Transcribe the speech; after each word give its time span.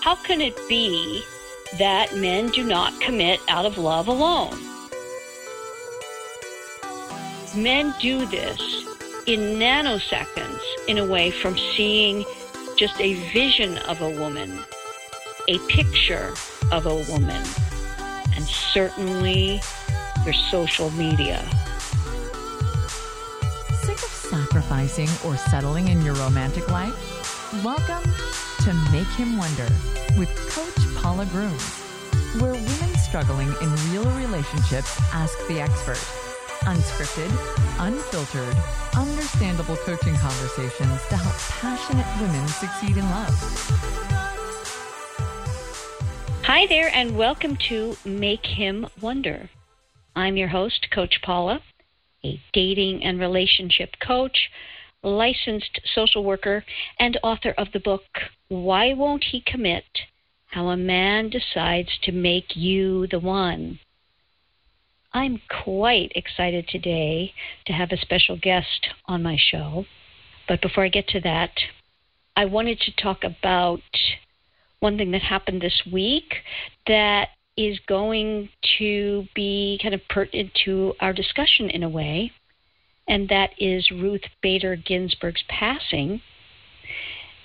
How 0.00 0.14
can 0.14 0.40
it 0.40 0.56
be 0.66 1.22
that 1.78 2.16
men 2.16 2.48
do 2.48 2.64
not 2.64 2.98
commit 3.02 3.38
out 3.48 3.66
of 3.66 3.76
love 3.76 4.08
alone? 4.08 4.58
Men 7.54 7.94
do 8.00 8.24
this 8.24 8.86
in 9.26 9.58
nanoseconds 9.58 10.62
in 10.88 10.96
a 10.96 11.04
way 11.04 11.30
from 11.30 11.58
seeing 11.76 12.24
just 12.78 12.98
a 12.98 13.12
vision 13.30 13.76
of 13.76 14.00
a 14.00 14.08
woman, 14.08 14.64
a 15.48 15.58
picture 15.68 16.32
of 16.72 16.86
a 16.86 16.94
woman, 17.12 17.44
and 18.34 18.44
certainly 18.46 19.60
their 20.24 20.32
social 20.32 20.90
media. 20.92 21.46
Sick 23.82 23.98
of 23.98 24.10
sacrificing 24.10 25.10
or 25.26 25.36
settling 25.36 25.88
in 25.88 26.00
your 26.00 26.14
romantic 26.14 26.70
life? 26.70 26.94
Welcome 27.62 28.10
to 28.64 28.72
Make 29.00 29.08
Him 29.12 29.38
Wonder 29.38 29.66
with 30.18 30.28
Coach 30.50 31.02
Paula 31.02 31.24
Grooms, 31.32 31.80
where 32.38 32.52
women 32.52 32.94
struggling 32.98 33.48
in 33.48 33.74
real 33.90 34.04
relationships 34.10 35.00
ask 35.14 35.38
the 35.48 35.58
expert. 35.58 35.96
Unscripted, 36.68 37.30
unfiltered, 37.78 38.54
understandable 38.94 39.76
coaching 39.76 40.14
conversations 40.16 41.00
to 41.08 41.16
help 41.16 41.34
passionate 41.62 42.04
women 42.20 42.46
succeed 42.48 42.98
in 42.98 43.08
love. 43.08 43.32
Hi 46.42 46.66
there, 46.66 46.90
and 46.92 47.16
welcome 47.16 47.56
to 47.70 47.96
Make 48.04 48.44
Him 48.44 48.86
Wonder. 49.00 49.48
I'm 50.14 50.36
your 50.36 50.48
host, 50.48 50.88
Coach 50.90 51.22
Paula, 51.22 51.62
a 52.22 52.38
dating 52.52 53.02
and 53.02 53.18
relationship 53.18 53.98
coach, 53.98 54.50
licensed 55.02 55.80
social 55.94 56.24
worker, 56.24 56.64
and 56.98 57.18
author 57.22 57.54
of 57.56 57.68
the 57.72 57.80
book, 57.80 58.02
Why 58.48 58.92
Won't 58.92 59.24
He 59.30 59.40
Commit? 59.40 59.84
How 60.46 60.68
a 60.68 60.76
Man 60.76 61.30
Decides 61.30 61.90
to 62.02 62.12
Make 62.12 62.56
You 62.56 63.06
the 63.06 63.20
One. 63.20 63.78
I'm 65.12 65.40
quite 65.64 66.12
excited 66.14 66.68
today 66.68 67.32
to 67.66 67.72
have 67.72 67.90
a 67.92 67.96
special 67.96 68.38
guest 68.40 68.88
on 69.06 69.22
my 69.22 69.36
show. 69.38 69.86
But 70.46 70.62
before 70.62 70.84
I 70.84 70.88
get 70.88 71.08
to 71.08 71.20
that, 71.20 71.50
I 72.36 72.44
wanted 72.44 72.80
to 72.80 73.02
talk 73.02 73.24
about 73.24 73.80
one 74.80 74.96
thing 74.96 75.10
that 75.12 75.22
happened 75.22 75.60
this 75.60 75.82
week 75.92 76.34
that 76.86 77.28
is 77.56 77.78
going 77.86 78.48
to 78.78 79.26
be 79.34 79.78
kind 79.82 79.94
of 79.94 80.00
pertinent 80.08 80.50
to 80.64 80.94
our 81.00 81.12
discussion 81.12 81.70
in 81.70 81.82
a 81.82 81.88
way, 81.88 82.32
and 83.10 83.28
that 83.28 83.50
is 83.58 83.90
Ruth 83.90 84.22
Bader 84.40 84.76
Ginsburg's 84.76 85.42
passing. 85.48 86.22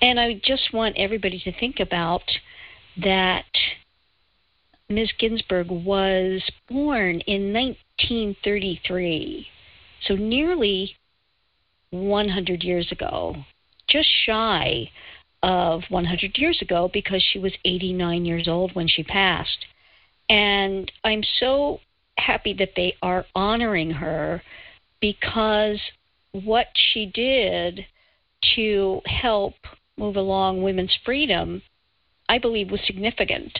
And 0.00 0.20
I 0.20 0.40
just 0.44 0.72
want 0.72 0.96
everybody 0.96 1.40
to 1.40 1.52
think 1.58 1.80
about 1.80 2.22
that 3.02 3.44
Ms. 4.88 5.10
Ginsburg 5.18 5.68
was 5.68 6.40
born 6.68 7.20
in 7.22 7.52
1933, 7.52 9.48
so 10.06 10.14
nearly 10.14 10.94
100 11.90 12.62
years 12.62 12.92
ago, 12.92 13.34
just 13.88 14.08
shy 14.24 14.88
of 15.42 15.82
100 15.88 16.38
years 16.38 16.62
ago 16.62 16.88
because 16.92 17.24
she 17.32 17.40
was 17.40 17.52
89 17.64 18.24
years 18.24 18.46
old 18.46 18.72
when 18.76 18.86
she 18.86 19.02
passed. 19.02 19.66
And 20.28 20.92
I'm 21.02 21.24
so 21.40 21.80
happy 22.18 22.54
that 22.54 22.74
they 22.76 22.94
are 23.02 23.26
honoring 23.34 23.90
her 23.90 24.42
because 25.00 25.78
what 26.32 26.66
she 26.92 27.06
did 27.06 27.84
to 28.54 29.00
help 29.06 29.54
move 29.96 30.16
along 30.16 30.62
women's 30.62 30.96
freedom, 31.04 31.62
I 32.28 32.38
believe, 32.38 32.70
was 32.70 32.80
significant. 32.86 33.58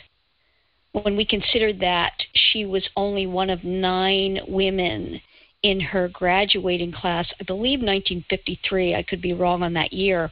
When 0.93 1.17
we 1.17 1.27
consider 1.27 1.73
that 1.75 2.13
she 2.35 2.65
was 2.65 2.89
only 2.97 3.27
one 3.27 3.51
of 3.51 3.65
nine 3.65 4.41
women 4.49 5.21
in 5.63 5.81
her 5.81 6.09
graduating 6.09 6.93
class, 6.93 7.27
I 7.41 7.45
believe 7.45 7.81
1953, 7.81 8.95
I 8.95 9.03
could 9.03 9.21
be 9.21 9.33
wrong 9.33 9.63
on 9.63 9.75
that 9.75 9.93
year, 9.93 10.31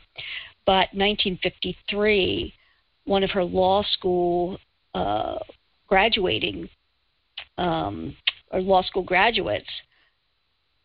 but 0.65 0.89
1953, 0.93 2.55
one 3.05 3.23
of 3.23 3.31
her 3.31 3.45
law 3.45 3.83
school 3.93 4.59
uh, 4.95 5.39
graduating 5.89 6.69
um, 7.59 8.17
or 8.51 8.61
law 8.61 8.83
school 8.83 9.03
graduates, 9.03 9.69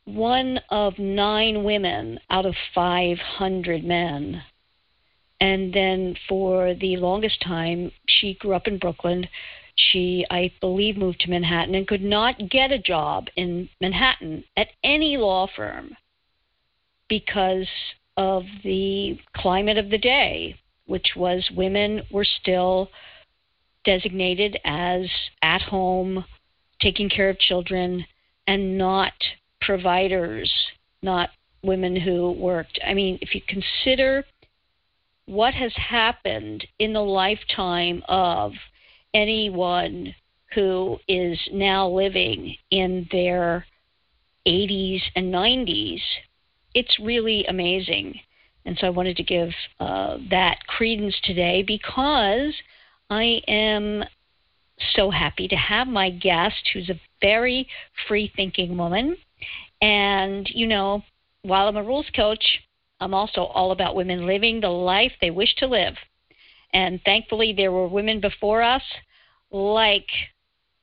one 0.09 0.59
of 0.69 0.97
nine 0.97 1.63
women 1.63 2.19
out 2.29 2.45
of 2.45 2.55
500 2.73 3.83
men. 3.83 4.43
And 5.41 5.73
then 5.73 6.15
for 6.27 6.73
the 6.73 6.97
longest 6.97 7.41
time, 7.41 7.91
she 8.07 8.33
grew 8.35 8.53
up 8.53 8.67
in 8.67 8.77
Brooklyn. 8.77 9.27
She, 9.75 10.25
I 10.29 10.51
believe, 10.59 10.97
moved 10.97 11.21
to 11.21 11.29
Manhattan 11.29 11.75
and 11.75 11.87
could 11.87 12.01
not 12.01 12.49
get 12.49 12.71
a 12.71 12.79
job 12.79 13.27
in 13.35 13.69
Manhattan 13.79 14.43
at 14.57 14.67
any 14.83 15.15
law 15.15 15.47
firm 15.55 15.95
because 17.07 17.67
of 18.17 18.43
the 18.63 19.17
climate 19.35 19.77
of 19.77 19.89
the 19.89 19.97
day, 19.97 20.55
which 20.85 21.15
was 21.15 21.49
women 21.55 22.01
were 22.11 22.25
still 22.25 22.89
designated 23.85 24.59
as 24.65 25.05
at 25.41 25.61
home, 25.61 26.25
taking 26.81 27.09
care 27.09 27.29
of 27.29 27.39
children, 27.39 28.05
and 28.45 28.77
not 28.77 29.13
providers, 29.61 30.51
not 31.01 31.29
women 31.63 31.95
who 31.95 32.31
worked. 32.31 32.79
I 32.85 32.93
mean, 32.93 33.17
if 33.21 33.35
you 33.35 33.41
consider 33.47 34.23
what 35.25 35.53
has 35.53 35.73
happened 35.75 36.65
in 36.79 36.93
the 36.93 37.01
lifetime 37.01 38.03
of 38.07 38.53
anyone 39.13 40.15
who 40.55 40.97
is 41.07 41.37
now 41.51 41.87
living 41.87 42.55
in 42.71 43.07
their 43.11 43.65
80s 44.47 45.01
and 45.15 45.33
90s, 45.33 46.01
it's 46.73 46.99
really 46.99 47.45
amazing. 47.45 48.19
And 48.65 48.77
so 48.79 48.87
I 48.87 48.91
wanted 48.91 49.17
to 49.17 49.23
give 49.23 49.49
uh, 49.79 50.17
that 50.29 50.57
credence 50.67 51.15
today 51.23 51.63
because 51.65 52.53
I 53.09 53.41
am 53.47 54.03
so 54.95 55.11
happy 55.11 55.47
to 55.47 55.55
have 55.55 55.87
my 55.87 56.09
guest, 56.09 56.69
who's 56.73 56.89
a 56.89 56.99
very 57.21 57.67
free 58.07 58.31
thinking 58.35 58.77
woman. 58.77 59.17
And, 59.81 60.47
you 60.49 60.67
know, 60.67 61.03
while 61.43 61.67
I'm 61.67 61.77
a 61.77 61.83
rules 61.83 62.09
coach, 62.15 62.43
I'm 62.99 63.13
also 63.13 63.43
all 63.43 63.71
about 63.71 63.95
women 63.95 64.25
living 64.25 64.59
the 64.59 64.69
life 64.69 65.13
they 65.21 65.31
wish 65.31 65.55
to 65.55 65.67
live. 65.67 65.95
And 66.73 67.01
thankfully, 67.03 67.53
there 67.53 67.71
were 67.71 67.87
women 67.87 68.19
before 68.19 68.61
us 68.61 68.83
like 69.51 70.07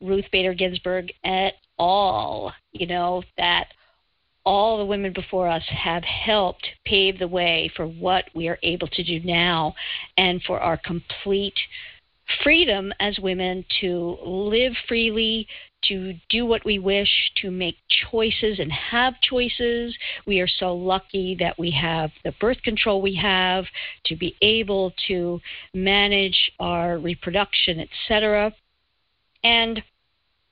Ruth 0.00 0.24
Bader 0.32 0.54
Ginsburg 0.54 1.12
at 1.24 1.54
all, 1.78 2.52
you 2.72 2.86
know, 2.86 3.22
that 3.36 3.68
all 4.44 4.78
the 4.78 4.84
women 4.84 5.12
before 5.12 5.48
us 5.48 5.64
have 5.68 6.04
helped 6.04 6.66
pave 6.84 7.18
the 7.18 7.28
way 7.28 7.70
for 7.74 7.86
what 7.86 8.24
we 8.34 8.48
are 8.48 8.58
able 8.62 8.86
to 8.88 9.02
do 9.02 9.20
now 9.20 9.74
and 10.16 10.40
for 10.44 10.60
our 10.60 10.76
complete 10.76 11.58
freedom 12.42 12.92
as 13.00 13.18
women 13.18 13.64
to 13.80 14.18
live 14.24 14.72
freely, 14.88 15.46
to 15.84 16.14
do 16.28 16.44
what 16.44 16.64
we 16.64 16.78
wish, 16.78 17.10
to 17.42 17.50
make 17.50 17.76
choices 18.10 18.58
and 18.58 18.72
have 18.72 19.14
choices. 19.20 19.96
We 20.26 20.40
are 20.40 20.48
so 20.48 20.74
lucky 20.74 21.36
that 21.38 21.58
we 21.58 21.70
have 21.72 22.10
the 22.24 22.34
birth 22.40 22.60
control 22.62 23.00
we 23.00 23.14
have 23.16 23.64
to 24.06 24.16
be 24.16 24.34
able 24.42 24.92
to 25.08 25.40
manage 25.74 26.50
our 26.58 26.98
reproduction, 26.98 27.80
etc. 27.80 28.52
And 29.44 29.82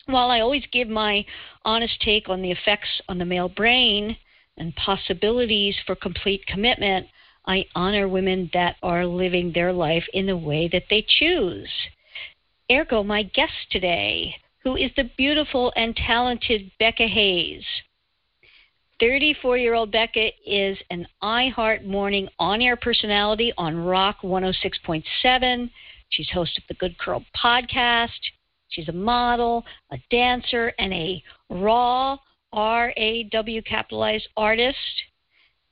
while 0.07 0.31
I 0.31 0.41
always 0.41 0.65
give 0.73 0.89
my 0.89 1.25
honest 1.65 2.01
take 2.03 2.29
on 2.29 2.43
the 2.43 2.51
effects 2.51 2.89
on 3.09 3.19
the 3.19 3.25
male 3.25 3.49
brain 3.49 4.17
and 4.57 4.75
possibilities 4.77 5.75
for 5.87 5.97
complete 5.97 6.47
commitment, 6.47 7.07
I 7.47 7.66
honor 7.75 8.09
women 8.09 8.50
that 8.55 8.77
are 8.82 9.05
living 9.05 9.53
their 9.53 9.72
life 9.72 10.05
in 10.12 10.27
the 10.27 10.37
way 10.37 10.69
that 10.69 10.84
they 10.89 11.04
choose. 11.07 11.69
Ergo, 12.71 13.03
my 13.03 13.22
guest 13.22 13.53
today, 13.71 14.34
who 14.63 14.77
is 14.77 14.91
the 14.97 15.10
beautiful 15.16 15.72
and 15.77 15.95
talented 15.95 16.71
Becca 16.78 17.07
Hayes. 17.07 17.65
34 19.01 19.59
year 19.59 19.74
old 19.74 19.92
Becca 19.92 20.30
is 20.47 20.78
an 20.91 21.07
iHeart 21.22 21.84
Morning 21.84 22.28
on 22.39 22.63
air 22.63 22.77
personality 22.77 23.53
on 23.59 23.77
Rock 23.77 24.19
106.7. 24.22 25.71
She's 26.09 26.30
host 26.30 26.57
of 26.57 26.65
the 26.69 26.74
Good 26.74 26.97
Curl 26.97 27.24
podcast. 27.36 28.09
She's 28.69 28.89
a 28.89 28.92
model, 28.92 29.65
a 29.92 29.98
dancer, 30.10 30.72
and 30.78 30.92
a 30.95 31.22
raw, 31.51 32.16
R 32.53 32.92
A 32.97 33.24
W 33.24 33.63
capitalized 33.63 34.28
artist. 34.36 34.78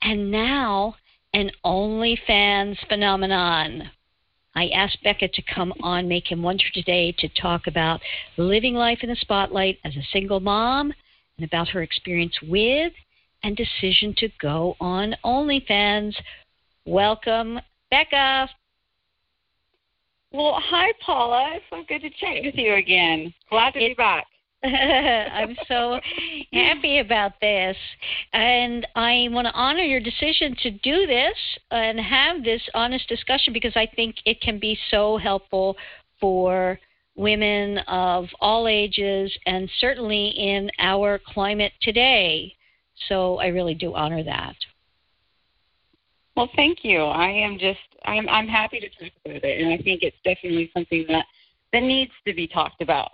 And 0.02 0.30
now 0.30 0.96
an 1.34 1.50
OnlyFans 1.64 2.76
phenomenon. 2.88 3.90
I 4.54 4.68
asked 4.68 5.02
Becca 5.02 5.28
to 5.28 5.42
come 5.54 5.72
on 5.82 6.08
Make 6.08 6.30
Him 6.30 6.42
Wonder 6.42 6.64
today 6.74 7.14
to 7.18 7.28
talk 7.40 7.66
about 7.66 8.00
living 8.36 8.74
life 8.74 8.98
in 9.02 9.08
the 9.08 9.16
spotlight 9.16 9.78
as 9.84 9.96
a 9.96 10.06
single 10.12 10.40
mom 10.40 10.92
and 11.38 11.46
about 11.46 11.68
her 11.68 11.82
experience 11.82 12.34
with 12.42 12.92
and 13.42 13.56
decision 13.56 14.14
to 14.18 14.28
go 14.40 14.76
on 14.78 15.16
OnlyFans. 15.24 16.14
Welcome, 16.84 17.60
Becca. 17.90 18.48
Well, 20.32 20.58
hi, 20.58 20.92
Paula. 21.04 21.52
It's 21.54 21.64
so 21.70 21.82
good 21.88 22.02
to 22.02 22.10
chat 22.10 22.44
with 22.44 22.54
you 22.56 22.74
again. 22.74 23.32
Glad 23.48 23.72
to 23.72 23.78
be 23.78 23.94
back. 23.94 24.26
I'm 24.64 25.56
so 25.66 25.98
happy 26.52 27.00
about 27.00 27.32
this. 27.40 27.76
And 28.32 28.86
I 28.94 29.26
want 29.30 29.46
to 29.48 29.52
honor 29.54 29.82
your 29.82 30.00
decision 30.00 30.54
to 30.62 30.70
do 30.70 31.06
this 31.06 31.36
and 31.72 31.98
have 31.98 32.44
this 32.44 32.62
honest 32.72 33.08
discussion 33.08 33.52
because 33.52 33.72
I 33.74 33.88
think 33.96 34.16
it 34.24 34.40
can 34.40 34.60
be 34.60 34.78
so 34.90 35.16
helpful 35.16 35.76
for 36.20 36.78
women 37.16 37.78
of 37.88 38.26
all 38.40 38.68
ages 38.68 39.36
and 39.46 39.68
certainly 39.80 40.28
in 40.28 40.70
our 40.78 41.20
climate 41.26 41.72
today. 41.82 42.54
So 43.08 43.38
I 43.38 43.48
really 43.48 43.74
do 43.74 43.94
honor 43.94 44.22
that. 44.22 44.54
Well, 46.36 46.48
thank 46.54 46.78
you. 46.82 47.02
I 47.02 47.28
am 47.28 47.58
just 47.58 47.80
I'm 48.04 48.28
I'm 48.28 48.46
happy 48.46 48.80
to 48.80 48.88
talk 48.88 49.12
about 49.24 49.44
it, 49.44 49.60
and 49.60 49.72
I 49.72 49.76
think 49.82 50.02
it's 50.02 50.16
definitely 50.24 50.70
something 50.72 51.04
that 51.08 51.26
that 51.72 51.82
needs 51.82 52.12
to 52.26 52.32
be 52.32 52.46
talked 52.46 52.80
about. 52.80 53.10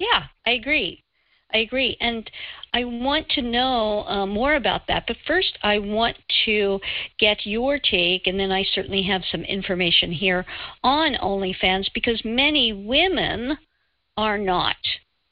Yeah, 0.00 0.24
I 0.46 0.52
agree. 0.52 1.04
I 1.52 1.58
agree. 1.58 1.96
And 2.00 2.28
I 2.72 2.84
want 2.84 3.28
to 3.30 3.42
know 3.42 4.04
uh, 4.06 4.26
more 4.26 4.54
about 4.54 4.86
that. 4.88 5.04
But 5.06 5.16
first, 5.26 5.58
I 5.62 5.78
want 5.78 6.16
to 6.46 6.80
get 7.18 7.44
your 7.44 7.78
take, 7.78 8.26
and 8.26 8.40
then 8.40 8.50
I 8.50 8.64
certainly 8.72 9.02
have 9.02 9.22
some 9.30 9.42
information 9.42 10.10
here 10.10 10.46
on 10.82 11.16
OnlyFans 11.16 11.86
because 11.92 12.20
many 12.24 12.72
women 12.72 13.58
are 14.16 14.38
not 14.38 14.76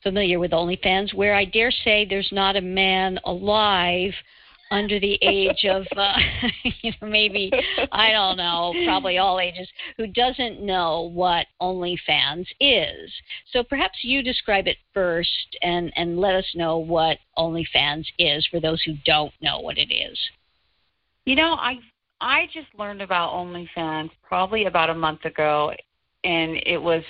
familiar 0.02 0.38
with 0.38 0.50
OnlyFans, 0.50 1.14
where 1.14 1.34
I 1.34 1.44
dare 1.44 1.70
say 1.70 2.04
there's 2.04 2.30
not 2.30 2.56
a 2.56 2.60
man 2.60 3.18
alive 3.24 4.12
under 4.70 5.00
the 5.00 5.18
age 5.22 5.64
of 5.68 5.86
uh, 5.96 6.16
maybe 7.02 7.50
I 7.92 8.12
don't 8.12 8.36
know 8.36 8.74
probably 8.84 9.18
all 9.18 9.40
ages 9.40 9.68
who 9.96 10.06
doesn't 10.06 10.60
know 10.60 11.10
what 11.12 11.46
OnlyFans 11.60 12.46
is. 12.60 13.10
So 13.52 13.62
perhaps 13.62 13.98
you 14.02 14.22
describe 14.22 14.66
it 14.66 14.76
first 14.92 15.56
and 15.62 15.92
and 15.96 16.18
let 16.18 16.34
us 16.34 16.46
know 16.54 16.78
what 16.78 17.18
OnlyFans 17.36 18.04
is 18.18 18.46
for 18.50 18.60
those 18.60 18.82
who 18.82 18.94
don't 19.04 19.32
know 19.40 19.60
what 19.60 19.78
it 19.78 19.92
is. 19.92 20.18
You 21.24 21.36
know, 21.36 21.54
I 21.54 21.78
I 22.20 22.46
just 22.52 22.68
learned 22.78 23.02
about 23.02 23.32
OnlyFans 23.32 24.10
probably 24.26 24.66
about 24.66 24.90
a 24.90 24.94
month 24.94 25.24
ago, 25.24 25.72
and 26.24 26.60
it 26.66 26.80
was 26.80 27.02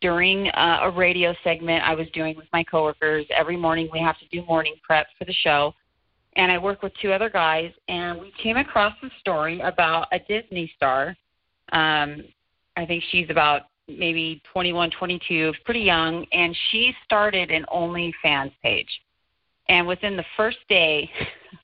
during 0.00 0.48
uh, 0.50 0.80
a 0.82 0.90
radio 0.90 1.34
segment 1.44 1.84
I 1.84 1.94
was 1.94 2.08
doing 2.12 2.36
with 2.36 2.46
my 2.52 2.64
coworkers. 2.64 3.26
Every 3.36 3.56
morning 3.56 3.88
we 3.92 4.00
have 4.00 4.18
to 4.18 4.28
do 4.28 4.44
morning 4.46 4.74
prep 4.82 5.06
for 5.18 5.24
the 5.24 5.34
show 5.34 5.74
and 6.36 6.52
I 6.52 6.58
work 6.58 6.82
with 6.82 6.92
two 7.00 7.12
other 7.12 7.28
guys, 7.28 7.72
and 7.88 8.20
we 8.20 8.32
came 8.42 8.56
across 8.56 8.94
a 9.02 9.08
story 9.20 9.60
about 9.60 10.06
a 10.12 10.18
Disney 10.20 10.72
star. 10.76 11.16
Um, 11.72 12.24
I 12.76 12.86
think 12.86 13.02
she's 13.10 13.28
about 13.30 13.62
maybe 13.88 14.42
21, 14.52 14.90
22, 14.98 15.52
pretty 15.64 15.80
young, 15.80 16.24
and 16.32 16.56
she 16.70 16.94
started 17.04 17.50
an 17.50 17.64
OnlyFans 17.72 18.52
page. 18.62 18.88
And 19.68 19.86
within 19.86 20.16
the 20.16 20.24
first 20.36 20.58
day 20.68 21.10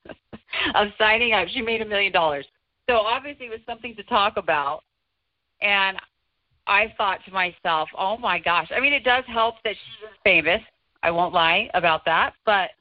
of 0.75 0.87
signing 0.97 1.33
up, 1.33 1.47
she 1.49 1.61
made 1.61 1.81
a 1.81 1.85
million 1.85 2.11
dollars. 2.11 2.45
So 2.89 2.97
obviously, 2.97 3.47
it 3.47 3.49
was 3.49 3.59
something 3.65 3.95
to 3.95 4.03
talk 4.03 4.37
about. 4.37 4.83
And 5.61 5.97
I 6.67 6.93
thought 6.97 7.19
to 7.25 7.31
myself, 7.31 7.89
oh 7.97 8.17
my 8.17 8.39
gosh. 8.39 8.67
I 8.75 8.79
mean, 8.79 8.93
it 8.93 9.03
does 9.03 9.23
help 9.27 9.55
that 9.63 9.73
she's 9.73 10.09
famous. 10.23 10.61
I 11.03 11.11
won't 11.11 11.33
lie 11.33 11.69
about 11.73 12.05
that. 12.05 12.33
But 12.45 12.71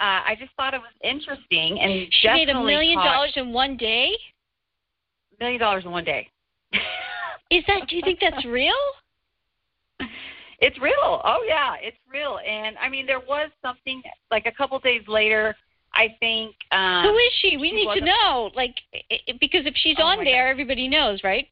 uh, 0.00 0.22
I 0.26 0.34
just 0.38 0.52
thought 0.56 0.72
it 0.72 0.80
was 0.80 0.92
interesting 1.04 1.78
and 1.80 2.06
she 2.10 2.28
made 2.28 2.48
a 2.48 2.62
million 2.62 2.98
dollars 2.98 3.32
in 3.36 3.52
one 3.52 3.76
day. 3.76 4.12
Million 5.38 5.60
dollars 5.60 5.84
in 5.84 5.90
one 5.90 6.04
day. 6.04 6.28
Is 7.50 7.64
that? 7.66 7.88
Do 7.88 7.96
you 7.96 8.02
think 8.02 8.18
that's 8.20 8.44
real? 8.44 8.74
It's 10.62 10.78
real. 10.78 11.22
Oh 11.24 11.42
yeah, 11.48 11.76
it's 11.80 11.96
real. 12.12 12.38
And 12.46 12.76
I 12.76 12.90
mean, 12.90 13.06
there 13.06 13.18
was 13.18 13.48
something 13.62 14.02
like 14.30 14.44
a 14.44 14.52
couple 14.52 14.78
days 14.78 15.00
later. 15.08 15.56
I 15.94 16.14
think. 16.20 16.54
Um, 16.70 17.04
Who 17.04 17.16
is 17.16 17.32
she? 17.40 17.56
We 17.56 17.70
she 17.70 17.76
need 17.76 17.98
to 17.98 18.04
know. 18.04 18.50
Like, 18.54 18.74
it, 18.92 19.40
because 19.40 19.64
if 19.64 19.74
she's 19.76 19.96
oh 19.98 20.04
on 20.04 20.22
there, 20.22 20.46
God. 20.46 20.50
everybody 20.50 20.86
knows, 20.86 21.20
right? 21.24 21.48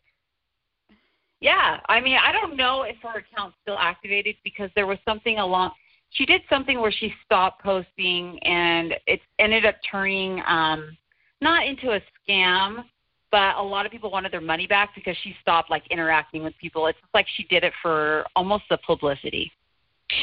Yeah, 1.41 1.81
I 1.89 2.01
mean, 2.01 2.19
I 2.23 2.33
don't 2.33 2.57
know 2.57 2.83
if 2.83 2.97
her 3.03 3.21
account's 3.21 3.57
still 3.63 3.79
activated 3.79 4.37
because 4.45 4.71
there 4.75 4.87
was 4.87 4.99
something 5.07 5.39
along 5.39 5.71
she 6.11 6.25
did 6.25 6.43
something 6.49 6.81
where 6.81 6.93
she 6.93 7.13
stopped 7.25 7.63
posting 7.63 8.39
and 8.43 8.95
it 9.07 9.21
ended 9.39 9.65
up 9.65 9.77
turning 9.91 10.43
um 10.47 10.97
not 11.41 11.67
into 11.67 11.93
a 11.93 12.01
scam 12.29 12.85
but 13.31 13.57
a 13.57 13.63
lot 13.63 13.85
of 13.85 13.93
people 13.93 14.11
wanted 14.11 14.33
their 14.33 14.41
money 14.41 14.67
back 14.67 14.95
because 14.95 15.17
she 15.23 15.35
stopped 15.41 15.71
like 15.71 15.83
interacting 15.91 16.43
with 16.43 16.55
people 16.61 16.87
it's 16.87 16.99
like 17.15 17.27
she 17.37 17.45
did 17.45 17.65
it 17.65 17.73
for 17.83 18.25
almost 18.37 18.65
the 18.71 18.79
publicity 18.79 19.51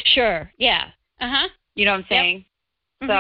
sure 0.06 0.52
yeah 0.58 0.86
uh-huh 1.22 1.48
you 1.76 1.86
know 1.86 1.92
what 1.92 2.00
i'm 2.00 2.06
saying 2.10 2.46
yep. 3.02 3.10
so 3.10 3.14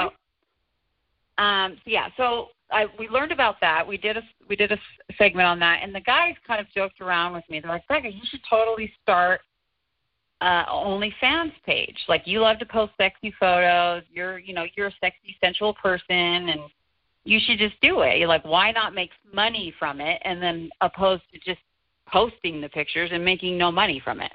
mm-hmm. 1.41 1.43
um 1.43 1.77
so 1.83 1.91
yeah 1.91 2.07
so 2.17 2.49
I, 2.71 2.87
we 2.97 3.07
learned 3.09 3.31
about 3.31 3.61
that. 3.61 3.87
We 3.87 3.97
did 3.97 4.17
a 4.17 4.23
we 4.49 4.55
did 4.55 4.71
a 4.71 4.77
segment 5.17 5.45
on 5.45 5.59
that, 5.59 5.81
and 5.83 5.93
the 5.93 6.01
guys 6.01 6.33
kind 6.47 6.59
of 6.59 6.65
joked 6.73 6.99
around 6.99 7.33
with 7.33 7.43
me. 7.47 7.59
They're 7.59 7.69
like, 7.71 7.87
"Becca, 7.87 8.11
you 8.11 8.21
should 8.25 8.41
totally 8.49 8.91
start 9.03 9.41
uh, 10.41 10.65
OnlyFans 10.65 11.53
page. 11.65 11.97
Like 12.07 12.23
you 12.25 12.39
love 12.41 12.59
to 12.59 12.65
post 12.65 12.93
sexy 12.97 13.33
photos. 13.39 14.03
You're, 14.11 14.39
you 14.39 14.53
know, 14.53 14.65
you're 14.75 14.87
a 14.87 14.95
sexy, 14.99 15.37
sensual 15.43 15.73
person, 15.73 16.49
and 16.49 16.59
you 17.23 17.39
should 17.45 17.57
just 17.57 17.79
do 17.81 18.01
it. 18.01 18.17
You're 18.17 18.27
like, 18.27 18.45
why 18.45 18.71
not 18.71 18.93
make 18.93 19.11
money 19.33 19.73
from 19.79 20.01
it, 20.01 20.21
and 20.23 20.41
then 20.41 20.69
opposed 20.81 21.23
to 21.33 21.39
just 21.39 21.61
posting 22.07 22.61
the 22.61 22.69
pictures 22.69 23.09
and 23.13 23.23
making 23.23 23.57
no 23.57 23.71
money 23.71 24.01
from 24.03 24.21
it. 24.21 24.31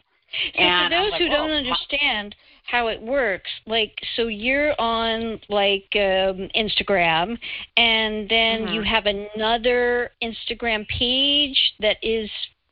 So 0.54 0.60
and 0.60 0.92
for 0.92 1.00
those 1.00 1.10
like, 1.12 1.20
who 1.20 1.28
don't 1.28 1.50
understand 1.50 2.36
how 2.64 2.86
it 2.86 3.02
works, 3.02 3.50
like 3.66 3.92
so 4.14 4.28
you're 4.28 4.80
on 4.80 5.40
like 5.48 5.88
um, 5.94 6.48
Instagram, 6.56 7.36
and 7.76 8.28
then 8.28 8.62
mm-hmm. 8.62 8.74
you 8.74 8.82
have 8.82 9.06
another 9.06 10.10
Instagram 10.22 10.86
page 10.86 11.58
that 11.80 11.96
is 12.02 12.30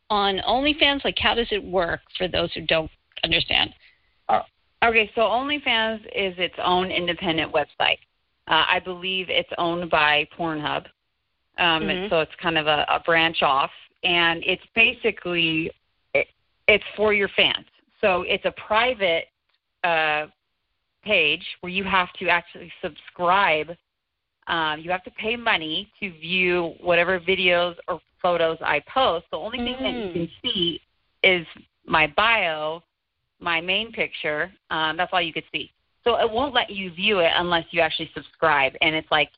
on 0.09 0.41
OnlyFans. 0.49 1.05
Like, 1.05 1.19
how 1.19 1.35
does 1.35 1.49
it 1.51 1.63
work 1.63 2.01
for 2.17 2.29
those 2.29 2.53
who 2.55 2.63
don't 2.63 2.91
understand. 3.25 3.73
Uh, 4.29 4.43
okay, 4.85 5.11
so 5.15 5.23
OnlyFans 5.23 6.01
is 6.07 6.35
its 6.39 6.55
own 6.63 6.91
independent 6.91 7.53
website. 7.53 7.99
Uh, 8.49 8.65
I 8.69 8.81
believe 8.85 9.27
it's 9.29 9.51
owned 9.59 9.91
by 9.91 10.27
Pornhub. 10.39 10.87
Um, 11.59 11.83
mm-hmm. 11.83 12.09
So 12.09 12.21
it's 12.21 12.33
kind 12.41 12.57
of 12.57 12.67
a, 12.67 12.87
a 12.89 13.01
branch 13.05 13.43
off, 13.43 13.71
and 14.05 14.43
it's 14.47 14.63
basically 14.75 15.71
it, 16.15 16.29
it's 16.67 16.85
for 16.97 17.13
your 17.13 17.29
fans. 17.37 17.67
So 18.01 18.23
it's 18.23 18.45
a 18.45 18.55
private 18.67 19.25
uh, 19.85 20.27
page 21.05 21.45
where 21.61 21.73
you 21.73 21.85
have 21.85 22.13
to 22.21 22.29
actually 22.29 22.73
subscribe. 22.83 23.71
Um, 24.47 24.81
you 24.81 24.91
have 24.91 25.05
to 25.05 25.11
pay 25.11 25.37
money 25.37 25.91
to 26.01 26.11
view 26.11 26.75
whatever 26.81 27.21
videos 27.21 27.75
or 27.89 28.01
photos 28.23 28.57
I 28.61 28.81
post. 28.93 29.27
The 29.31 29.37
only 29.37 29.59
thing 29.59 29.75
mm. 29.75 29.83
that 29.83 30.07
you 30.07 30.13
can 30.13 30.31
see 30.43 30.81
is 31.23 31.47
my 31.87 32.07
bio 32.17 32.83
my 33.41 33.61
main 33.61 33.93
picture. 33.93 34.53
Um, 34.71 34.97
that's 34.97 35.11
all 35.13 35.23
you 35.23 35.33
could 35.33 35.45
see. 35.53 35.71
So 36.05 36.17
it 36.17 36.31
won't 36.31 36.55
let 36.55 36.71
you 36.71 36.91
view 36.93 37.21
it 37.21 37.33
unless 37.37 37.65
you 37.71 37.81
actually 37.81 38.11
subscribe. 38.15 38.73
And 38.81 38.95
it's 38.95 39.11
like 39.11 39.31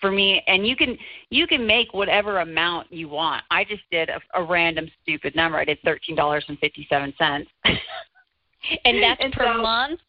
for 0.00 0.10
me, 0.10 0.42
and 0.46 0.66
you 0.66 0.76
can 0.76 0.98
you 1.30 1.46
can 1.46 1.66
make 1.66 1.94
whatever 1.94 2.40
amount 2.40 2.92
you 2.92 3.08
want. 3.08 3.42
I 3.50 3.64
just 3.64 3.82
did 3.90 4.10
a, 4.10 4.20
a 4.34 4.42
random 4.42 4.90
stupid 5.02 5.34
number. 5.34 5.58
I 5.58 5.64
did 5.64 5.78
thirteen 5.82 6.14
dollars 6.14 6.44
and 6.48 6.58
fifty 6.58 6.86
seven 6.90 7.14
cents. 7.16 7.50
and 7.64 9.02
that's 9.02 9.20
and 9.22 9.32
per 9.32 9.46
so, 9.46 9.62
month. 9.62 10.00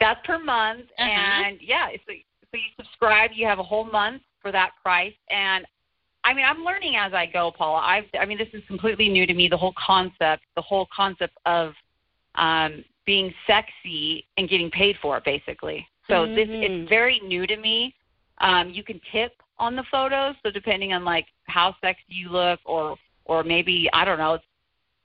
That's 0.00 0.20
per 0.26 0.38
month, 0.38 0.86
uh-huh. 0.98 1.10
and 1.10 1.58
yeah, 1.60 1.88
so 2.06 2.12
so 2.50 2.56
you 2.56 2.70
subscribe. 2.76 3.30
You 3.34 3.46
have 3.46 3.58
a 3.58 3.62
whole 3.62 3.84
month 3.84 4.22
for 4.40 4.52
that 4.52 4.70
price, 4.82 5.14
and 5.30 5.66
I 6.26 6.34
mean, 6.34 6.44
I'm 6.44 6.64
learning 6.64 6.96
as 6.96 7.12
I 7.14 7.26
go, 7.26 7.52
Paula. 7.56 7.78
I've, 7.78 8.04
I 8.18 8.26
mean, 8.26 8.36
this 8.36 8.48
is 8.52 8.62
completely 8.66 9.08
new 9.08 9.26
to 9.26 9.34
me. 9.34 9.46
The 9.48 9.56
whole 9.56 9.74
concept, 9.78 10.42
the 10.56 10.62
whole 10.62 10.88
concept 10.94 11.38
of 11.46 11.72
um, 12.36 12.84
being 13.04 13.32
sexy 13.46 14.26
and 14.36 14.48
getting 14.48 14.70
paid 14.70 14.96
for 15.00 15.16
it, 15.16 15.24
basically. 15.24 15.86
So 16.08 16.14
mm-hmm. 16.14 16.34
this 16.34 16.48
it's 16.50 16.88
very 16.88 17.20
new 17.20 17.46
to 17.46 17.56
me. 17.56 17.94
Um, 18.38 18.70
you 18.70 18.82
can 18.84 19.00
tip 19.12 19.32
on 19.58 19.76
the 19.76 19.84
photos, 19.90 20.34
so 20.42 20.50
depending 20.50 20.92
on 20.92 21.04
like 21.04 21.26
how 21.44 21.74
sexy 21.80 22.02
you 22.08 22.28
look, 22.28 22.60
or 22.64 22.96
or 23.24 23.42
maybe 23.42 23.88
I 23.92 24.04
don't 24.04 24.18
know, 24.18 24.38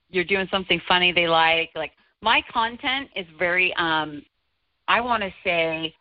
you're 0.09 0.23
doing 0.23 0.47
something 0.51 0.81
funny 0.87 1.11
they 1.11 1.27
like. 1.27 1.71
Like 1.75 1.91
my 2.21 2.43
content 2.51 3.09
is 3.15 3.25
very, 3.39 3.73
um, 3.75 4.21
I 4.87 5.01
want 5.01 5.23
to 5.23 5.33
say, 5.43 5.93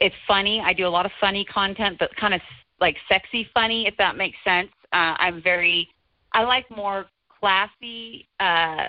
it's 0.00 0.14
funny. 0.26 0.60
I 0.64 0.72
do 0.72 0.86
a 0.86 0.88
lot 0.88 1.06
of 1.06 1.12
funny 1.20 1.44
content, 1.44 1.96
but 1.98 2.14
kind 2.16 2.34
of 2.34 2.40
like 2.80 2.96
sexy 3.08 3.48
funny, 3.54 3.86
if 3.86 3.96
that 3.96 4.16
makes 4.16 4.36
sense. 4.44 4.68
Uh, 4.92 5.14
I'm 5.18 5.42
very, 5.42 5.88
I 6.32 6.42
like 6.42 6.70
more 6.70 7.06
classy 7.40 8.28
uh, 8.40 8.88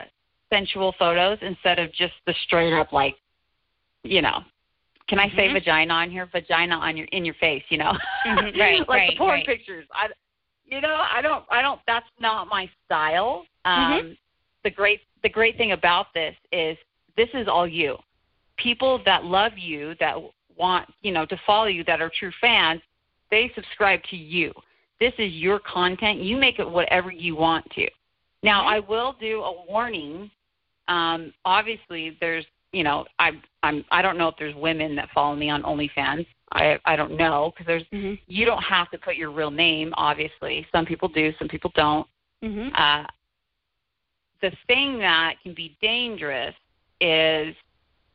sensual 0.52 0.94
photos 0.98 1.38
instead 1.42 1.80
of 1.80 1.92
just 1.94 2.14
the 2.26 2.34
straight 2.46 2.74
up 2.74 2.92
like, 2.92 3.16
you 4.04 4.22
know, 4.22 4.40
can 5.08 5.20
I 5.20 5.28
say 5.30 5.48
mm-hmm. 5.48 5.56
vagina 5.56 5.94
on 5.94 6.12
here? 6.12 6.30
Vagina 6.32 6.76
on 6.76 6.96
your 6.96 7.08
in 7.08 7.26
your 7.26 7.34
face, 7.36 7.64
you 7.70 7.78
know, 7.78 7.94
mm-hmm. 8.26 8.60
right? 8.60 8.80
like 8.80 8.90
right, 8.90 9.12
the 9.12 9.18
porn 9.18 9.32
right. 9.32 9.46
pictures. 9.46 9.86
I, 9.92 10.08
you 10.66 10.82
know, 10.82 11.04
I 11.12 11.22
don't, 11.22 11.44
I 11.50 11.62
don't. 11.62 11.80
That's 11.88 12.06
not 12.20 12.48
my 12.48 12.70
style. 12.86 13.46
Um, 13.66 13.74
mm-hmm. 13.76 14.12
the 14.64 14.70
great 14.70 15.02
the 15.24 15.30
great 15.30 15.58
thing 15.58 15.72
about 15.72 16.08
this 16.14 16.36
is 16.52 16.78
this 17.18 17.30
is 17.34 17.48
all 17.48 17.68
you. 17.68 17.98
People 18.58 19.02
that 19.06 19.26
love 19.26 19.54
you, 19.58 19.96
that 20.00 20.16
want 20.58 20.88
you 21.02 21.12
know 21.12 21.26
to 21.26 21.38
follow 21.46 21.68
you, 21.68 21.84
that 21.86 22.02
are 22.02 22.12
true 22.18 22.32
fans, 22.40 22.82
they 23.32 23.52
subscribe 23.56 24.02
to 24.12 24.16
you. 24.16 24.54
This 25.00 25.14
is 25.18 25.34
your 25.34 25.60
content. 25.60 26.22
You 26.22 26.38
make 26.38 26.60
it 26.60 26.70
whatever 26.70 27.12
you 27.12 27.36
want 27.36 27.70
to. 27.72 27.88
Now, 28.44 28.66
I 28.66 28.80
will 28.80 29.16
do 29.20 29.42
a 29.42 29.66
warning. 29.66 30.30
Um, 30.90 31.34
obviously, 31.46 32.18
there's 32.20 32.46
you 32.74 32.84
know 32.84 33.06
I 33.20 33.32
I'm 33.64 33.86
I 33.92 34.02
don't 34.02 34.18
know 34.18 34.28
if 34.28 34.36
there's 34.38 34.56
women 34.56 34.96
that 34.96 35.10
follow 35.14 35.36
me 35.36 35.50
on 35.50 35.64
OnlyFans. 35.64 36.26
I 36.52 36.78
I 36.86 36.96
don't 36.96 37.16
know 37.16 37.52
because 37.54 37.68
there's 37.68 37.84
Mm-hmm. 37.94 38.16
you 38.28 38.46
don't 38.46 38.62
have 38.64 38.90
to 38.92 38.98
put 38.98 39.16
your 39.16 39.32
real 39.32 39.52
name. 39.52 39.94
Obviously, 39.96 40.66
some 40.72 40.86
people 40.86 41.08
do, 41.08 41.32
some 41.40 41.48
people 41.48 41.72
don't. 41.76 42.08
Mm-hmm. 42.44 42.76
Uh, 42.76 43.06
the 44.42 44.52
thing 44.68 45.00
that 45.00 45.36
can 45.44 45.54
be 45.54 45.78
dangerous 45.82 46.56
is 47.02 47.56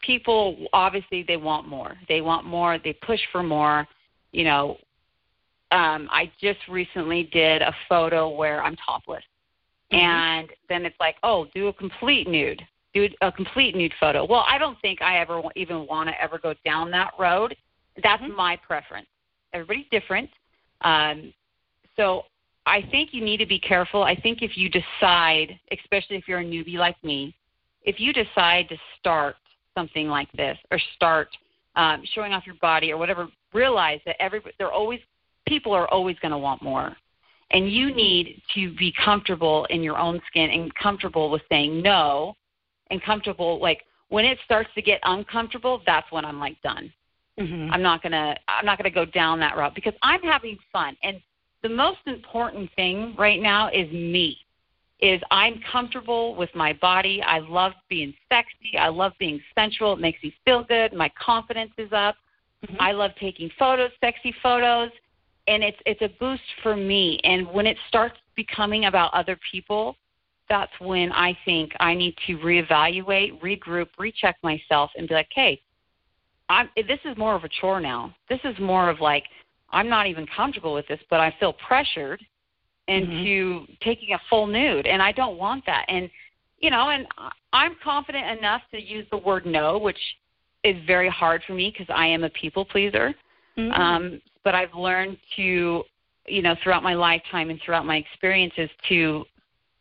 people 0.03 0.67
obviously 0.73 1.25
they 1.27 1.37
want 1.37 1.67
more. 1.69 1.97
They 2.09 2.21
want 2.21 2.45
more. 2.47 2.79
They 2.79 2.93
push 2.93 3.21
for 3.33 3.43
more. 3.43 3.87
You 4.33 4.45
know, 4.45 4.79
um, 5.71 6.09
I 6.11 6.31
just 6.41 6.61
recently 6.69 7.25
did 7.33 7.63
a 7.63 7.75
photo 7.89 8.29
where 8.29 8.63
I'm 8.63 8.77
topless, 8.77 9.25
Mhm. 9.93 9.99
and 9.99 10.53
then 10.69 10.85
it's 10.87 10.99
like, 10.99 11.17
oh, 11.23 11.47
do 11.55 11.69
a 11.69 11.73
complete 11.73 12.27
nude, 12.27 12.67
do 12.95 13.09
a 13.21 13.31
complete 13.31 13.77
nude 13.77 13.95
photo. 14.01 14.25
Well, 14.25 14.45
I 14.49 14.59
don't 14.59 14.79
think 14.81 15.03
I 15.03 15.19
ever 15.19 15.43
even 15.57 15.87
want 15.87 16.09
to 16.09 16.21
ever 16.21 16.39
go 16.39 16.55
down 16.65 16.91
that 16.93 17.13
road. 17.19 17.57
That's 18.03 18.23
Mhm. 18.23 18.35
my 18.35 18.57
preference. 18.57 19.09
Everybody's 19.53 19.89
different. 19.91 20.31
Um, 20.81 21.33
so 21.97 22.27
I 22.67 22.83
think 22.83 23.13
you 23.13 23.23
need 23.23 23.37
to 23.39 23.47
be 23.47 23.59
careful. 23.59 24.03
I 24.03 24.15
think 24.15 24.43
if 24.43 24.57
you 24.57 24.69
decide, 24.69 25.59
especially 25.71 26.17
if 26.17 26.27
you're 26.27 26.41
a 26.41 26.45
newbie 26.45 26.77
like 26.77 27.03
me, 27.05 27.35
if 27.83 28.01
you 28.01 28.13
decide 28.13 28.69
to 28.71 28.79
start 28.99 29.37
something 29.75 30.09
like 30.09 30.31
this 30.33 30.59
or 30.71 30.79
start 30.95 31.37
um, 31.77 32.05
showing 32.15 32.33
off 32.33 32.47
your 32.47 32.55
body 32.57 32.93
or 32.93 32.97
whatever, 32.97 33.29
realize 33.53 34.01
that 34.07 34.21
every 34.21 34.41
they're 34.59 34.73
always 34.73 35.01
people 35.47 35.73
are 35.73 35.89
always 35.89 36.19
going 36.21 36.33
to 36.33 36.39
want 36.39 36.63
more, 36.63 36.97
and 37.55 37.71
you 37.73 37.95
need 37.95 38.43
to 38.55 38.75
be 38.77 38.93
comfortable 39.03 39.65
in 39.71 39.83
your 39.83 39.97
own 39.97 40.21
skin 40.27 40.51
and 40.51 40.75
comfortable 40.75 41.31
with 41.31 41.41
saying 41.49 41.81
no, 41.81 42.37
and 42.91 43.03
comfortable 43.03 43.61
like 43.61 43.83
when 44.09 44.25
it 44.25 44.39
starts 44.45 44.69
to 44.75 44.83
get 44.83 45.01
uncomfortable, 45.05 45.81
that's 45.87 46.11
when 46.13 46.25
I'm 46.25 46.39
like 46.39 46.61
done. 46.63 46.93
Mm-hmm. 47.39 47.73
I'm 47.73 47.81
not 47.81 48.03
gonna 48.03 48.37
I'm 48.49 48.67
not 48.67 48.77
gonna 48.77 48.91
go 48.91 49.05
down 49.05 49.41
that 49.41 49.57
route 49.57 49.75
because 49.75 49.95
I'm 50.03 50.21
having 50.23 50.59
fun. 50.73 50.97
And 51.03 51.21
the 51.63 51.69
most 51.69 52.01
important 52.07 52.71
thing 52.77 53.15
right 53.17 53.41
now 53.41 53.69
is 53.69 53.91
me. 53.91 54.37
Is 55.01 55.21
I'm 55.31 55.61
comfortable 55.71 56.35
with 56.35 56.51
my 56.55 56.73
body. 56.75 57.23
I 57.23 57.39
love 57.39 57.73
being 57.89 58.15
sexy. 58.29 58.79
I 58.79 58.89
love 58.89 59.13
being 59.19 59.41
sensual. 59.55 59.93
It 59.93 60.01
makes 60.01 60.23
me 60.23 60.35
feel 60.45 60.65
good. 60.65 60.93
My 60.93 61.11
confidence 61.21 61.73
is 61.79 61.93
up. 61.93 62.17
Mhm. 62.67 62.77
I 62.81 62.93
love 62.93 63.13
taking 63.21 63.51
photos, 63.59 63.91
sexy 64.01 64.33
photos, 64.43 64.91
and 65.47 65.63
it's 65.63 65.79
it's 65.87 66.03
a 66.03 66.09
boost 66.19 66.43
for 66.63 66.77
me. 66.77 67.21
And 67.25 67.47
when 67.49 67.67
it 67.67 67.77
starts 67.89 68.17
becoming 68.37 68.87
about 68.87 69.13
other 69.15 69.39
people, 69.51 69.97
that's 70.49 70.73
when 70.81 71.13
I 71.13 71.37
think 71.45 71.73
I 71.81 71.95
need 71.95 72.15
to 72.27 72.39
reevaluate, 72.39 73.41
regroup, 73.41 73.89
recheck 73.99 74.37
myself, 74.43 74.91
and 74.97 75.09
be 75.09 75.15
like, 75.15 75.29
hey, 75.33 75.61
I'm, 76.49 76.69
this 76.77 77.01
is 77.05 77.17
more 77.17 77.35
of 77.35 77.45
a 77.45 77.49
chore 77.61 77.81
now. 77.81 78.15
This 78.29 78.41
is 78.45 78.55
more 78.59 78.91
of 78.91 79.01
like 79.01 79.25
I'm 79.71 79.89
not 79.89 80.07
even 80.07 80.27
comfortable 80.35 80.75
with 80.75 80.87
this, 80.89 81.01
but 81.11 81.21
I 81.21 81.35
feel 81.41 81.53
pressured 81.53 82.23
into 82.87 83.67
taking 83.83 84.13
a 84.15 84.21
full 84.29 84.47
nude, 84.47 84.87
and 84.87 85.03
I 85.03 85.13
don't 85.13 85.39
want 85.39 85.65
that. 85.67 85.87
And 85.89 86.11
you 86.59 86.71
know, 86.71 86.91
and 86.91 87.07
I'm 87.53 87.77
confident 87.83 88.39
enough 88.39 88.63
to 88.73 88.81
use 88.81 89.07
the 89.11 89.19
word 89.19 89.47
no, 89.47 89.79
which 89.79 89.99
is 90.63 90.77
very 90.87 91.09
hard 91.09 91.43
for 91.47 91.53
me 91.53 91.71
because 91.71 91.93
I 91.95 92.07
am 92.07 92.25
a 92.25 92.31
people 92.31 92.65
pleaser. 92.65 93.15
Mhm. 93.59 93.79
Um, 93.79 94.21
but 94.45 94.55
I've 94.55 94.75
learned 94.75 95.17
to, 95.37 95.83
you 96.27 96.43
know, 96.43 96.55
throughout 96.63 96.83
my 96.83 96.95
lifetime 96.95 97.51
and 97.51 97.61
throughout 97.65 97.87
my 97.87 97.97
experiences 97.97 98.71
to 98.89 99.25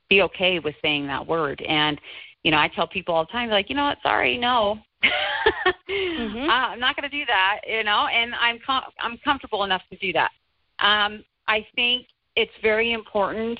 be 0.10 0.22
okay 0.22 0.60
with 0.60 0.75
saying 0.82 1.08
that 1.08 1.25
word. 1.25 1.62
And, 1.62 2.00
you 2.43 2.51
know, 2.51 2.58
I 2.58 2.70
tell 2.70 2.88
people 2.88 3.13
all 3.13 3.25
the 3.25 3.32
time, 3.32 3.50
like, 3.50 3.70
you 3.70 3.75
know 3.75 3.86
what, 3.86 3.98
sorry, 4.03 4.38
no. 4.38 4.79
Mhm. 5.03 6.48
uh, 6.50 6.51
I'm 6.51 6.79
not 6.79 6.96
going 6.96 7.10
to 7.10 7.17
do 7.17 7.25
that, 7.25 7.60
you 7.67 7.84
know, 7.84 8.08
and 8.08 8.34
I'm 8.36 8.60
com- 8.65 8.84
I'm 9.00 9.17
comfortable 9.20 9.63
enough 9.63 9.82
to 9.91 9.98
do 9.98 10.13
that. 10.13 10.32
Um, 10.79 11.24
I 11.48 11.65
think 11.75 12.08
it's 12.36 12.51
very 12.62 12.93
important 12.93 13.60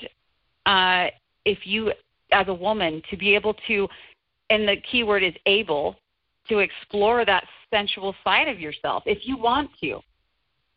uh, 0.66 1.06
if 1.44 1.58
you, 1.64 1.92
as 2.32 2.48
a 2.48 2.54
woman, 2.54 3.02
to 3.10 3.16
be 3.16 3.34
able 3.34 3.54
to, 3.68 3.88
and 4.50 4.66
the 4.66 4.76
key 4.90 5.04
word 5.04 5.22
is 5.22 5.34
able, 5.46 5.96
to 6.48 6.58
explore 6.58 7.24
that 7.24 7.44
sensual 7.70 8.14
side 8.22 8.48
of 8.48 8.60
yourself 8.60 9.02
if 9.06 9.18
you 9.22 9.36
want 9.36 9.70
to. 9.80 10.00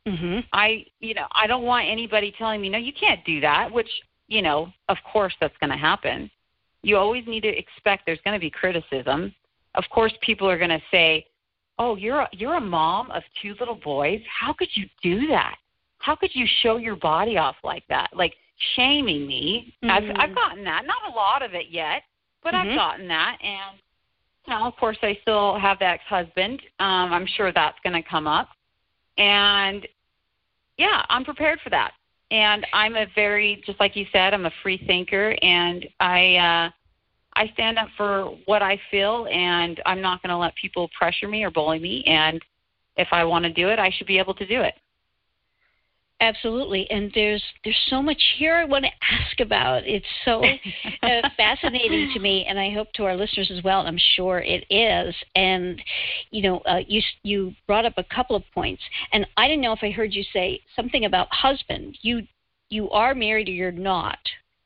Mhm. 0.07 0.45
I, 0.53 0.85
you 0.99 1.13
know, 1.13 1.27
I 1.31 1.47
don't 1.47 1.63
want 1.63 1.87
anybody 1.87 2.31
telling 2.37 2.61
me, 2.61 2.69
no, 2.69 2.77
you 2.77 2.93
can't 2.93 3.23
do 3.25 3.41
that, 3.41 3.71
which, 3.71 3.89
you 4.27 4.41
know, 4.41 4.71
of 4.87 4.97
course 5.03 5.35
that's 5.41 5.57
going 5.57 5.69
to 5.69 5.77
happen. 5.77 6.31
You 6.81 6.97
always 6.97 7.25
need 7.27 7.41
to 7.41 7.49
expect 7.49 8.05
there's 8.05 8.21
going 8.23 8.35
to 8.35 8.39
be 8.39 8.49
criticism. 8.49 9.33
Of 9.75 9.83
course, 9.89 10.13
people 10.21 10.49
are 10.49 10.57
going 10.57 10.69
to 10.69 10.81
say, 10.91 11.25
oh, 11.77 11.95
you're 11.95 12.21
a, 12.21 12.29
you're 12.31 12.55
a 12.55 12.61
mom 12.61 13.11
of 13.11 13.23
two 13.41 13.55
little 13.59 13.75
boys. 13.75 14.21
How 14.27 14.53
could 14.53 14.69
you 14.73 14.87
do 15.03 15.27
that? 15.27 15.57
How 15.99 16.15
could 16.15 16.33
you 16.33 16.45
show 16.61 16.77
your 16.77 16.95
body 16.95 17.37
off 17.37 17.57
like 17.63 17.83
that? 17.89 18.09
Like 18.13 18.33
shaming 18.75 19.27
me. 19.27 19.75
I've, 19.83 20.03
Mhm. 20.03 20.17
I've 20.17 20.35
gotten 20.35 20.63
that. 20.63 20.85
Not 20.85 21.11
a 21.11 21.15
lot 21.15 21.41
of 21.41 21.53
it 21.53 21.67
yet, 21.69 22.03
but 22.43 22.53
Mhm. 22.53 22.71
I've 22.71 22.75
gotten 22.75 23.07
that. 23.09 23.37
And, 23.41 23.77
you 24.47 24.53
know, 24.53 24.65
of 24.65 24.75
course, 24.77 24.97
I 25.01 25.17
still 25.21 25.59
have 25.59 25.79
the 25.79 25.85
ex-husband. 25.85 26.61
Um, 26.79 27.11
I'm 27.11 27.25
sure 27.25 27.51
that's 27.51 27.79
going 27.83 28.01
to 28.01 28.07
come 28.07 28.27
up. 28.27 28.49
And 29.17 29.85
yeah, 30.77 31.03
I'm 31.09 31.25
prepared 31.25 31.59
for 31.63 31.69
that. 31.71 31.91
And 32.29 32.65
I'm 32.73 32.95
a 32.95 33.05
very, 33.15 33.61
just 33.65 33.79
like 33.79 33.95
you 33.95 34.05
said, 34.11 34.33
I'm 34.33 34.45
a 34.45 34.51
free 34.61 34.83
thinker, 34.85 35.35
and 35.41 35.87
I, 35.99 36.35
uh, 36.35 36.69
I 37.35 37.47
stand 37.53 37.77
up 37.77 37.87
for 37.95 38.37
what 38.45 38.61
I 38.61 38.79
feel, 38.91 39.27
and 39.31 39.81
I'm 39.85 40.01
not 40.01 40.21
going 40.21 40.31
to 40.31 40.37
let 40.37 40.53
people 40.55 40.89
pressure 40.97 41.27
me 41.27 41.43
or 41.43 41.51
bully 41.51 41.79
me. 41.79 42.03
And 42.05 42.41
if 42.97 43.07
I 43.11 43.23
want 43.23 43.43
to 43.45 43.53
do 43.53 43.69
it, 43.69 43.79
I 43.79 43.91
should 43.91 44.07
be 44.07 44.17
able 44.17 44.33
to 44.33 44.45
do 44.45 44.61
it. 44.61 44.73
Absolutely, 46.19 46.89
and 46.89 47.11
there's 47.13 47.43
there's 47.63 47.79
so 47.89 48.01
much 48.01 48.19
here 48.39 48.55
I 48.55 48.65
want 48.65 48.85
to 48.85 48.91
ask 49.11 49.39
about. 49.39 49.83
It's 49.85 50.05
so 50.25 50.43
uh, 51.03 51.29
fascinating 51.37 52.09
to 52.15 52.19
me, 52.19 52.43
and 52.49 52.59
I 52.59 52.71
hope 52.71 52.91
to 52.93 53.03
our 53.05 53.15
listeners 53.15 53.51
as 53.55 53.63
well. 53.63 53.81
I'm 53.81 53.99
sure 54.15 54.39
it 54.39 54.65
is. 54.71 55.13
And 55.35 55.79
you 56.31 56.41
know, 56.41 56.57
uh, 56.59 56.79
you 56.87 57.03
you 57.21 57.53
brought 57.67 57.85
up 57.85 57.93
a 57.97 58.03
couple 58.03 58.35
of 58.35 58.41
points, 58.51 58.81
and 59.13 59.27
I 59.37 59.47
didn't 59.47 59.61
know 59.61 59.73
if 59.73 59.83
I 59.83 59.91
heard 59.91 60.11
you 60.11 60.23
say 60.33 60.59
something 60.75 61.05
about 61.05 61.27
husband. 61.31 61.99
You 62.01 62.23
you 62.69 62.89
are 62.89 63.13
married 63.13 63.47
or 63.47 63.51
you're 63.51 63.71
not? 63.71 64.17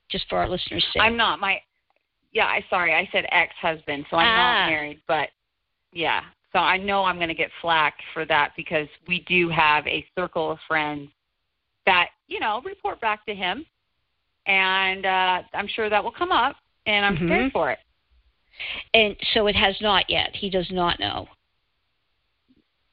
Just 0.09 0.29
for 0.29 0.37
our 0.37 0.47
listeners' 0.47 0.85
sake. 0.93 1.01
I'm 1.01 1.17
not 1.17 1.39
my, 1.39 1.61
yeah. 2.31 2.45
I 2.45 2.63
sorry, 2.69 2.93
I 2.93 3.09
said 3.11 3.25
ex-husband, 3.29 4.05
so 4.09 4.15
I'm 4.15 4.27
Ah. 4.27 4.61
not 4.63 4.69
married, 4.69 5.01
but 5.05 5.29
yeah. 5.91 6.21
So 6.53 6.59
I 6.59 6.77
know 6.77 7.03
I'm 7.03 7.17
going 7.17 7.27
to 7.29 7.33
get 7.33 7.49
flack 7.61 7.95
for 8.13 8.25
that 8.25 8.51
because 8.55 8.87
we 9.07 9.19
do 9.27 9.49
have 9.49 9.85
a 9.87 10.05
circle 10.17 10.51
of 10.51 10.59
friends 10.67 11.09
that 11.85 12.09
you 12.27 12.39
know 12.39 12.61
report 12.65 12.99
back 13.01 13.25
to 13.25 13.33
him, 13.35 13.65
and 14.47 15.05
uh, 15.05 15.41
I'm 15.53 15.67
sure 15.67 15.89
that 15.89 16.03
will 16.03 16.11
come 16.11 16.31
up, 16.31 16.55
and 16.85 17.05
I'm 17.05 17.15
Mhm. 17.15 17.19
prepared 17.19 17.51
for 17.51 17.71
it. 17.71 17.79
and 18.93 19.15
so 19.33 19.47
it 19.47 19.55
has 19.55 19.79
not 19.81 20.09
yet. 20.09 20.35
He 20.35 20.49
does 20.49 20.69
not 20.71 20.99
know. 20.99 21.27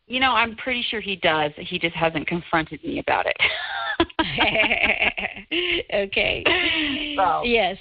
You 0.07 0.21
know, 0.21 0.31
I'm 0.33 0.57
pretty 0.57 0.83
sure 0.83 1.01
he 1.01 1.17
does. 1.17 1.53
He 1.57 1.79
just 1.79 1.95
hasn't 1.95 2.27
confronted 2.27 2.83
me 2.83 2.99
about 3.01 3.27
it. 3.27 3.37
okay. 5.95 6.43
So. 7.17 7.43
Yes. 7.45 7.77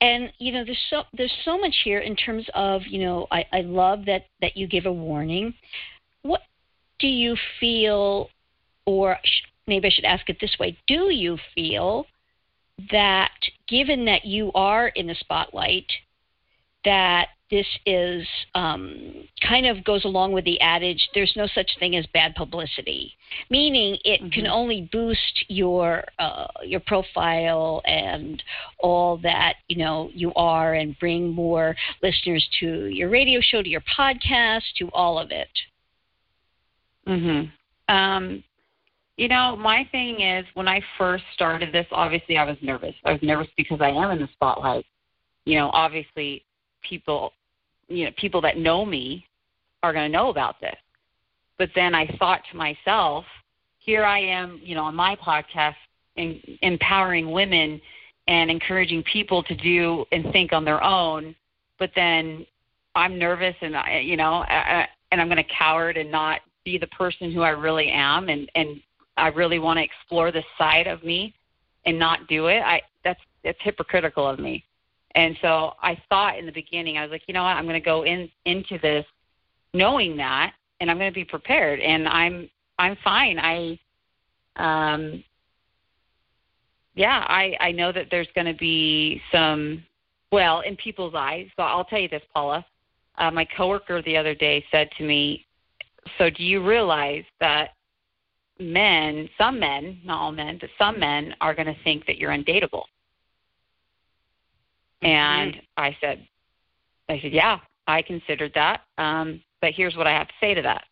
And 0.00 0.32
you 0.38 0.50
know, 0.52 0.64
there's 0.64 0.78
so 0.90 1.04
there's 1.16 1.32
so 1.44 1.56
much 1.58 1.74
here 1.84 2.00
in 2.00 2.16
terms 2.16 2.44
of 2.54 2.82
you 2.86 3.00
know, 3.04 3.26
I, 3.30 3.44
I 3.52 3.60
love 3.60 4.04
that 4.06 4.26
that 4.40 4.56
you 4.56 4.66
give 4.66 4.86
a 4.86 4.92
warning. 4.92 5.54
What 6.22 6.42
do 6.98 7.06
you 7.06 7.36
feel, 7.60 8.28
or 8.86 9.16
maybe 9.70 9.88
I 9.88 9.90
should 9.90 10.04
ask 10.04 10.28
it 10.28 10.36
this 10.40 10.56
way: 10.60 10.76
Do 10.86 11.10
you 11.10 11.38
feel 11.54 12.06
that, 12.90 13.32
given 13.68 14.04
that 14.04 14.26
you 14.26 14.52
are 14.54 14.88
in 14.88 15.06
the 15.06 15.14
spotlight, 15.14 15.86
that 16.84 17.28
this 17.50 17.66
is 17.84 18.26
um, 18.54 19.24
kind 19.46 19.66
of 19.66 19.82
goes 19.84 20.04
along 20.04 20.32
with 20.32 20.44
the 20.44 20.60
adage 20.60 21.08
there's 21.14 21.32
no 21.36 21.48
such 21.48 21.68
thing 21.78 21.96
as 21.96 22.06
bad 22.14 22.34
publicity 22.36 23.12
meaning 23.50 23.98
it 24.04 24.20
can 24.32 24.44
Mhm. 24.44 24.50
only 24.50 24.88
boost 24.92 25.44
your 25.48 26.04
uh, 26.20 26.46
your 26.64 26.80
profile 26.80 27.82
and 27.86 28.42
all 28.78 29.16
that 29.18 29.56
you 29.68 29.76
know 29.76 30.10
you 30.14 30.32
are 30.34 30.74
and 30.74 30.98
bring 31.00 31.28
more 31.28 31.76
listeners 32.02 32.48
to 32.60 32.86
your 32.86 33.08
radio 33.08 33.40
show 33.40 33.62
to 33.62 33.68
your 33.68 33.82
podcast 33.98 34.62
to 34.78 34.88
all 34.92 35.18
of 35.18 35.30
it 35.32 35.50
Mhm. 37.06 37.50
Um, 37.88 38.44
you 39.20 39.28
know, 39.28 39.54
my 39.54 39.86
thing 39.92 40.22
is 40.22 40.46
when 40.54 40.66
I 40.66 40.80
first 40.96 41.24
started 41.34 41.74
this, 41.74 41.84
obviously 41.92 42.38
I 42.38 42.44
was 42.44 42.56
nervous. 42.62 42.94
I 43.04 43.12
was 43.12 43.20
nervous 43.22 43.48
because 43.54 43.78
I 43.82 43.90
am 43.90 44.10
in 44.12 44.18
the 44.18 44.28
spotlight. 44.32 44.86
you 45.44 45.58
know, 45.58 45.68
obviously 45.74 46.42
people, 46.80 47.34
you 47.88 48.06
know, 48.06 48.12
people 48.16 48.40
that 48.40 48.56
know 48.56 48.86
me 48.86 49.26
are 49.82 49.92
going 49.92 50.10
to 50.10 50.16
know 50.16 50.30
about 50.30 50.58
this. 50.62 50.76
But 51.58 51.68
then 51.74 51.94
I 51.94 52.06
thought 52.18 52.40
to 52.50 52.56
myself, 52.56 53.26
here 53.78 54.04
I 54.04 54.20
am, 54.20 54.58
you 54.62 54.74
know, 54.74 54.84
on 54.84 54.94
my 54.94 55.16
podcast, 55.16 55.74
in, 56.16 56.40
empowering 56.62 57.30
women 57.30 57.78
and 58.26 58.50
encouraging 58.50 59.02
people 59.02 59.42
to 59.42 59.54
do 59.54 60.06
and 60.12 60.32
think 60.32 60.54
on 60.54 60.64
their 60.64 60.82
own. 60.82 61.34
But 61.78 61.90
then 61.94 62.46
I'm 62.94 63.18
nervous 63.18 63.54
and 63.60 63.76
I, 63.76 63.98
you 63.98 64.16
know, 64.16 64.44
I, 64.48 64.88
and 65.12 65.20
I'm 65.20 65.28
going 65.28 65.36
to 65.36 65.54
coward 65.54 65.98
and 65.98 66.10
not 66.10 66.40
be 66.64 66.78
the 66.78 66.86
person 66.86 67.32
who 67.32 67.42
I 67.42 67.50
really 67.50 67.90
am, 67.90 68.30
and 68.30 68.50
and 68.54 68.80
I 69.20 69.28
really 69.28 69.58
want 69.58 69.78
to 69.78 69.84
explore 69.84 70.32
this 70.32 70.44
side 70.58 70.86
of 70.86 71.02
me 71.04 71.34
and 71.86 71.98
not 71.98 72.26
do 72.28 72.46
it. 72.46 72.60
I 72.60 72.82
that's 73.04 73.20
that's 73.44 73.58
hypocritical 73.60 74.26
of 74.26 74.38
me. 74.38 74.64
And 75.14 75.36
so 75.42 75.72
I 75.82 76.00
thought 76.08 76.38
in 76.38 76.46
the 76.46 76.52
beginning, 76.52 76.98
I 76.98 77.02
was 77.02 77.10
like, 77.10 77.22
you 77.26 77.34
know 77.34 77.42
what, 77.42 77.56
I'm 77.56 77.64
going 77.64 77.80
to 77.80 77.84
go 77.84 78.04
in 78.04 78.30
into 78.44 78.78
this 78.78 79.04
knowing 79.74 80.16
that, 80.16 80.52
and 80.80 80.90
I'm 80.90 80.98
going 80.98 81.10
to 81.10 81.14
be 81.14 81.24
prepared, 81.24 81.80
and 81.80 82.08
I'm 82.08 82.48
I'm 82.78 82.96
fine. 83.04 83.38
I, 83.38 83.78
um, 84.56 85.22
yeah, 86.94 87.24
I 87.28 87.56
I 87.60 87.72
know 87.72 87.92
that 87.92 88.06
there's 88.10 88.28
going 88.34 88.46
to 88.46 88.58
be 88.58 89.20
some, 89.32 89.84
well, 90.32 90.60
in 90.60 90.76
people's 90.76 91.14
eyes. 91.14 91.48
So 91.56 91.62
I'll 91.62 91.84
tell 91.84 92.00
you 92.00 92.08
this, 92.08 92.22
Paula. 92.32 92.64
Uh, 93.18 93.30
my 93.30 93.46
coworker 93.56 94.00
the 94.02 94.16
other 94.16 94.34
day 94.34 94.64
said 94.70 94.88
to 94.96 95.04
me, 95.04 95.44
"So 96.18 96.30
do 96.30 96.42
you 96.42 96.64
realize 96.66 97.24
that 97.40 97.70
men, 98.60 99.28
some 99.38 99.58
men, 99.58 100.00
not 100.04 100.20
all 100.20 100.32
men, 100.32 100.58
but 100.60 100.70
some 100.78 101.00
men 101.00 101.34
are 101.40 101.54
going 101.54 101.66
to 101.66 101.82
think 101.82 102.06
that 102.06 102.18
you're 102.18 102.30
undateable?" 102.30 102.84
And 105.02 105.54
mm-hmm. 105.54 105.60
I 105.76 105.96
said, 106.00 106.26
I 107.08 107.20
said, 107.20 107.32
yeah, 107.32 107.58
I 107.86 108.02
considered 108.02 108.52
that. 108.54 108.82
Um, 108.98 109.42
but 109.60 109.72
here's 109.72 109.96
what 109.96 110.06
I 110.06 110.12
have 110.12 110.28
to 110.28 110.34
say 110.40 110.54
to 110.54 110.62
that. 110.62 110.84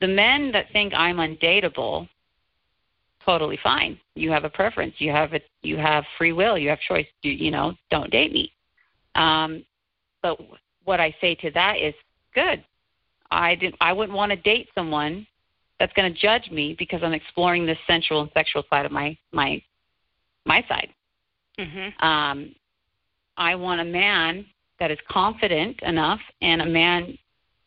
The 0.00 0.08
men 0.08 0.50
that 0.52 0.66
think 0.72 0.94
I'm 0.94 1.16
undateable, 1.16 2.08
totally 3.24 3.58
fine. 3.62 4.00
You 4.14 4.30
have 4.30 4.44
a 4.44 4.50
preference. 4.50 4.94
You 4.98 5.10
have 5.10 5.34
a, 5.34 5.40
you 5.62 5.76
have 5.76 6.04
free 6.16 6.32
will. 6.32 6.56
You 6.56 6.70
have 6.70 6.80
choice. 6.80 7.06
You, 7.22 7.32
you 7.32 7.50
know, 7.50 7.74
don't 7.90 8.10
date 8.10 8.32
me. 8.32 8.52
Um, 9.14 9.64
but 10.22 10.38
what 10.84 11.00
I 11.00 11.14
say 11.20 11.34
to 11.36 11.50
that 11.52 11.76
is 11.78 11.94
good. 12.34 12.64
I 13.30 13.54
didn't. 13.54 13.76
I 13.80 13.92
wouldn't 13.92 14.16
want 14.16 14.30
to 14.30 14.36
date 14.36 14.68
someone 14.74 15.26
that's 15.80 15.92
going 15.94 16.12
to 16.12 16.16
judge 16.16 16.48
me 16.52 16.76
because 16.78 17.00
I'm 17.02 17.14
exploring 17.14 17.66
this 17.66 17.78
sensual 17.88 18.20
and 18.20 18.30
sexual 18.32 18.62
side 18.70 18.86
of 18.86 18.92
my 18.92 19.16
my 19.32 19.60
my 20.44 20.64
side. 20.68 20.90
Mm-hmm. 21.58 22.06
Um, 22.06 22.54
I 23.36 23.54
want 23.54 23.80
a 23.80 23.84
man 23.84 24.46
that 24.78 24.90
is 24.90 24.98
confident 25.08 25.80
enough 25.82 26.20
and 26.42 26.62
a 26.62 26.66
man 26.66 27.18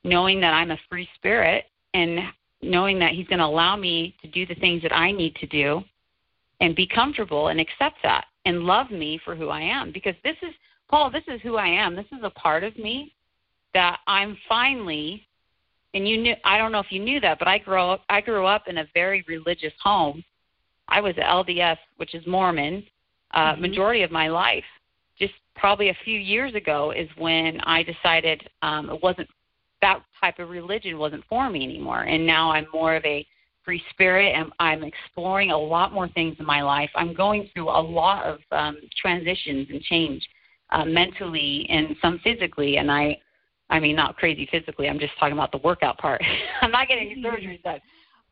knowing 0.03 0.39
that 0.41 0.53
I'm 0.53 0.71
a 0.71 0.79
free 0.89 1.09
spirit 1.15 1.65
and 1.93 2.19
knowing 2.61 2.99
that 2.99 3.11
he's 3.11 3.27
going 3.27 3.39
to 3.39 3.45
allow 3.45 3.75
me 3.75 4.15
to 4.21 4.27
do 4.27 4.45
the 4.45 4.55
things 4.55 4.81
that 4.83 4.95
I 4.95 5.11
need 5.11 5.35
to 5.35 5.47
do 5.47 5.83
and 6.59 6.75
be 6.75 6.87
comfortable 6.87 7.49
and 7.49 7.59
accept 7.59 7.97
that 8.03 8.25
and 8.45 8.61
love 8.61 8.91
me 8.91 9.19
for 9.25 9.35
who 9.35 9.49
I 9.49 9.61
am 9.61 9.91
because 9.91 10.15
this 10.23 10.37
is 10.41 10.53
Paul 10.89 11.09
this 11.09 11.23
is 11.27 11.41
who 11.41 11.57
I 11.57 11.67
am 11.67 11.95
this 11.95 12.05
is 12.11 12.23
a 12.23 12.29
part 12.29 12.63
of 12.63 12.77
me 12.77 13.13
that 13.73 13.99
I'm 14.07 14.37
finally 14.47 15.27
and 15.93 16.07
you 16.07 16.17
knew 16.17 16.35
I 16.43 16.57
don't 16.57 16.71
know 16.71 16.79
if 16.79 16.91
you 16.91 16.99
knew 16.99 17.19
that 17.21 17.39
but 17.39 17.47
I 17.47 17.57
grew 17.57 17.79
up 17.79 18.03
I 18.09 18.21
grew 18.21 18.45
up 18.45 18.67
in 18.67 18.79
a 18.79 18.85
very 18.93 19.23
religious 19.27 19.73
home 19.81 20.23
I 20.87 21.01
was 21.01 21.15
LDS 21.15 21.77
which 21.97 22.15
is 22.15 22.25
Mormon 22.27 22.83
uh 23.31 23.53
mm-hmm. 23.53 23.61
majority 23.61 24.03
of 24.03 24.11
my 24.11 24.27
life 24.27 24.65
just 25.19 25.33
probably 25.55 25.89
a 25.89 25.97
few 26.03 26.19
years 26.19 26.55
ago 26.55 26.91
is 26.91 27.09
when 27.17 27.59
I 27.61 27.83
decided 27.83 28.49
um, 28.61 28.89
it 28.89 29.01
wasn't 29.01 29.29
that 29.81 30.01
type 30.19 30.39
of 30.39 30.49
religion 30.49 30.97
wasn't 30.97 31.23
for 31.27 31.49
me 31.49 31.63
anymore, 31.63 32.03
and 32.03 32.25
now 32.25 32.51
I'm 32.51 32.67
more 32.73 32.95
of 32.95 33.05
a 33.05 33.25
free 33.65 33.83
spirit 33.91 34.33
and 34.35 34.51
I'm 34.59 34.83
exploring 34.83 35.51
a 35.51 35.57
lot 35.57 35.93
more 35.93 36.09
things 36.09 36.35
in 36.39 36.45
my 36.45 36.61
life. 36.61 36.89
I'm 36.95 37.13
going 37.13 37.49
through 37.53 37.69
a 37.69 37.79
lot 37.81 38.25
of 38.25 38.39
um, 38.51 38.77
transitions 39.01 39.67
and 39.69 39.81
change 39.81 40.27
uh, 40.71 40.83
mentally 40.83 41.65
and 41.69 41.95
some 42.01 42.19
physically, 42.23 42.77
and 42.77 42.91
I. 42.91 43.17
I 43.69 43.79
mean, 43.79 43.95
not 43.95 44.17
crazy 44.17 44.47
physically. 44.51 44.87
I'm 44.87 44.99
just 44.99 45.13
talking 45.19 45.33
about 45.33 45.51
the 45.51 45.57
workout 45.59 45.97
part. 45.97 46.21
I'm 46.61 46.71
not 46.71 46.87
getting 46.87 47.11
any 47.11 47.23
surgery 47.23 47.59
done, 47.63 47.79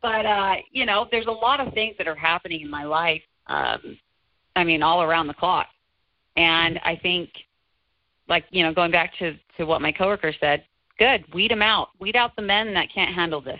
but 0.01 0.25
uh, 0.25 0.55
you 0.71 0.85
know, 0.85 1.07
there's 1.11 1.27
a 1.27 1.31
lot 1.31 1.59
of 1.59 1.73
things 1.73 1.95
that 1.97 2.07
are 2.07 2.15
happening 2.15 2.61
in 2.61 2.69
my 2.69 2.83
life. 2.83 3.21
Um, 3.47 3.97
I 4.55 4.63
mean, 4.63 4.83
all 4.83 5.01
around 5.01 5.27
the 5.27 5.33
clock 5.33 5.67
and 6.37 6.79
I 6.83 6.95
think, 7.01 7.29
like 8.27 8.45
you 8.51 8.63
know, 8.63 8.73
going 8.73 8.91
back 8.91 9.13
to 9.19 9.33
to 9.57 9.65
what 9.65 9.81
my 9.81 9.91
coworker 9.91 10.33
said, 10.39 10.63
good. 10.97 11.23
Weed 11.33 11.51
them 11.51 11.61
out. 11.61 11.89
Weed 11.99 12.15
out 12.15 12.35
the 12.35 12.41
men 12.41 12.73
that 12.73 12.87
can't 12.93 13.13
handle 13.13 13.41
this. 13.41 13.59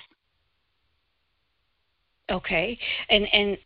Okay, 2.30 2.78
and 3.10 3.28
and 3.34 3.58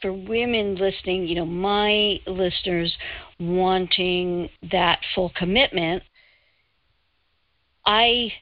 for 0.00 0.12
women 0.12 0.76
listening, 0.76 1.26
you 1.26 1.34
know, 1.34 1.46
my 1.46 2.20
listeners 2.26 2.94
wanting 3.40 4.48
that 4.70 5.00
full 5.14 5.32
commitment, 5.36 6.02
I 7.86 8.32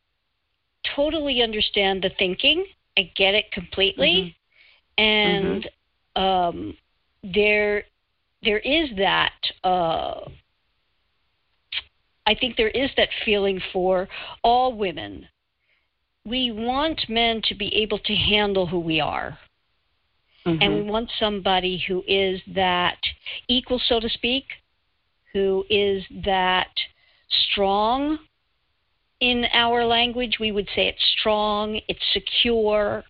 totally 0.94 1.42
understand 1.42 2.02
the 2.02 2.10
thinking. 2.18 2.64
I 2.96 3.10
get 3.16 3.34
it 3.34 3.50
completely, 3.52 4.36
mm-hmm. 4.98 5.02
and 5.02 5.62
mm-hmm. 5.62 5.68
Um, 6.14 6.76
there 7.22 7.84
there 8.42 8.58
is 8.58 8.90
that. 8.98 9.32
Uh, 9.64 10.28
I 12.26 12.34
think 12.34 12.56
there 12.56 12.68
is 12.68 12.90
that 12.96 13.08
feeling 13.24 13.60
for 13.72 14.08
all 14.44 14.76
women. 14.76 15.26
We 16.24 16.52
want 16.52 17.08
men 17.08 17.42
to 17.46 17.54
be 17.54 17.74
able 17.76 17.98
to 17.98 18.14
handle 18.14 18.66
who 18.66 18.78
we 18.78 19.00
are. 19.00 19.38
Mm-hmm. 20.46 20.62
And 20.62 20.74
we 20.74 20.82
want 20.82 21.10
somebody 21.18 21.82
who 21.86 22.02
is 22.06 22.40
that 22.54 22.98
equal, 23.48 23.80
so 23.86 24.00
to 24.00 24.08
speak, 24.08 24.44
who 25.32 25.64
is 25.70 26.04
that 26.24 26.70
strong. 27.50 28.18
In 29.22 29.46
our 29.52 29.84
language, 29.84 30.38
we 30.40 30.50
would 30.50 30.68
say 30.74 30.88
it's 30.88 31.14
strong, 31.20 31.80
it's 31.86 32.02
secure, 32.12 33.04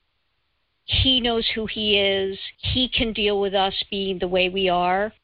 he 0.84 1.22
knows 1.22 1.48
who 1.54 1.64
he 1.64 1.98
is, 1.98 2.38
he 2.58 2.86
can 2.86 3.14
deal 3.14 3.40
with 3.40 3.54
us 3.54 3.72
being 3.90 4.18
the 4.18 4.28
way 4.28 4.50
we 4.50 4.68
are. 4.68 5.14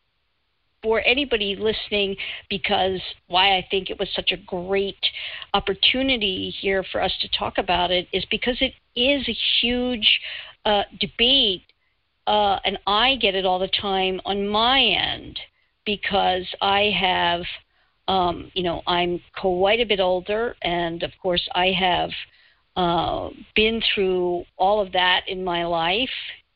For 0.83 1.03
anybody 1.05 1.57
listening 1.57 2.16
because 2.48 3.03
why 3.27 3.59
I 3.59 3.66
think 3.70 3.90
it 3.90 3.98
was 3.98 4.09
such 4.14 4.33
a 4.33 4.38
great 4.38 5.05
opportunity 5.53 6.55
here 6.59 6.83
for 6.90 7.03
us 7.03 7.12
to 7.20 7.29
talk 7.38 7.59
about 7.59 7.90
it 7.90 8.09
is 8.14 8.24
because 8.31 8.57
it 8.62 8.72
is 8.96 9.29
a 9.29 9.37
huge 9.61 10.20
uh, 10.64 10.85
debate, 10.98 11.64
uh, 12.27 12.61
and 12.64 12.79
I 12.87 13.16
get 13.16 13.35
it 13.35 13.44
all 13.44 13.59
the 13.59 13.68
time 13.68 14.22
on 14.24 14.48
my 14.48 14.81
end 14.81 15.38
because 15.85 16.46
I 16.62 16.94
have, 16.98 17.42
um, 18.08 18.50
you 18.54 18.62
know, 18.62 18.82
I'm 18.86 19.20
quite 19.38 19.80
a 19.80 19.86
bit 19.86 20.00
older, 20.00 20.56
and 20.62 21.02
of 21.02 21.12
course 21.22 21.46
I 21.54 21.66
have 21.78 22.10
uh, 22.74 23.30
been 23.54 23.82
through 23.94 24.44
all 24.56 24.80
of 24.80 24.92
that 24.92 25.22
in 25.28 25.44
my 25.44 25.64
life 25.66 26.08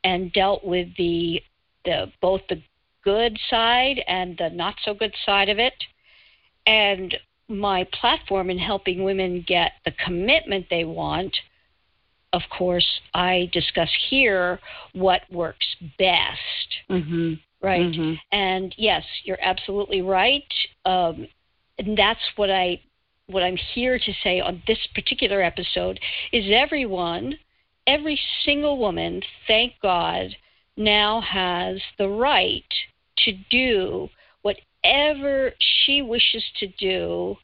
and 0.02 0.32
dealt 0.32 0.64
with 0.64 0.88
the 0.96 1.40
the 1.84 2.10
both 2.20 2.40
the 2.48 2.62
good 3.04 3.38
side 3.50 4.00
and 4.06 4.36
the 4.38 4.48
not 4.50 4.74
so 4.84 4.94
good 4.94 5.14
side 5.26 5.48
of 5.48 5.58
it. 5.58 5.74
And 6.66 7.14
my 7.48 7.86
platform 8.00 8.48
in 8.50 8.58
helping 8.58 9.02
women 9.02 9.44
get 9.46 9.72
the 9.84 9.92
commitment 10.04 10.66
they 10.70 10.84
want, 10.84 11.36
of 12.32 12.42
course, 12.56 12.86
I 13.12 13.50
discuss 13.52 13.90
here 14.08 14.58
what 14.94 15.22
works 15.30 15.66
best. 15.98 16.38
Mm-hmm. 16.88 17.34
Right. 17.60 17.82
Mm-hmm. 17.82 18.14
And 18.32 18.74
yes, 18.78 19.04
you're 19.24 19.42
absolutely 19.42 20.02
right. 20.02 20.44
Um, 20.84 21.28
and 21.78 21.96
that's 21.96 22.20
what 22.36 22.50
I 22.50 22.80
what 23.26 23.42
I'm 23.42 23.56
here 23.74 23.98
to 23.98 24.12
say 24.22 24.40
on 24.40 24.62
this 24.66 24.78
particular 24.94 25.42
episode 25.42 25.98
is 26.32 26.44
everyone, 26.52 27.38
every 27.86 28.20
single 28.44 28.78
woman, 28.78 29.22
thank 29.46 29.74
God, 29.80 30.34
now 30.76 31.20
has 31.20 31.80
the 31.98 32.08
right 32.08 32.64
to 33.18 33.32
do 33.50 34.08
whatever 34.42 35.52
she 35.58 36.02
wishes 36.02 36.44
to 36.60 36.66
do 36.78 37.36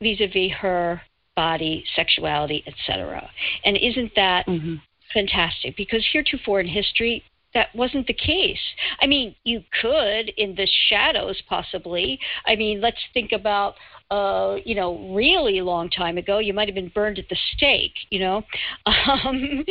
vis-a-vis 0.00 0.52
her 0.60 1.00
body, 1.34 1.84
sexuality, 1.96 2.64
etc. 2.66 3.28
And 3.64 3.76
isn't 3.76 4.12
that 4.16 4.46
mm-hmm. 4.46 4.74
fantastic? 5.14 5.76
Because 5.76 6.04
heretofore 6.12 6.60
in 6.60 6.66
history, 6.66 7.22
that 7.54 7.68
wasn't 7.74 8.06
the 8.06 8.14
case. 8.14 8.60
I 9.00 9.06
mean, 9.06 9.34
you 9.44 9.62
could 9.80 10.30
in 10.36 10.54
the 10.54 10.68
shadows 10.88 11.40
possibly. 11.48 12.18
I 12.46 12.56
mean, 12.56 12.80
let's 12.80 12.98
think 13.14 13.32
about 13.32 13.74
uh, 14.10 14.56
you 14.64 14.74
know, 14.74 15.14
really 15.14 15.60
long 15.60 15.90
time 15.90 16.16
ago, 16.16 16.38
you 16.38 16.54
might 16.54 16.68
have 16.68 16.74
been 16.74 16.90
burned 16.94 17.18
at 17.18 17.28
the 17.28 17.36
stake, 17.54 17.94
you 18.10 18.20
know. 18.20 18.42
Um, 18.86 19.64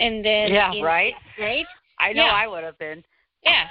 and 0.00 0.24
then 0.24 0.52
Yeah, 0.52 0.72
in, 0.72 0.82
right. 0.82 1.14
Right? 1.38 1.66
I 1.98 2.12
know 2.12 2.24
yeah. 2.24 2.32
I 2.32 2.46
would 2.46 2.62
have 2.62 2.78
been. 2.78 3.02
Yeah. 3.42 3.66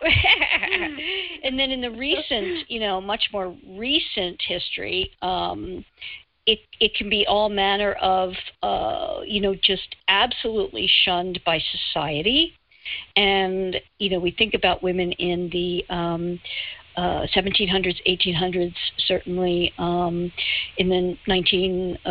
and 1.44 1.58
then 1.58 1.70
in 1.70 1.80
the 1.80 1.90
recent, 1.90 2.70
you 2.70 2.80
know, 2.80 3.00
much 3.00 3.24
more 3.32 3.56
recent 3.76 4.40
history, 4.46 5.10
um, 5.22 5.84
it 6.46 6.60
it 6.80 6.94
can 6.94 7.08
be 7.08 7.26
all 7.26 7.48
manner 7.48 7.92
of, 7.94 8.32
uh, 8.62 9.20
you 9.26 9.40
know, 9.40 9.54
just 9.54 9.96
absolutely 10.08 10.88
shunned 11.04 11.40
by 11.44 11.58
society. 11.58 12.54
And 13.16 13.76
you 13.98 14.10
know, 14.10 14.18
we 14.18 14.30
think 14.30 14.54
about 14.54 14.82
women 14.82 15.12
in 15.12 15.48
the 15.50 15.84
um, 15.88 16.40
uh, 16.96 17.26
1700s, 17.34 17.96
1800s, 18.06 18.74
certainly 19.06 19.72
um, 19.78 20.32
in 20.76 20.88
the 20.88 21.16
19, 21.26 21.98
uh, 22.04 22.10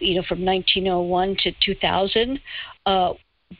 you 0.00 0.14
know, 0.14 0.22
from 0.28 0.44
1901 0.44 1.36
to 1.42 1.52
2000. 1.64 2.40
Uh, 2.84 3.12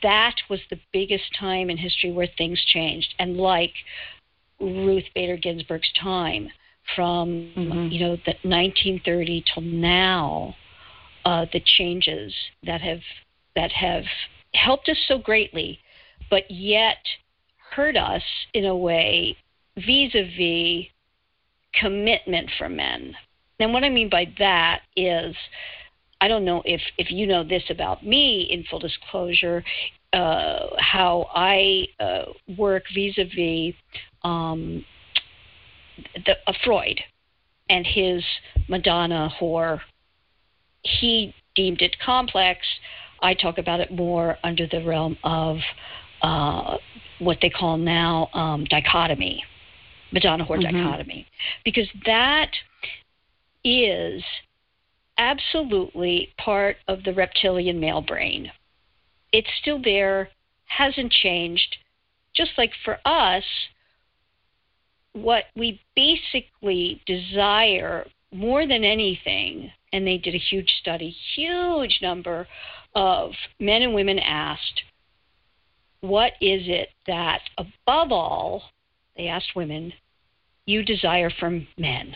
that 0.03 0.35
was 0.49 0.59
the 0.69 0.79
biggest 0.93 1.23
time 1.39 1.69
in 1.69 1.77
history 1.77 2.11
where 2.11 2.27
things 2.37 2.61
changed. 2.67 3.15
And 3.19 3.37
like 3.37 3.73
Ruth 4.59 5.05
Bader 5.15 5.37
Ginsburg's 5.37 5.91
time, 6.01 6.49
from 6.95 7.51
mm-hmm. 7.55 7.91
you 7.91 7.99
know 7.99 8.15
the 8.25 8.35
1930 8.43 9.43
till 9.53 9.63
now, 9.63 10.55
uh, 11.25 11.45
the 11.51 11.61
changes 11.65 12.33
that 12.63 12.81
have 12.81 13.01
that 13.55 13.71
have 13.71 14.03
helped 14.53 14.89
us 14.89 14.97
so 15.07 15.17
greatly, 15.17 15.79
but 16.29 16.49
yet 16.49 16.97
hurt 17.75 17.97
us 17.97 18.23
in 18.53 18.65
a 18.65 18.75
way 18.75 19.37
vis-a-vis 19.75 20.87
commitment 21.73 22.49
for 22.57 22.69
men. 22.69 23.15
And 23.59 23.73
what 23.73 23.83
I 23.83 23.89
mean 23.89 24.09
by 24.09 24.31
that 24.39 24.81
is 24.95 25.35
I 26.19 26.27
don't 26.27 26.45
know 26.45 26.61
if, 26.65 26.81
if 26.97 27.11
you 27.11 27.27
know 27.27 27.43
this 27.43 27.63
about 27.69 28.05
me 28.05 28.47
in 28.49 28.63
full 28.63 28.79
disclosure, 28.79 29.63
uh, 30.13 30.67
how 30.79 31.27
I 31.33 31.87
uh, 31.99 32.25
work 32.57 32.83
vis 32.93 33.17
a 33.17 33.25
vis 33.25 33.75
uh, 34.23 34.65
Freud 36.63 36.99
and 37.69 37.85
his 37.85 38.23
Madonna 38.67 39.29
whore. 39.39 39.79
He 40.81 41.33
deemed 41.55 41.81
it 41.81 41.97
complex. 42.03 42.59
I 43.21 43.33
talk 43.33 43.57
about 43.57 43.79
it 43.79 43.91
more 43.91 44.37
under 44.43 44.67
the 44.67 44.83
realm 44.83 45.17
of 45.23 45.57
uh, 46.21 46.77
what 47.19 47.37
they 47.41 47.49
call 47.49 47.77
now 47.77 48.29
um, 48.33 48.65
dichotomy, 48.65 49.43
Madonna 50.11 50.45
whore 50.45 50.57
mm-hmm. 50.61 50.75
dichotomy, 50.75 51.27
because 51.65 51.87
that 52.05 52.51
is 53.63 54.23
absolutely 55.17 56.33
part 56.37 56.77
of 56.87 57.03
the 57.03 57.13
reptilian 57.13 57.79
male 57.79 58.01
brain. 58.01 58.51
It's 59.31 59.49
still 59.61 59.81
there, 59.81 60.29
hasn't 60.65 61.11
changed. 61.11 61.77
Just 62.35 62.51
like 62.57 62.71
for 62.85 62.99
us, 63.03 63.43
what 65.13 65.45
we 65.55 65.81
basically 65.95 67.01
desire 67.05 68.05
more 68.31 68.67
than 68.67 68.83
anything, 68.83 69.71
and 69.91 70.05
they 70.05 70.17
did 70.17 70.35
a 70.35 70.37
huge 70.37 70.71
study, 70.79 71.15
huge 71.35 71.99
number 72.01 72.47
of 72.93 73.31
men 73.59 73.81
and 73.81 73.93
women 73.93 74.19
asked, 74.19 74.83
what 76.01 76.33
is 76.41 76.63
it 76.65 76.89
that 77.07 77.41
above 77.57 78.11
all, 78.11 78.63
they 79.15 79.27
asked 79.27 79.55
women, 79.55 79.93
you 80.65 80.83
desire 80.83 81.29
from 81.29 81.67
men? 81.77 82.15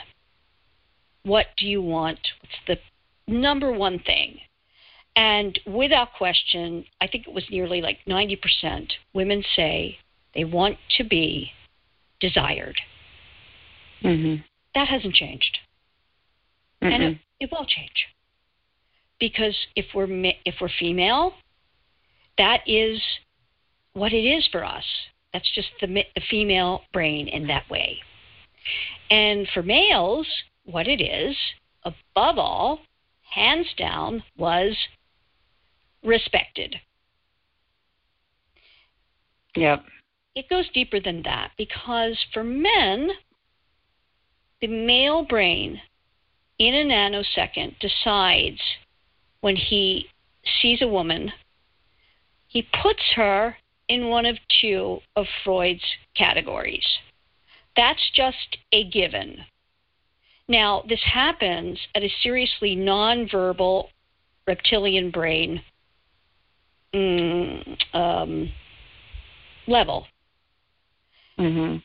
What 1.24 1.48
do 1.58 1.65
you 1.65 1.82
want? 1.82 2.20
What's 2.41 2.56
the 2.67 2.78
number 3.32 3.72
one 3.72 4.00
thing. 4.00 4.39
And 5.15 5.60
without 5.65 6.13
question, 6.17 6.86
I 7.02 7.08
think 7.08 7.28
it 7.28 7.34
was 7.34 7.44
nearly 7.50 7.82
like 7.82 8.00
90% 8.08 8.91
women 9.13 9.44
say 9.56 9.98
they 10.34 10.46
want 10.46 10.78
to 10.98 11.04
be 11.04 11.52
desired. 12.20 12.80
Mm-hmm. 14.04 14.41
That 14.76 14.88
hasn't 14.88 15.13
changed. 15.13 15.58
Mm-mm. 16.82 16.94
And 16.94 17.04
it, 17.04 17.17
it 17.39 17.50
will 17.52 17.65
change. 17.65 18.08
Because 19.20 19.56
if 19.76 19.86
we're 19.94 20.08
if 20.46 20.56
we're 20.60 20.70
female, 20.80 21.34
that 22.38 22.62
is 22.65 23.00
what 23.94 24.14
it 24.14 24.26
is 24.26 24.48
for 24.52 24.64
us. 24.64 24.84
That's 25.34 25.50
just 25.54 25.70
the, 25.80 25.88
the 25.88 26.22
female 26.30 26.82
brain 26.94 27.28
in 27.28 27.48
that 27.48 27.70
way. 27.70 28.00
And 29.10 29.48
for 29.54 29.64
males, 29.64 30.28
what 30.66 30.88
it 30.88 31.02
is, 31.02 31.36
above 31.84 32.38
all, 32.38 32.80
hands 33.30 33.68
down, 33.78 34.24
was 34.38 34.76
respected. 36.04 36.76
Yep. 39.56 39.84
It 40.36 40.50
goes 40.50 40.70
deeper 40.74 41.00
than 41.00 41.24
that 41.24 41.52
because 41.58 42.18
for 42.34 42.44
men, 42.44 43.10
the 44.62 44.68
male 44.68 45.26
brain 45.26 45.82
in 46.58 46.74
a 46.74 46.86
nanosecond 46.86 47.78
decides 47.80 48.62
when 49.42 49.56
he 49.56 50.06
sees 50.62 50.82
a 50.82 50.88
woman, 50.88 51.32
he 52.48 52.68
puts 52.82 53.02
her 53.16 53.58
in 53.92 54.08
one 54.08 54.26
of 54.26 54.38
two 54.62 55.00
of 55.18 55.26
Freud's 55.44 55.84
categories. 56.16 56.86
That's 57.76 58.00
just 58.16 58.58
a 58.72 58.90
given. 58.90 59.36
Now, 60.48 60.84
this 60.88 61.02
happens 61.04 61.78
at 61.94 62.02
a 62.02 62.10
seriously 62.24 62.78
nonverbal 62.78 63.90
reptilian 64.48 65.12
brain 65.12 65.62
mm, 66.96 67.78
um, 67.94 68.50
level. 69.68 70.08
Mm-hmm. 71.38 71.78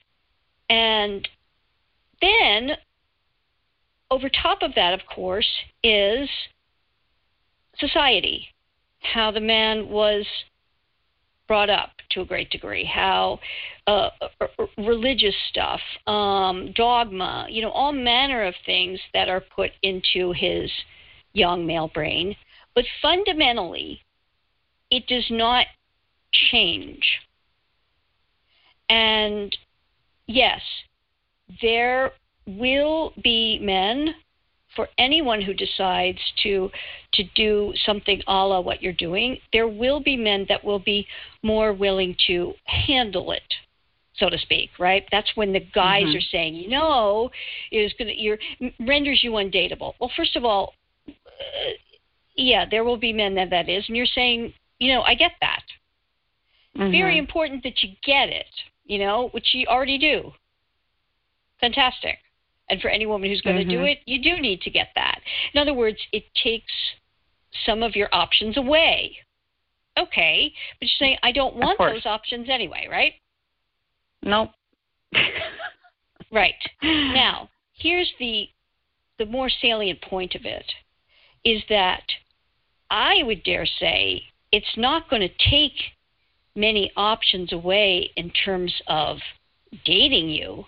And 0.72 1.28
then, 2.20 2.70
over 4.12 4.28
top 4.28 4.58
of 4.62 4.76
that, 4.76 4.94
of 4.94 5.00
course, 5.12 5.48
is 5.82 6.28
society, 7.80 8.46
how 9.00 9.32
the 9.32 9.40
man 9.40 9.88
was 9.88 10.24
brought 11.48 11.70
up 11.70 11.90
to 12.10 12.20
a 12.20 12.24
great 12.24 12.50
degree, 12.50 12.84
how 12.84 13.38
uh, 13.86 14.10
religious 14.78 15.34
stuff, 15.50 15.80
um, 16.06 16.72
dogma, 16.74 17.46
you 17.48 17.62
know, 17.62 17.70
all 17.70 17.92
manner 17.92 18.44
of 18.44 18.54
things 18.64 18.98
that 19.14 19.28
are 19.28 19.42
put 19.54 19.70
into 19.82 20.32
his 20.32 20.70
young 21.32 21.66
male 21.66 21.90
brain. 21.92 22.34
But 22.74 22.84
fundamentally, 23.00 24.00
it 24.90 25.06
does 25.06 25.26
not 25.30 25.66
change. 26.50 27.04
And 28.88 29.56
yes, 30.26 30.60
there 31.62 32.12
will 32.46 33.12
be 33.22 33.58
men 33.60 34.14
for 34.76 34.88
anyone 34.98 35.40
who 35.40 35.54
decides 35.54 36.20
to 36.42 36.70
to 37.14 37.24
do 37.34 37.72
something 37.84 38.22
a 38.26 38.46
la 38.46 38.60
what 38.60 38.82
you're 38.82 38.92
doing, 38.92 39.38
there 39.52 39.66
will 39.66 40.00
be 40.00 40.16
men 40.16 40.46
that 40.48 40.62
will 40.62 40.78
be 40.78 41.06
more 41.42 41.72
willing 41.72 42.14
to 42.26 42.52
handle 42.64 43.32
it, 43.32 43.54
so 44.16 44.28
to 44.28 44.38
speak. 44.38 44.70
Right? 44.78 45.04
That's 45.10 45.30
when 45.34 45.52
the 45.52 45.66
guys 45.74 46.04
mm-hmm. 46.04 46.16
are 46.18 46.28
saying, 46.30 46.54
you 46.54 46.68
know, 46.68 47.30
is 47.72 47.92
going 47.98 48.08
to 48.08 48.20
your 48.20 48.38
renders 48.80 49.24
you 49.24 49.32
undateable. 49.32 49.94
Well, 49.98 50.12
first 50.16 50.36
of 50.36 50.44
all, 50.44 50.74
uh, 51.08 51.12
yeah, 52.36 52.66
there 52.70 52.84
will 52.84 52.98
be 52.98 53.12
men 53.12 53.34
that 53.36 53.50
that 53.50 53.68
is, 53.68 53.84
and 53.88 53.96
you're 53.96 54.06
saying, 54.06 54.52
you 54.78 54.92
know, 54.92 55.02
I 55.02 55.14
get 55.14 55.32
that. 55.40 55.62
Mm-hmm. 56.76 56.90
Very 56.90 57.16
important 57.16 57.62
that 57.62 57.82
you 57.82 57.90
get 58.04 58.28
it, 58.28 58.46
you 58.84 58.98
know, 58.98 59.30
which 59.32 59.54
you 59.54 59.66
already 59.66 59.96
do. 59.96 60.32
Fantastic. 61.60 62.18
And 62.68 62.80
for 62.80 62.88
any 62.88 63.06
woman 63.06 63.30
who's 63.30 63.40
going 63.40 63.56
mm-hmm. 63.56 63.70
to 63.70 63.76
do 63.76 63.84
it, 63.84 63.98
you 64.06 64.20
do 64.22 64.40
need 64.40 64.60
to 64.62 64.70
get 64.70 64.88
that. 64.96 65.20
In 65.54 65.60
other 65.60 65.74
words, 65.74 65.98
it 66.12 66.24
takes 66.42 66.72
some 67.64 67.82
of 67.82 67.94
your 67.94 68.08
options 68.12 68.56
away. 68.56 69.16
Okay, 69.98 70.52
but 70.78 70.88
you're 70.88 71.08
saying 71.08 71.18
I 71.22 71.32
don't 71.32 71.56
want 71.56 71.78
those 71.78 72.04
options 72.04 72.48
anyway, 72.50 72.86
right? 72.90 73.14
Nope. 74.22 74.50
right. 76.32 76.54
Now, 76.82 77.48
here's 77.72 78.12
the 78.18 78.48
the 79.18 79.26
more 79.26 79.48
salient 79.48 80.02
point 80.02 80.34
of 80.34 80.44
it 80.44 80.70
is 81.44 81.62
that 81.70 82.02
I 82.90 83.22
would 83.22 83.42
dare 83.44 83.64
say 83.64 84.22
it's 84.52 84.76
not 84.76 85.08
going 85.08 85.22
to 85.22 85.50
take 85.50 85.72
many 86.54 86.92
options 86.96 87.52
away 87.52 88.10
in 88.16 88.30
terms 88.44 88.74
of 88.88 89.18
dating 89.84 90.28
you 90.28 90.64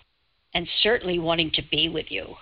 and 0.53 0.67
certainly 0.81 1.19
wanting 1.19 1.51
to 1.51 1.61
be 1.69 1.89
with 1.89 2.07
you. 2.09 2.35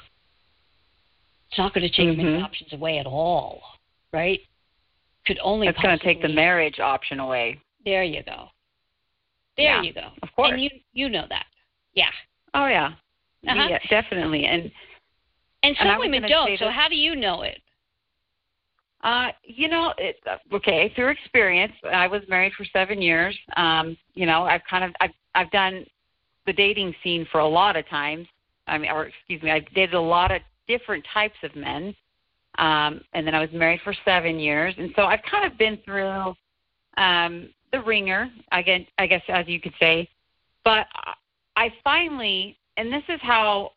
It's 1.49 1.57
not 1.57 1.73
going 1.73 1.87
to 1.87 1.95
take 1.95 2.09
mm-hmm. 2.09 2.23
many 2.23 2.41
options 2.41 2.73
away 2.73 2.99
at 2.99 3.05
all, 3.05 3.61
right? 4.11 4.39
Could 5.25 5.39
only. 5.43 5.67
It's 5.67 5.79
going 5.79 5.97
to 5.97 6.03
take 6.03 6.21
the 6.21 6.29
marriage 6.29 6.79
option 6.79 7.19
away. 7.19 7.59
There 7.85 8.03
you 8.03 8.23
go. 8.23 8.47
There 9.55 9.65
yeah, 9.65 9.81
you 9.81 9.93
go. 9.93 10.09
Of 10.21 10.29
course. 10.35 10.51
And 10.51 10.61
you 10.61 10.69
you 10.93 11.09
know 11.09 11.25
that. 11.29 11.45
Yeah. 11.93 12.09
Oh 12.53 12.67
yeah. 12.67 12.91
Uh-huh. 13.47 13.67
Yeah, 13.69 13.79
definitely. 13.89 14.45
And 14.45 14.71
and 15.63 15.75
some 15.77 15.87
and 15.87 15.99
women 15.99 16.29
don't. 16.29 16.57
So 16.59 16.69
how 16.69 16.87
do 16.87 16.95
you 16.95 17.15
know 17.15 17.41
it? 17.41 17.59
Uh, 19.03 19.27
you 19.43 19.67
know, 19.67 19.93
it, 19.97 20.17
okay, 20.53 20.91
through 20.95 21.09
experience. 21.09 21.73
I 21.91 22.07
was 22.07 22.21
married 22.27 22.53
for 22.57 22.65
seven 22.73 23.01
years. 23.01 23.37
Um, 23.55 23.95
you 24.15 24.25
know, 24.25 24.43
I've 24.43 24.61
kind 24.69 24.83
of 24.83 24.91
I've 25.01 25.11
I've 25.35 25.51
done 25.51 25.85
the 26.47 26.53
dating 26.53 26.95
scene 27.03 27.27
for 27.31 27.39
a 27.39 27.47
lot 27.47 27.75
of 27.75 27.87
times. 27.87 28.27
I 28.65 28.79
mean, 28.79 28.89
or 28.89 29.05
excuse 29.05 29.43
me, 29.43 29.51
I 29.51 29.59
dated 29.59 29.93
a 29.93 30.01
lot 30.01 30.31
of 30.31 30.41
different 30.67 31.05
types 31.13 31.35
of 31.43 31.55
men. 31.55 31.95
Um, 32.57 33.01
and 33.13 33.27
then 33.27 33.35
I 33.35 33.39
was 33.39 33.49
married 33.53 33.81
for 33.83 33.93
seven 34.03 34.39
years, 34.39 34.73
and 34.79 34.91
so 34.95 35.03
I've 35.03 35.21
kind 35.29 35.45
of 35.45 35.59
been 35.59 35.77
through 35.85 36.33
um, 36.97 37.49
the 37.71 37.81
ringer, 37.81 38.31
I 38.51 38.63
guess, 38.63 38.81
I 38.97 39.05
guess 39.05 39.21
as 39.27 39.47
you 39.47 39.61
could 39.61 39.75
say. 39.79 40.09
But 40.63 40.87
I 41.55 41.71
finally, 41.83 42.57
and 42.77 42.91
this 42.91 43.03
is 43.09 43.19
how 43.21 43.73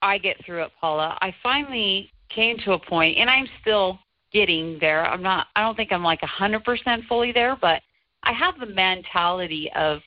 I 0.00 0.16
get 0.16 0.42
through 0.46 0.62
it, 0.62 0.72
Paula. 0.80 1.18
I 1.20 1.34
finally 1.42 2.10
came 2.30 2.56
to 2.64 2.72
a 2.72 2.78
point, 2.78 3.18
and 3.18 3.28
I'm 3.28 3.46
still 3.60 3.98
getting 4.32 4.78
there. 4.80 5.04
I'm 5.04 5.22
not. 5.22 5.48
I 5.54 5.60
don't 5.60 5.76
think 5.76 5.92
I'm 5.92 6.02
like 6.02 6.22
a 6.22 6.26
hundred 6.26 6.64
percent 6.64 7.04
fully 7.08 7.32
there, 7.32 7.56
but 7.60 7.82
I 8.22 8.32
have 8.32 8.58
the 8.58 8.66
mentality 8.66 9.70
of 9.76 10.00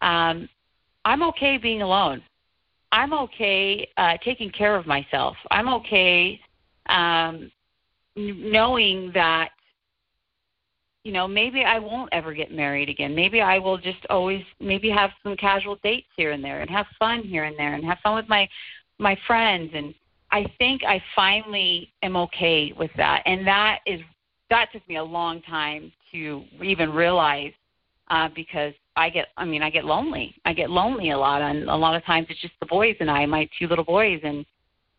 um, 0.00 0.48
I'm 1.04 1.22
okay 1.24 1.58
being 1.58 1.82
alone. 1.82 2.22
I'm 2.92 3.12
okay 3.14 3.88
uh, 3.96 4.18
taking 4.24 4.50
care 4.50 4.76
of 4.76 4.86
myself. 4.86 5.36
I'm 5.50 5.68
okay 5.68 6.40
um, 6.88 7.50
knowing 8.16 9.10
that 9.14 9.50
you 11.04 11.12
know 11.12 11.26
maybe 11.26 11.64
I 11.64 11.78
won't 11.78 12.10
ever 12.12 12.34
get 12.34 12.52
married 12.52 12.88
again. 12.88 13.14
Maybe 13.14 13.40
I 13.40 13.58
will 13.58 13.78
just 13.78 14.04
always 14.10 14.44
maybe 14.60 14.90
have 14.90 15.10
some 15.22 15.36
casual 15.36 15.78
dates 15.82 16.08
here 16.16 16.32
and 16.32 16.44
there 16.44 16.60
and 16.60 16.70
have 16.70 16.86
fun 16.98 17.22
here 17.22 17.44
and 17.44 17.58
there 17.58 17.74
and 17.74 17.84
have 17.84 17.98
fun 18.02 18.14
with 18.14 18.28
my 18.28 18.48
my 18.98 19.16
friends 19.26 19.70
and 19.74 19.94
I 20.30 20.46
think 20.58 20.82
I 20.84 21.02
finally 21.14 21.92
am 22.02 22.16
okay 22.16 22.72
with 22.78 22.90
that 22.96 23.22
and 23.26 23.46
that 23.46 23.80
is 23.86 24.00
that 24.50 24.68
took 24.72 24.86
me 24.88 24.96
a 24.96 25.02
long 25.02 25.42
time 25.42 25.92
to 26.12 26.44
even 26.62 26.92
realize 26.92 27.52
uh, 28.08 28.28
because 28.34 28.74
I 28.96 29.10
get 29.10 29.28
I 29.36 29.44
mean 29.44 29.62
I 29.62 29.70
get 29.70 29.84
lonely. 29.84 30.34
I 30.44 30.52
get 30.52 30.70
lonely 30.70 31.10
a 31.10 31.18
lot 31.18 31.42
and 31.42 31.68
a 31.68 31.76
lot 31.76 31.96
of 31.96 32.04
times 32.04 32.26
it's 32.30 32.40
just 32.40 32.54
the 32.60 32.66
boys 32.66 32.96
and 33.00 33.10
I, 33.10 33.24
my 33.26 33.48
two 33.58 33.66
little 33.66 33.84
boys 33.84 34.20
and 34.22 34.44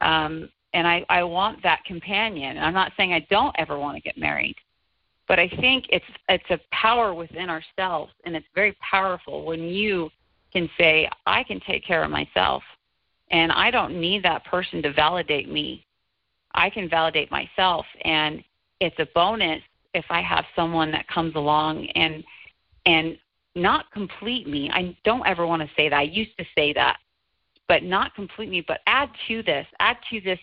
um 0.02 0.50
and 0.74 0.88
I 0.88 1.06
I 1.10 1.24
want 1.24 1.62
that 1.64 1.84
companion. 1.86 2.58
I'm 2.58 2.74
not 2.74 2.92
saying 2.98 3.14
I 3.14 3.26
don't 3.30 3.56
ever 3.58 3.78
want 3.78 3.96
to 3.96 4.02
get 4.02 4.18
married. 4.18 4.56
But 5.28 5.40
I 5.40 5.48
think 5.48 5.86
it's 5.90 6.06
it's 6.28 6.50
a 6.50 6.60
power 6.72 7.14
within 7.14 7.50
ourselves 7.50 8.14
and 8.26 8.36
it's 8.36 8.48
very 8.56 8.76
powerful 8.82 9.46
when 9.46 9.64
you 9.64 10.10
can 10.52 10.70
say 10.78 11.10
I 11.26 11.44
can 11.44 11.60
take 11.62 11.86
care 11.86 12.04
of 12.04 12.12
myself 12.12 12.64
and 13.32 13.52
I 13.52 13.72
don't 13.72 14.00
need 14.00 14.24
that 14.24 14.46
person 14.46 14.82
to 14.84 14.94
validate 14.94 15.50
me. 15.50 15.86
I 16.56 16.70
can 16.70 16.90
validate 16.90 17.32
myself 17.32 17.86
and 18.06 18.44
it's 18.80 18.98
a 19.00 19.08
bonus 19.16 19.62
if 19.94 20.06
I 20.10 20.22
have 20.22 20.46
someone 20.56 20.92
that 20.92 21.08
comes 21.08 21.36
along 21.36 21.88
and 21.96 22.24
and 22.86 23.18
not 23.56 23.92
complete 23.92 24.48
me. 24.48 24.70
I 24.72 24.96
don't 25.04 25.26
ever 25.26 25.46
want 25.46 25.62
to 25.62 25.70
say 25.76 25.90
that. 25.90 25.96
I 25.96 26.04
used 26.04 26.38
to 26.38 26.46
say 26.56 26.74
that, 26.74 26.98
but 27.68 27.84
not 27.84 28.16
complete 28.16 28.50
me, 28.50 28.64
but 28.68 28.82
add 28.88 29.10
to 29.28 29.44
this, 29.44 29.68
add 29.80 29.98
to 30.10 30.22
this 30.22 30.40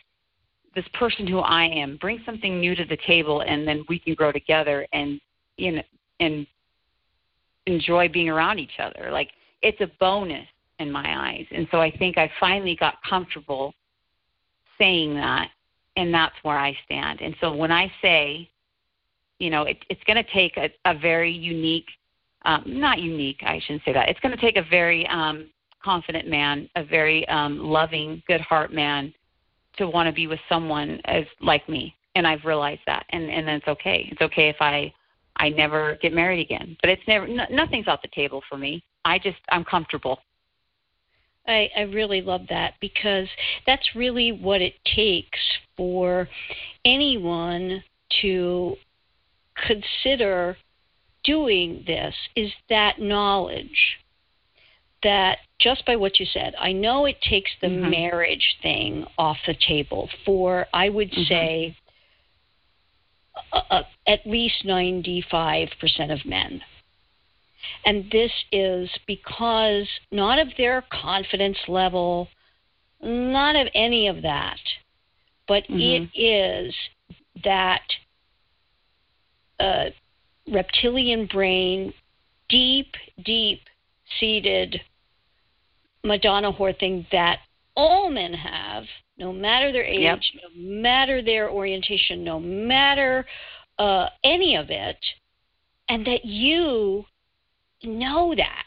this 0.76 0.84
person 0.94 1.26
who 1.26 1.40
I 1.40 1.64
am. 1.64 1.96
Bring 1.96 2.22
something 2.24 2.60
new 2.60 2.76
to 2.76 2.84
the 2.84 2.98
table 3.04 3.40
and 3.40 3.66
then 3.66 3.84
we 3.88 3.98
can 3.98 4.14
grow 4.14 4.30
together 4.30 4.86
and 4.92 5.20
you 5.56 5.72
know 5.72 5.82
and 6.20 6.46
enjoy 7.66 8.08
being 8.08 8.28
around 8.28 8.58
each 8.58 8.78
other. 8.78 9.10
Like 9.10 9.30
it's 9.62 9.80
a 9.80 9.90
bonus 9.98 10.46
in 10.78 10.90
my 10.90 11.30
eyes. 11.30 11.46
And 11.50 11.66
so 11.70 11.80
I 11.80 11.90
think 11.90 12.18
I 12.18 12.30
finally 12.38 12.76
got 12.76 13.02
comfortable 13.08 13.74
saying 14.78 15.14
that 15.14 15.50
and 15.96 16.14
that's 16.14 16.34
where 16.42 16.58
I 16.58 16.76
stand. 16.84 17.20
And 17.20 17.34
so 17.40 17.54
when 17.54 17.72
I 17.72 17.92
say, 18.00 18.48
you 19.38 19.50
know, 19.50 19.62
it, 19.64 19.78
it's 19.88 20.02
going 20.04 20.22
to 20.22 20.32
take 20.32 20.56
a, 20.56 20.70
a 20.84 20.96
very 20.96 21.32
unique 21.32 21.88
um, 22.44 22.62
not 22.66 23.00
unique, 23.00 23.40
I 23.42 23.60
shouldn't 23.60 23.84
say 23.84 23.92
that. 23.92 24.08
It's 24.08 24.20
going 24.20 24.34
to 24.34 24.40
take 24.40 24.56
a 24.56 24.64
very 24.68 25.06
um, 25.08 25.50
confident 25.82 26.28
man, 26.28 26.68
a 26.76 26.84
very 26.84 27.26
um, 27.28 27.58
loving, 27.58 28.22
good 28.26 28.40
heart 28.40 28.72
man 28.72 29.12
to 29.76 29.88
want 29.88 30.06
to 30.06 30.12
be 30.12 30.26
with 30.26 30.40
someone 30.48 31.00
as 31.04 31.24
like 31.40 31.68
me. 31.68 31.94
And 32.14 32.26
I've 32.26 32.44
realized 32.44 32.80
that, 32.86 33.06
and 33.10 33.30
and 33.30 33.46
that's 33.46 33.68
okay. 33.68 34.08
It's 34.10 34.20
okay 34.20 34.48
if 34.48 34.56
I 34.60 34.92
I 35.36 35.48
never 35.50 35.96
get 36.02 36.12
married 36.12 36.40
again. 36.40 36.76
But 36.80 36.90
it's 36.90 37.02
never 37.06 37.28
nothing's 37.28 37.86
off 37.86 38.02
the 38.02 38.08
table 38.08 38.42
for 38.48 38.58
me. 38.58 38.82
I 39.04 39.18
just 39.18 39.38
I'm 39.50 39.64
comfortable. 39.64 40.18
I, 41.46 41.70
I 41.76 41.80
really 41.82 42.20
love 42.20 42.42
that 42.50 42.74
because 42.80 43.26
that's 43.66 43.94
really 43.94 44.32
what 44.32 44.60
it 44.60 44.74
takes 44.94 45.38
for 45.76 46.28
anyone 46.84 47.82
to 48.22 48.76
consider 49.66 50.56
doing 51.24 51.84
this 51.86 52.14
is 52.36 52.52
that 52.68 53.00
knowledge 53.00 53.98
that 55.02 55.38
just 55.58 55.84
by 55.86 55.96
what 55.96 56.20
you 56.20 56.26
said, 56.26 56.54
I 56.58 56.72
know 56.72 57.06
it 57.06 57.20
takes 57.22 57.50
the 57.60 57.68
mm-hmm. 57.68 57.90
marriage 57.90 58.56
thing 58.62 59.06
off 59.18 59.38
the 59.46 59.56
table 59.66 60.08
for, 60.24 60.66
I 60.72 60.88
would 60.88 61.10
mm-hmm. 61.10 61.22
say, 61.28 61.76
uh, 63.52 63.62
uh, 63.70 63.82
at 64.06 64.26
least 64.26 64.64
95% 64.66 65.70
of 66.12 66.26
men. 66.26 66.60
And 67.84 68.10
this 68.10 68.32
is 68.52 68.90
because 69.06 69.88
not 70.10 70.38
of 70.38 70.48
their 70.56 70.84
confidence 70.90 71.58
level, 71.68 72.28
not 73.02 73.56
of 73.56 73.68
any 73.74 74.08
of 74.08 74.22
that, 74.22 74.58
but 75.46 75.64
mm-hmm. 75.64 75.78
it 76.14 76.18
is 76.18 76.74
that 77.44 77.82
uh, 79.58 79.90
reptilian 80.50 81.26
brain, 81.26 81.92
deep, 82.48 82.94
deep 83.24 83.60
seated 84.18 84.80
Madonna 86.02 86.52
whore 86.52 86.78
thing 86.78 87.06
that 87.12 87.40
all 87.76 88.10
men 88.10 88.32
have, 88.32 88.84
no 89.18 89.32
matter 89.32 89.72
their 89.72 89.84
age, 89.84 90.00
yep. 90.00 90.18
no 90.42 90.62
matter 90.62 91.22
their 91.22 91.50
orientation, 91.50 92.24
no 92.24 92.40
matter 92.40 93.26
uh, 93.78 94.06
any 94.24 94.56
of 94.56 94.70
it, 94.70 94.96
and 95.88 96.06
that 96.06 96.24
you 96.24 97.04
know 97.82 98.34
that 98.34 98.64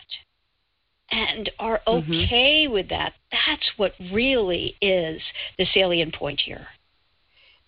and 1.11 1.49
are 1.59 1.81
mm-hmm. 1.87 2.11
okay 2.11 2.63
mm-hmm. 2.65 2.73
with 2.73 2.89
that. 2.89 3.13
That's 3.31 3.69
what 3.77 3.93
really 4.11 4.75
is 4.81 5.21
the 5.57 5.65
salient 5.73 6.15
point 6.15 6.41
here. 6.43 6.67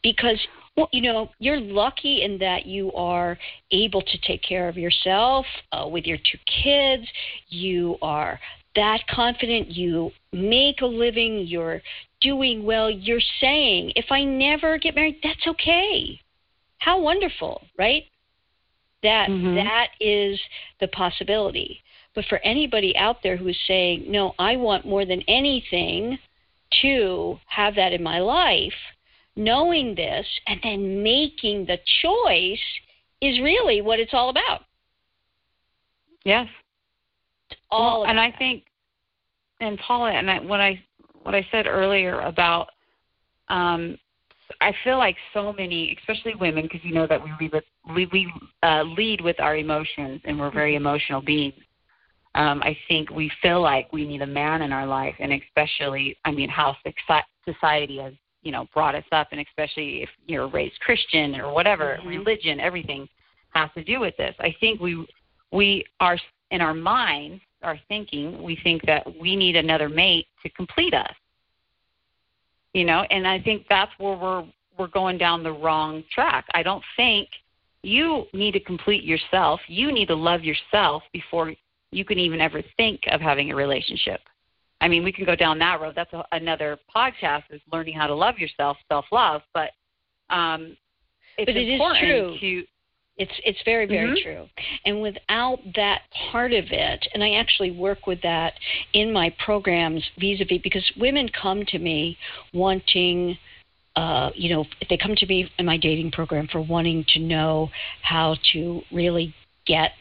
Because 0.02 0.40
well, 0.76 0.90
you 0.92 1.02
know, 1.02 1.30
you're 1.40 1.60
lucky 1.60 2.24
in 2.24 2.38
that 2.40 2.66
you 2.66 2.92
are 2.94 3.38
able 3.72 4.02
to 4.02 4.18
take 4.28 4.44
care 4.44 4.68
of 4.68 4.78
yourself 4.78 5.46
uh, 5.72 5.88
with 5.88 6.06
your 6.06 6.18
two 6.18 6.38
kids. 6.64 7.08
You 7.48 7.98
are 8.02 8.40
that 8.76 9.00
confident. 9.10 9.70
You 9.70 10.12
make 10.34 10.82
a 10.82 10.86
living. 10.86 11.46
You're 11.48 11.82
doing 12.20 12.66
well. 12.66 12.90
You're 12.90 13.22
saying, 13.40 13.94
if 13.96 14.12
I 14.12 14.26
never 14.26 14.78
get 14.78 14.96
married, 14.96 15.20
that's 15.24 15.48
okay. 15.48 16.20
How 16.80 17.00
wonderful, 17.00 17.62
right? 17.78 18.04
That 19.02 19.30
mm-hmm. 19.30 19.56
that 19.56 19.90
is 20.02 20.40
the 20.82 20.88
possibility. 20.90 21.82
But 22.16 22.26
for 22.26 22.40
anybody 22.40 22.96
out 22.98 23.18
there 23.24 23.38
who 23.38 23.48
is 23.48 23.58
saying, 23.68 24.06
no, 24.10 24.34
I 24.40 24.56
want 24.58 24.86
more 24.86 25.06
than 25.06 25.22
anything 25.28 26.18
to 26.82 27.38
have 27.48 27.76
that 27.76 27.94
in 27.94 28.04
my 28.04 28.20
life 28.20 28.74
knowing 29.36 29.96
this 29.96 30.26
and 30.48 30.60
then 30.64 31.04
making 31.04 31.66
the 31.66 31.78
choice 32.02 32.60
is 33.22 33.40
really 33.40 33.82
what 33.82 34.00
it's 34.00 34.14
all 34.14 34.30
about. 34.30 34.62
Yes. 36.24 36.48
It's 37.50 37.60
all 37.70 38.02
well, 38.02 38.10
and 38.10 38.20
I 38.20 38.32
think 38.32 38.64
and 39.62 39.78
Paula 39.80 40.12
and 40.12 40.30
I, 40.30 40.40
what 40.40 40.60
I 40.60 40.84
what 41.24 41.36
I 41.36 41.48
said 41.52 41.68
earlier 41.68 42.20
about 42.22 42.70
um 43.50 43.98
I 44.62 44.74
feel 44.84 44.98
like 44.98 45.18
so 45.34 45.54
many, 45.54 45.98
especially 46.00 46.36
women, 46.36 46.64
because 46.64 46.82
you 46.84 46.94
know 46.94 47.08
that 47.08 47.24
we 47.24 47.32
lead 47.40 47.52
with, 47.52 47.64
we, 47.96 48.06
we 48.12 48.32
uh, 48.64 48.84
lead 48.84 49.22
with 49.22 49.40
our 49.40 49.58
emotions 49.58 50.22
and 50.24 50.40
we're 50.40 50.52
very 50.52 50.74
mm-hmm. 50.74 50.86
emotional 50.86 51.22
beings. 51.22 51.56
Um, 52.36 52.62
I 52.64 52.78
think 52.88 53.10
we 53.10 53.32
feel 53.42 53.62
like 53.62 53.92
we 53.94 54.06
need 54.06 54.22
a 54.22 54.28
man 54.28 54.62
in 54.62 54.74
our 54.74 54.86
life, 54.86 55.16
and 55.20 55.32
especially, 55.32 56.18
I 56.26 56.32
mean, 56.32 56.50
how 56.50 56.76
society 57.46 57.98
has 58.00 58.14
you 58.46 58.52
know 58.54 58.68
brought 58.74 58.96
us 58.96 59.04
up, 59.12 59.28
and 59.32 59.42
especially 59.42 60.04
if 60.04 60.10
you're 60.28 60.48
raised 60.48 60.80
Christian 60.80 61.36
or 61.36 61.52
whatever 61.52 61.98
mm-hmm. 62.00 62.08
religion, 62.08 62.62
everything 62.62 63.10
has 63.50 63.70
to 63.76 63.84
do 63.84 64.00
with 64.00 64.16
this. 64.16 64.34
I 64.40 64.56
think 64.62 64.80
we 64.80 65.06
we 65.52 65.84
are 66.00 66.18
in 66.52 66.62
our 66.62 66.74
minds, 66.74 67.42
our 67.64 67.78
thinking, 67.90 68.42
we 68.42 68.58
think 68.64 68.86
that 68.86 69.04
we 69.20 69.36
need 69.36 69.58
another 69.58 69.90
mate 69.90 70.28
to 70.44 70.50
complete 70.50 70.94
us. 70.94 71.14
You 72.74 72.86
know, 72.86 73.02
and 73.10 73.28
I 73.28 73.42
think 73.42 73.66
that's 73.70 73.92
where 73.98 74.16
we're 74.16 74.46
we're 74.78 74.88
going 74.88 75.18
down 75.18 75.44
the 75.44 75.52
wrong 75.52 76.04
track. 76.14 76.46
I 76.54 76.62
don't 76.62 76.84
think 76.96 77.30
you 77.82 78.26
need 78.34 78.52
to 78.52 78.60
complete 78.60 79.04
yourself. 79.04 79.60
You 79.68 79.92
need 79.92 80.08
to 80.10 80.16
love 80.16 80.44
yourself 80.44 81.04
before 81.14 81.54
you 81.92 82.04
can 82.04 82.20
even 82.20 82.42
ever 82.42 82.62
think 82.78 83.02
of 83.08 83.22
having 83.22 83.52
a 83.52 83.56
relationship. 83.56 84.20
I 84.82 84.88
mean, 84.88 85.04
we 85.04 85.12
can 85.12 85.26
go 85.26 85.36
down 85.36 85.58
that 85.60 85.82
road. 85.82 85.94
That's 85.96 86.12
a, 86.14 86.24
another 86.32 86.78
podcast 86.94 87.44
is 87.50 87.62
learning 87.72 87.96
how 87.96 88.08
to 88.08 88.16
love 88.16 88.38
yourself, 88.38 88.78
self 88.92 89.06
love. 89.12 89.42
But 89.54 89.72
um, 90.30 90.76
it's 91.38 91.46
but 91.48 91.56
it 91.56 91.70
important 91.70 92.12
is 92.12 92.40
true. 92.40 92.40
to 92.40 92.64
It's 93.18 93.32
it's 93.46 93.60
very 93.64 93.86
very 93.86 94.10
Mhm. 94.10 94.24
true. 94.24 94.50
And 94.86 95.02
without 95.02 95.60
that 95.76 96.02
part 96.32 96.52
of 96.52 96.66
it, 96.72 97.08
and 97.14 97.24
I 97.24 97.36
actually 97.36 97.72
work 97.72 98.08
with 98.08 98.22
that 98.24 98.54
in 98.94 99.14
my 99.14 99.30
programs 99.40 100.04
vis-a-vis 100.20 100.62
because 100.62 100.84
women 100.98 101.30
come 101.30 101.66
to 101.68 101.80
me 101.80 102.18
wanting 102.54 103.38
uh, 103.96 104.30
you 104.36 104.50
know, 104.50 104.66
if 104.82 104.90
they 104.90 104.98
come 104.98 105.16
to 105.16 105.26
me 105.26 105.50
in 105.58 105.66
my 105.66 105.78
dating 105.78 106.12
program 106.12 106.48
for 106.52 106.60
wanting 106.60 107.06
to 107.14 107.20
know 107.20 107.70
how 108.02 108.36
to 108.52 108.82
really 108.92 109.34
get 109.66 109.92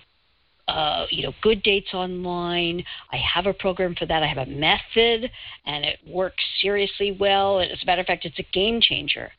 uh, 0.69 1.07
you 1.11 1.23
know, 1.23 1.33
good 1.43 1.63
dates 1.63 1.93
online. 1.93 2.85
I 3.13 3.17
have 3.19 3.47
a 3.47 3.53
program 3.53 3.95
for 3.95 4.07
that. 4.07 4.23
I 4.23 4.27
have 4.27 4.49
a 4.49 4.51
method, 4.51 5.31
and 5.67 5.85
it 5.85 5.99
works 6.07 6.43
seriously 6.61 7.17
well. 7.19 7.59
And 7.59 7.71
as 7.71 7.83
a 7.83 7.87
matter 7.87 8.01
of 8.01 8.07
fact, 8.07 8.25
it's 8.25 8.39
a 8.39 8.47
game 8.53 8.81
changer. 8.81 9.31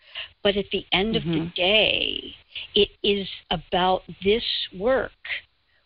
But 0.44 0.56
at 0.56 0.70
the 0.72 0.86
end 0.92 1.16
of 1.16 1.24
the 1.24 1.40
Mhm. 1.40 1.56
day, 1.56 2.36
it 2.76 2.90
is 3.04 3.28
about 3.50 4.04
this 4.24 4.46
work, 4.74 5.12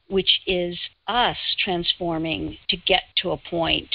which 0.07 0.41
is 0.45 0.77
us 1.07 1.37
transforming 1.57 2.57
to 2.67 2.77
get 2.77 3.03
to 3.17 3.31
a 3.31 3.37
point 3.37 3.89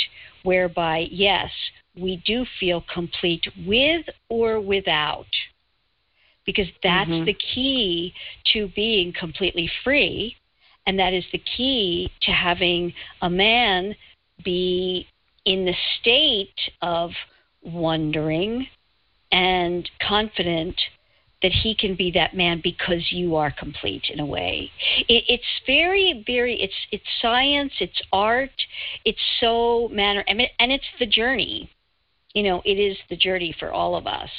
whereby, 0.45 1.09
yes, 1.11 1.53
we 1.95 2.17
do 2.25 2.45
feel 2.59 2.81
complete 2.83 3.47
with 3.67 4.09
or 4.29 4.61
without. 4.61 5.27
Because 6.45 6.69
that's 6.83 7.11
Mhm. 7.11 7.25
the 7.27 7.35
key 7.35 8.15
to 8.53 8.69
being 8.69 9.13
completely 9.13 9.67
free 9.83 10.37
and 10.87 10.99
that 10.99 11.13
is 11.13 11.25
the 11.33 11.43
key 11.57 12.11
to 12.23 12.31
having 12.31 12.93
a 13.23 13.31
man 13.31 13.95
be 14.45 15.07
in 15.45 15.65
the 15.65 15.75
state 16.01 16.59
of 16.83 17.11
wondering 17.63 18.67
and 19.33 19.91
confident 20.07 20.81
that 21.43 21.53
he 21.53 21.75
can 21.75 21.95
be 21.95 22.11
that 22.11 22.35
man 22.35 22.61
because 22.63 23.13
you 23.13 23.37
are 23.37 23.51
complete 23.59 24.05
in 24.09 24.21
a 24.21 24.25
way. 24.25 24.71
It, 25.09 25.25
it's 25.29 25.43
very, 25.67 26.25
very. 26.27 26.61
It's 26.61 26.75
it's 26.91 27.05
science. 27.21 27.73
It's 27.81 28.01
art. 28.13 28.51
It's 29.05 29.19
so 29.41 29.89
manner, 29.93 30.25
and, 30.27 30.41
it, 30.41 30.53
and 30.59 30.73
it's 30.73 30.85
the 30.99 31.07
journey. 31.07 31.71
You 32.33 32.45
know, 32.45 32.63
it 32.65 32.79
is 32.79 32.97
the 33.11 33.17
journey 33.17 33.55
for 33.59 33.73
all 33.73 33.95
of 33.95 34.07
us. 34.07 34.31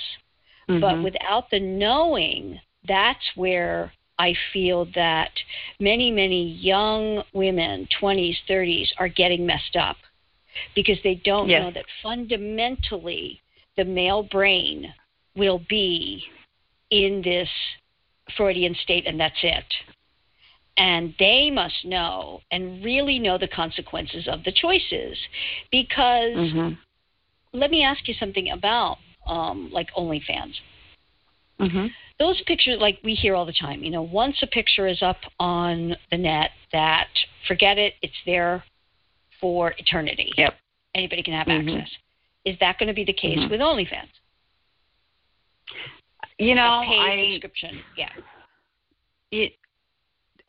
But 0.68 0.96
Mhm. 0.96 1.04
without 1.04 1.52
the 1.52 1.60
knowing, 1.60 2.60
that's 2.88 3.36
where 3.36 3.94
I 4.18 4.34
feel 4.54 4.86
that 4.96 5.32
many, 5.80 6.12
many 6.12 6.54
young 6.54 7.24
women, 7.34 7.88
20s, 8.02 8.38
30s, 8.50 8.88
are 8.98 9.10
getting 9.10 9.46
messed 9.46 9.76
up 9.76 9.98
because 10.74 10.98
they 11.04 11.16
don't 11.16 11.50
Yes. 11.50 11.62
know 11.62 11.72
that 11.72 11.86
fundamentally 12.02 13.42
the 13.76 13.84
male 13.84 14.24
brain 14.24 14.94
will 15.36 15.60
be 15.68 16.24
in 16.92 17.22
this 17.22 17.50
Freudian 18.38 18.74
state 18.76 19.06
and 19.06 19.20
that's 19.20 19.44
it. 19.44 19.66
And 20.78 21.14
they 21.20 21.50
must 21.52 21.86
know 21.86 22.42
and 22.52 22.84
really 22.84 23.20
know 23.20 23.38
the 23.38 23.48
consequences 23.48 24.28
of 24.28 24.44
the 24.44 24.52
choices 24.52 25.18
because 25.72 26.38
Mhm. 26.38 26.78
let 27.54 27.72
me 27.72 27.84
ask 27.84 28.08
you 28.08 28.14
something 28.14 28.52
about 28.52 28.98
um, 29.26 29.72
like 29.72 29.92
OnlyFans 29.94 30.60
Mhm. 31.60 31.92
Those 32.20 32.42
pictures 32.46 32.78
like 32.80 33.00
we 33.04 33.14
hear 33.14 33.36
all 33.36 33.46
the 33.46 33.54
time 33.54 33.84
you 33.84 33.92
know 33.92 34.02
once 34.02 34.38
a 34.42 34.48
picture 34.48 34.88
is 34.88 35.02
up 35.02 35.18
on 35.40 35.96
the 36.12 36.18
net 36.18 36.52
that 36.72 37.08
forget 37.48 37.78
it 37.78 37.94
it's 38.02 38.14
there 38.26 38.64
for 39.42 39.74
eternity 39.78 40.32
Yep. 40.38 40.56
anybody 40.96 41.24
can 41.24 41.34
have 41.34 41.48
Mhm. 41.48 41.78
access 41.78 41.90
is 42.46 42.58
that 42.60 42.78
going 42.80 42.88
to 42.88 42.94
be 42.94 43.04
the 43.04 43.14
case 43.14 43.40
Mhm. 43.40 43.50
with 43.50 43.60
onlyfans 43.62 44.10
You 46.38 46.54
know, 46.56 46.82
a 46.82 46.86
paid 46.86 47.00
I 47.00 47.32
subscription 47.34 47.84
yeah 47.96 48.12
it, 49.32 49.54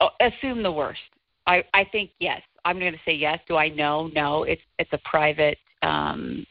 oh, 0.01 0.11
assume 0.21 0.63
the 0.63 0.73
worst. 0.73 1.01
I 1.47 1.65
I 1.75 1.85
think 1.85 2.11
yes. 2.21 2.43
I'm 2.65 2.79
going 2.79 2.93
to 2.93 2.99
say 3.05 3.15
yes. 3.15 3.41
Do 3.49 3.57
I 3.57 3.69
know? 3.69 4.09
No. 4.09 4.43
It's 4.45 4.63
it's 4.79 4.93
a 4.93 4.99
private 4.99 5.59
um, 5.83 6.47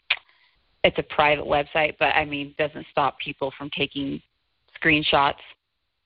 it's 0.84 0.98
a 0.98 1.04
private 1.04 1.46
website, 1.46 1.96
but 2.00 2.16
I 2.16 2.26
mean, 2.26 2.54
doesn't 2.58 2.86
stop 2.92 3.18
people 3.20 3.52
from 3.58 3.70
taking 3.72 4.22
screenshots. 4.86 5.36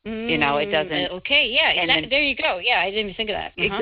You 0.05 0.37
know, 0.37 0.57
it 0.57 0.69
Mm, 0.69 0.71
doesn't- 0.71 1.11
okay 1.17 1.47
yeah 1.47 1.69
exactly. 1.71 2.01
then- 2.01 2.09
there 2.09 2.23
you 2.23 2.35
go 2.35 2.57
yeah 2.59 2.79
i 2.79 2.85
didn't 2.89 3.01
even 3.05 3.13
think 3.15 3.29
of 3.29 3.35
that 3.35 3.53
uh-huh. 3.59 3.81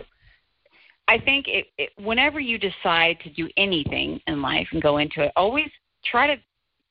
I 1.07 1.17
think 1.19 1.47
it, 1.47 1.67
it, 1.77 1.91
whenever 1.97 2.39
you 2.39 2.57
decide 2.57 3.17
to 3.21 3.29
do 3.29 3.47
anything 3.55 4.19
in 4.27 4.41
life 4.41 4.67
and 4.73 4.81
go 4.81 4.97
into 4.97 5.21
it, 5.23 5.31
always 5.37 5.69
try 6.03 6.27
to, 6.27 6.35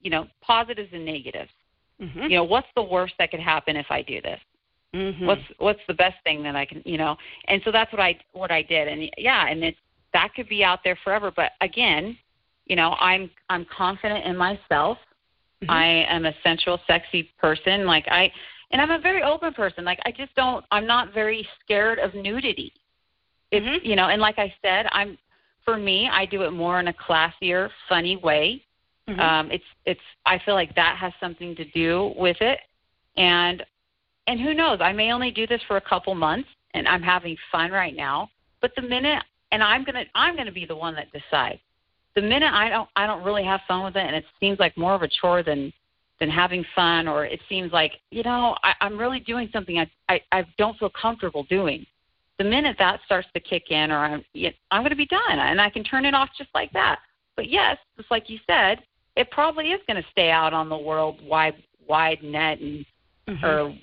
you 0.00 0.08
know, 0.10 0.26
positives 0.40 0.88
and 0.94 1.04
negatives. 1.04 1.50
Mhm. 2.00 2.30
You 2.30 2.36
know, 2.36 2.44
what's 2.44 2.68
the 2.76 2.82
worst 2.82 3.12
that 3.18 3.30
could 3.30 3.40
happen 3.40 3.76
if 3.76 3.90
I 3.90 4.00
do 4.02 4.22
this? 4.22 4.40
Mhm. 4.94 5.26
what's 5.26 5.42
what's 5.58 5.80
the 5.86 5.92
best 5.94 6.16
thing 6.24 6.42
that 6.44 6.56
I 6.56 6.64
can 6.64 6.80
you 6.86 6.96
know 6.96 7.18
and 7.48 7.60
so 7.64 7.70
that's 7.72 7.92
what 7.92 8.00
I 8.00 8.16
what 8.32 8.50
I 8.50 8.62
did 8.62 8.88
and 8.88 9.10
yeah 9.18 9.46
and 9.48 9.62
it's 9.62 9.78
that 10.14 10.32
could 10.34 10.48
be 10.48 10.64
out 10.64 10.82
there 10.84 10.96
forever 11.04 11.30
but 11.30 11.52
again 11.60 12.16
you 12.66 12.76
know 12.76 12.96
I'm 12.98 13.28
I'm 13.50 13.66
confident 13.66 14.24
in 14.24 14.36
myself 14.36 14.96
Mhm. 15.62 15.70
I 15.70 15.86
am 16.08 16.26
a 16.26 16.34
sensual 16.42 16.80
sexy 16.86 17.24
person 17.38 17.86
like 17.86 18.06
I 18.08 18.32
and 18.70 18.80
I'm 18.82 18.90
a 18.90 18.98
very 18.98 19.22
open 19.22 19.54
person 19.54 19.84
like 19.84 20.00
I 20.04 20.10
just 20.10 20.34
don't 20.34 20.64
I'm 20.70 20.86
not 20.86 21.14
very 21.14 21.48
scared 21.60 21.98
of 21.98 22.14
nudity 22.14 22.72
it's 23.50 23.64
Mhm. 23.64 23.84
you 23.84 23.96
know 23.96 24.08
and 24.08 24.20
like 24.20 24.38
I 24.38 24.54
said 24.62 24.86
I'm 24.92 25.16
for 25.64 25.76
me 25.76 26.08
I 26.08 26.26
do 26.26 26.42
it 26.42 26.50
more 26.50 26.78
in 26.80 26.88
a 26.88 26.92
classier 26.92 27.70
funny 27.88 28.16
way 28.16 28.62
Mhm. 29.08 29.20
um, 29.20 29.50
it's 29.50 29.64
it's 29.84 30.00
I 30.24 30.38
feel 30.38 30.54
like 30.54 30.74
that 30.74 30.96
has 30.96 31.12
something 31.20 31.54
to 31.56 31.64
do 31.66 32.12
with 32.16 32.40
it, 32.40 32.60
and 33.16 33.64
and 34.26 34.40
who 34.40 34.52
knows? 34.52 34.80
I 34.80 34.92
may 34.92 35.12
only 35.12 35.30
do 35.30 35.46
this 35.46 35.62
for 35.68 35.76
a 35.76 35.80
couple 35.80 36.14
months, 36.14 36.48
and 36.74 36.88
I'm 36.88 37.02
having 37.02 37.36
fun 37.52 37.70
right 37.70 37.94
now. 37.94 38.28
But 38.60 38.74
the 38.74 38.82
minute, 38.82 39.22
and 39.52 39.62
I'm 39.62 39.84
gonna 39.84 40.04
I'm 40.14 40.36
gonna 40.36 40.50
be 40.50 40.66
the 40.66 40.74
one 40.74 40.94
that 40.96 41.12
decides. 41.12 41.60
The 42.16 42.22
minute 42.22 42.52
I 42.52 42.70
don't 42.70 42.88
I 42.96 43.06
don't 43.06 43.22
really 43.22 43.44
have 43.44 43.60
fun 43.68 43.84
with 43.84 43.94
it, 43.94 44.04
and 44.04 44.16
it 44.16 44.24
seems 44.40 44.58
like 44.58 44.76
more 44.76 44.94
of 44.94 45.02
a 45.02 45.08
chore 45.08 45.42
than 45.42 45.72
than 46.18 46.30
having 46.30 46.64
fun, 46.74 47.06
or 47.06 47.26
it 47.26 47.40
seems 47.46 47.72
like 47.72 47.92
you 48.10 48.22
know 48.22 48.56
I, 48.64 48.72
I'm 48.80 48.98
really 48.98 49.20
doing 49.20 49.50
something 49.52 49.78
I, 49.78 49.90
I 50.08 50.20
I 50.32 50.46
don't 50.56 50.78
feel 50.78 50.90
comfortable 50.90 51.44
doing. 51.44 51.86
The 52.38 52.44
minute 52.44 52.76
that 52.78 53.00
starts 53.04 53.28
to 53.34 53.40
kick 53.40 53.70
in, 53.70 53.90
or 53.90 53.98
I'm 53.98 54.24
yeah, 54.32 54.50
I'm 54.70 54.80
going 54.80 54.90
to 54.90 54.96
be 54.96 55.06
done, 55.06 55.38
and 55.38 55.60
I 55.60 55.68
can 55.68 55.84
turn 55.84 56.06
it 56.06 56.14
off 56.14 56.30
just 56.36 56.50
like 56.54 56.72
that. 56.72 57.00
But 57.36 57.50
yes, 57.50 57.76
just 57.98 58.10
like 58.10 58.30
you 58.30 58.38
said, 58.46 58.78
it 59.14 59.30
probably 59.30 59.72
is 59.72 59.80
going 59.86 60.02
to 60.02 60.08
stay 60.10 60.30
out 60.30 60.54
on 60.54 60.70
the 60.70 60.76
world 60.76 61.20
wide 61.22 61.62
wide 61.86 62.22
net 62.22 62.60
and 62.60 62.84
Mhm. 63.28 63.44
or 63.44 63.76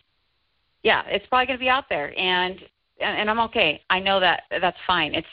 yeah, 0.82 1.04
it's 1.08 1.26
probably 1.28 1.46
going 1.46 1.60
to 1.60 1.64
be 1.64 1.70
out 1.70 1.86
there, 1.90 2.18
and 2.18 2.60
and 3.00 3.30
I'm 3.30 3.40
okay. 3.42 3.82
I 3.92 4.00
know 4.00 4.20
that 4.20 4.44
that's 4.50 4.78
fine. 4.88 5.14
It's 5.14 5.28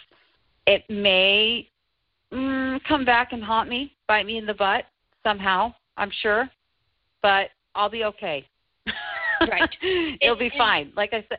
it 0.66 0.84
may 0.90 1.68
mm, 2.32 2.80
come 2.84 3.04
back 3.04 3.32
and 3.32 3.42
haunt 3.42 3.68
me, 3.68 3.92
bite 4.08 4.26
me 4.26 4.38
in 4.38 4.46
the 4.46 4.54
butt 4.54 4.84
somehow. 5.24 5.72
I'm 5.96 6.10
sure, 6.22 6.48
but 7.22 7.50
I'll 7.74 7.90
be 7.90 8.04
okay. 8.04 8.46
Right. 9.40 9.70
It'll 10.20 10.36
be 10.36 10.46
And- 10.48 10.58
fine. 10.58 10.92
Like 10.94 11.14
I 11.14 11.24
said, 11.30 11.38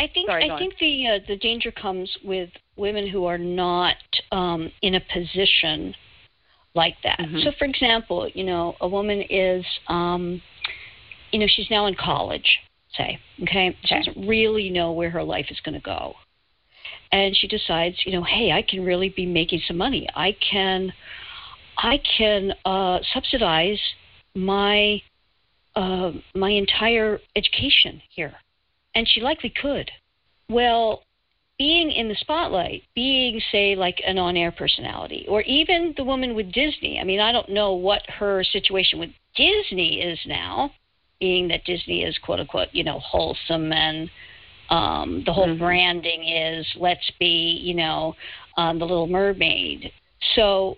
I 0.00 0.08
think 0.12 0.28
Sorry, 0.28 0.48
I 0.50 0.52
on. 0.52 0.58
think 0.58 0.74
the 0.80 1.06
uh, 1.06 1.18
the 1.28 1.36
danger 1.36 1.70
comes 1.70 2.10
with 2.24 2.50
women 2.76 3.06
who 3.08 3.26
are 3.26 3.38
not 3.38 3.96
um, 4.32 4.70
in 4.82 4.94
a 4.96 5.00
position 5.12 5.94
like 6.74 6.96
that. 7.04 7.18
Mhm. 7.20 7.44
So, 7.44 7.52
for 7.58 7.64
example, 7.64 8.28
you 8.34 8.42
know, 8.44 8.74
a 8.80 8.88
woman 8.88 9.22
is, 9.30 9.64
um, 9.86 10.42
you 11.32 11.38
know, 11.38 11.46
she's 11.48 11.70
now 11.70 11.86
in 11.86 11.94
college, 11.94 12.58
say, 12.96 13.18
okay, 13.42 13.76
she 13.84 13.94
Okay. 13.94 14.04
doesn't 14.04 14.26
really 14.28 14.68
know 14.70 14.90
where 14.92 15.10
her 15.10 15.22
life 15.22 15.46
is 15.50 15.60
going 15.60 15.74
to 15.74 15.80
go, 15.84 16.14
and 17.12 17.36
she 17.36 17.46
decides, 17.46 17.96
you 18.04 18.12
know, 18.12 18.22
hey, 18.22 18.52
I 18.52 18.62
can 18.62 18.84
really 18.84 19.08
be 19.08 19.26
making 19.26 19.62
some 19.66 19.76
money. 19.76 20.08
I 20.14 20.36
can, 20.50 20.92
I 21.78 22.00
can 22.16 22.52
uh, 22.64 22.98
subsidize 23.12 23.80
my 24.34 25.02
uh, 25.76 26.12
my 26.34 26.50
entire 26.50 27.20
education 27.36 28.02
here 28.10 28.34
and 28.94 29.08
she 29.08 29.20
likely 29.20 29.50
could. 29.62 29.90
Well, 30.50 31.02
being 31.58 31.90
in 31.90 32.08
the 32.08 32.16
spotlight, 32.16 32.82
being, 32.94 33.40
say, 33.52 33.74
like 33.76 34.00
an 34.06 34.18
on 34.18 34.36
air 34.36 34.52
personality, 34.52 35.24
or 35.28 35.42
even 35.42 35.94
the 35.96 36.04
woman 36.04 36.34
with 36.34 36.52
Disney. 36.52 36.98
I 37.00 37.04
mean, 37.04 37.20
I 37.20 37.32
don't 37.32 37.48
know 37.48 37.74
what 37.74 38.02
her 38.08 38.44
situation 38.44 38.98
with 38.98 39.10
Disney 39.36 40.00
is 40.00 40.18
now, 40.26 40.72
being 41.20 41.48
that 41.48 41.64
Disney 41.64 42.02
is 42.02 42.16
quote 42.18 42.40
unquote, 42.40 42.68
you 42.72 42.84
know, 42.84 42.98
wholesome 43.00 43.72
and 43.72 44.08
um, 44.70 45.22
the 45.24 45.32
whole 45.32 45.48
Mhm. 45.48 45.58
branding 45.58 46.24
is 46.24 46.66
let's 46.76 47.10
be, 47.18 47.52
you 47.52 47.74
know, 47.74 48.14
um, 48.56 48.78
the 48.78 48.86
Little 48.86 49.06
Mermaid. 49.06 49.92
So 50.34 50.76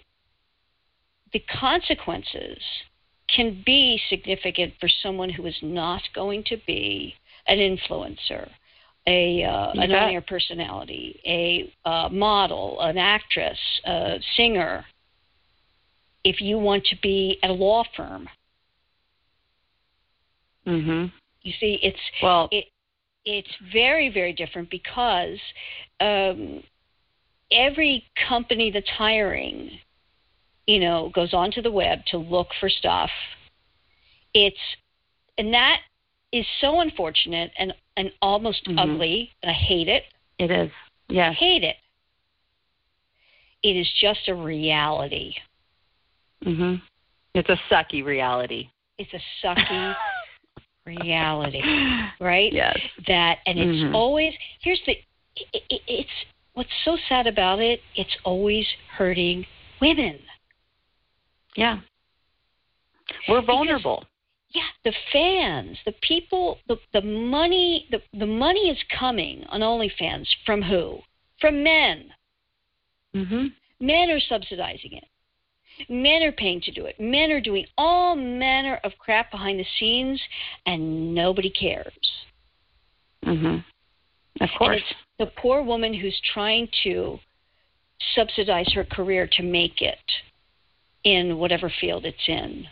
the 1.33 1.41
consequences 1.41 2.63
can 3.29 3.63
be 3.65 4.01
significant 4.09 4.75
for 4.81 4.89
someone 4.89 5.31
who 5.31 5.47
is 5.47 5.57
not 5.63 6.03
going 6.15 6.43
to 6.45 6.57
be 6.67 7.15
an 7.47 7.59
influencer, 7.59 8.49
a 9.07 9.45
uh, 9.45 9.71
an 9.73 9.93
on-air 9.93 10.21
personality, 10.21 11.21
a 11.25 11.73
uh, 11.89 12.09
model, 12.11 12.81
an 12.81 12.99
actress, 12.99 13.59
a 13.85 14.21
singer. 14.37 14.85
If 16.23 16.41
you 16.41 16.59
want 16.59 16.85
to 16.87 16.97
be 17.01 17.39
at 17.43 17.51
a 17.51 17.53
law 17.55 17.85
firm, 17.97 18.29
mhm. 20.67 21.11
you 21.43 21.53
see, 21.53 21.79
it's 21.83 21.99
Well, 22.23 22.49
it, 22.51 22.67
it's 23.31 23.57
very, 23.73 24.09
very 24.09 24.33
different 24.33 24.69
because 24.71 25.39
um, 26.01 26.63
every 27.53 28.05
company 28.29 28.73
that's 28.73 28.89
hiring, 28.89 29.71
you 30.67 30.81
know, 30.81 31.11
goes 31.15 31.33
onto 31.33 31.63
the 31.63 31.71
web 31.71 32.01
to 32.07 32.19
look 32.19 32.49
for 32.59 32.69
stuff. 32.69 33.11
It's 34.35 34.59
and 35.39 35.55
that 35.55 35.79
is 36.33 36.45
so 36.61 36.81
unfortunate 36.81 37.53
and 37.57 37.73
and 37.97 38.13
almost 38.21 38.65
Mhm. 38.67 38.79
ugly. 38.79 39.31
And 39.43 39.51
I 39.51 39.55
hate 39.55 39.89
it. 39.89 40.05
It 40.39 40.51
is. 40.51 40.71
Yes. 41.09 41.31
I 41.31 41.35
hate 41.35 41.63
it. 41.65 41.77
It 43.63 43.77
is 43.77 43.89
just 44.01 44.29
a 44.29 44.35
reality. 44.35 45.35
Mhm. 46.45 46.83
It's 47.35 47.49
a 47.49 47.61
sucky 47.71 48.05
reality. 48.05 48.71
It's 48.99 49.13
a 49.15 49.23
sucky 49.43 49.97
reality, 50.87 51.63
right? 52.21 52.53
Yes. 52.53 52.79
That 53.07 53.39
and 53.47 53.59
it's 53.59 53.85
Mhm. 53.85 53.95
always 53.95 54.35
here's 54.61 54.81
the 54.87 54.93
it, 55.37 55.63
it, 55.71 55.81
it's 55.87 56.11
what's 56.55 56.71
so 56.85 56.97
sad 57.09 57.27
about 57.27 57.61
it. 57.61 57.81
It's 57.97 58.17
always 58.25 58.67
hurting 58.97 59.47
women. 59.81 60.19
Yeah. 61.57 61.81
We're 63.29 63.43
vulnerable. 63.43 64.05
Yeah, 64.53 64.63
the 64.85 64.93
fans, 65.13 65.79
the 65.87 65.95
people, 66.03 66.59
the 66.67 66.77
the 66.93 67.03
money, 67.03 67.87
the 67.91 68.03
the 68.19 68.27
money 68.27 68.69
is 68.69 68.79
coming 68.99 69.45
on 69.49 69.61
OnlyFans 69.61 70.27
from 70.45 70.61
who? 70.63 70.99
From 71.41 71.63
men. 71.63 72.13
Mhm. 73.15 73.53
Men 73.81 74.11
are 74.11 74.21
subsidizing 74.21 74.93
it. 74.95 75.05
Men 75.89 76.23
are 76.23 76.33
paying 76.33 76.61
to 76.63 76.71
do 76.71 76.87
it. 76.87 76.99
Men 77.01 77.31
are 77.31 77.41
doing 77.41 77.67
all 77.79 78.15
manner 78.17 78.81
of 78.85 78.93
crap 78.99 79.31
behind 79.31 79.59
the 79.59 79.67
scenes, 79.79 80.21
and 80.67 81.15
nobody 81.15 81.51
cares. 81.51 81.93
Mhm. 83.25 83.65
Of 84.41 84.51
course. 84.57 84.81
it's 84.81 84.95
the 85.19 85.27
poor 85.27 85.63
woman 85.63 85.93
who's 85.93 86.19
trying 86.33 86.69
to 86.83 87.21
subsidize 88.15 88.73
her 88.73 88.85
career 88.85 89.27
to 89.27 89.43
make 89.43 89.83
it 89.83 89.99
in 91.05 91.39
whatever 91.39 91.71
field 91.81 92.05
it's 92.05 92.29
in. 92.29 92.67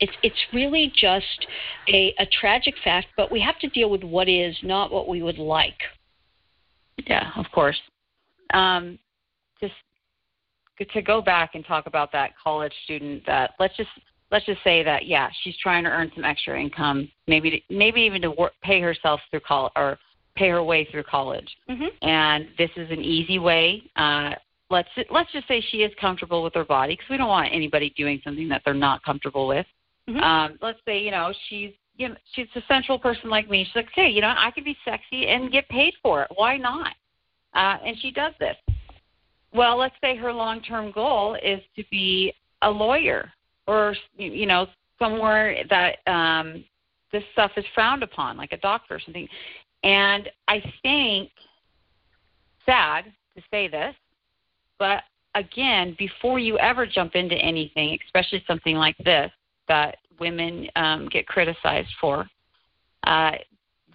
It's 0.00 0.12
it's 0.22 0.52
really 0.52 0.92
just 0.94 1.46
a, 1.88 2.14
a 2.18 2.26
tragic 2.26 2.74
fact, 2.84 3.08
but 3.16 3.30
we 3.32 3.40
have 3.40 3.58
to 3.60 3.68
deal 3.68 3.90
with 3.90 4.04
what 4.04 4.28
is, 4.28 4.56
not 4.62 4.92
what 4.92 5.08
we 5.08 5.22
would 5.22 5.38
like. 5.38 5.78
Yeah, 7.06 7.30
of 7.36 7.46
course. 7.52 7.80
Um, 8.52 8.98
just 9.60 9.74
to 10.84 11.02
go 11.02 11.22
back 11.22 11.54
and 11.54 11.64
talk 11.64 11.86
about 11.86 12.12
that 12.12 12.32
college 12.42 12.72
student 12.84 13.24
that 13.26 13.52
let's 13.58 13.76
just 13.76 13.90
let's 14.30 14.46
just 14.46 14.62
say 14.64 14.82
that 14.82 15.06
yeah, 15.06 15.28
she's 15.42 15.56
trying 15.58 15.84
to 15.84 15.90
earn 15.90 16.10
some 16.14 16.24
extra 16.24 16.60
income, 16.60 17.08
maybe 17.26 17.50
to, 17.50 17.60
maybe 17.70 18.00
even 18.02 18.22
to 18.22 18.30
work, 18.30 18.52
pay 18.62 18.80
herself 18.80 19.20
through 19.30 19.40
college 19.40 19.72
or 19.76 19.98
pay 20.36 20.48
her 20.48 20.62
way 20.62 20.86
through 20.90 21.04
college. 21.04 21.48
Mm-hmm. 21.68 22.06
And 22.06 22.48
this 22.58 22.70
is 22.76 22.90
an 22.90 23.00
easy 23.00 23.38
way. 23.38 23.82
Uh, 23.96 24.30
let's 24.70 24.88
let's 25.10 25.30
just 25.32 25.48
say 25.48 25.64
she 25.70 25.78
is 25.78 25.92
comfortable 26.00 26.42
with 26.42 26.54
her 26.54 26.64
body 26.64 26.94
because 26.94 27.08
we 27.08 27.16
don't 27.16 27.28
want 27.28 27.52
anybody 27.52 27.92
doing 27.96 28.20
something 28.24 28.48
that 28.48 28.62
they're 28.64 28.74
not 28.74 29.02
comfortable 29.02 29.46
with. 29.46 29.66
Mhm. 30.08 30.22
Um, 30.22 30.58
let's 30.62 30.78
say 30.84 31.00
you 31.00 31.10
know 31.10 31.32
she's 31.48 31.72
you 31.96 32.08
know 32.08 32.16
she's 32.34 32.48
a 32.54 32.62
sensual 32.68 32.98
person 32.98 33.30
like 33.30 33.48
me. 33.48 33.64
She's 33.64 33.76
like, 33.76 33.88
hey, 33.94 34.08
you 34.08 34.20
know, 34.20 34.34
I 34.36 34.50
could 34.50 34.64
be 34.64 34.76
sexy 34.84 35.28
and 35.28 35.50
get 35.50 35.68
paid 35.68 35.94
for 36.02 36.22
it. 36.22 36.28
Why 36.34 36.56
not? 36.56 36.94
Uh, 37.54 37.78
and 37.84 37.96
she 38.00 38.10
does 38.10 38.34
this. 38.38 38.56
Well, 39.56 39.78
let's 39.78 39.94
say 40.02 40.16
her 40.16 40.32
long-term 40.32 40.92
goal 40.92 41.36
is 41.42 41.60
to 41.76 41.84
be 41.90 42.32
a 42.62 42.70
lawyer 42.70 43.32
or 43.66 43.96
you 44.16 44.46
know 44.46 44.66
somewhere 44.98 45.64
that 45.70 45.98
um, 46.06 46.64
this 47.12 47.22
stuff 47.32 47.52
is 47.56 47.64
frowned 47.74 48.02
upon, 48.02 48.36
like 48.36 48.52
a 48.52 48.58
doctor 48.58 48.96
or 48.96 49.00
something. 49.00 49.28
And 49.82 50.28
I 50.48 50.62
think 50.82 51.30
sad 52.64 53.04
to 53.36 53.42
say 53.50 53.68
this, 53.68 53.94
but 54.78 55.04
again, 55.34 55.94
before 55.98 56.38
you 56.38 56.58
ever 56.58 56.86
jump 56.86 57.14
into 57.14 57.36
anything, 57.36 57.98
especially 58.06 58.42
something 58.46 58.76
like 58.76 58.96
this 58.98 59.30
that 59.68 59.96
women 60.18 60.68
um, 60.76 61.08
get 61.08 61.26
criticized 61.26 61.92
for, 62.00 62.26
uh, 63.04 63.32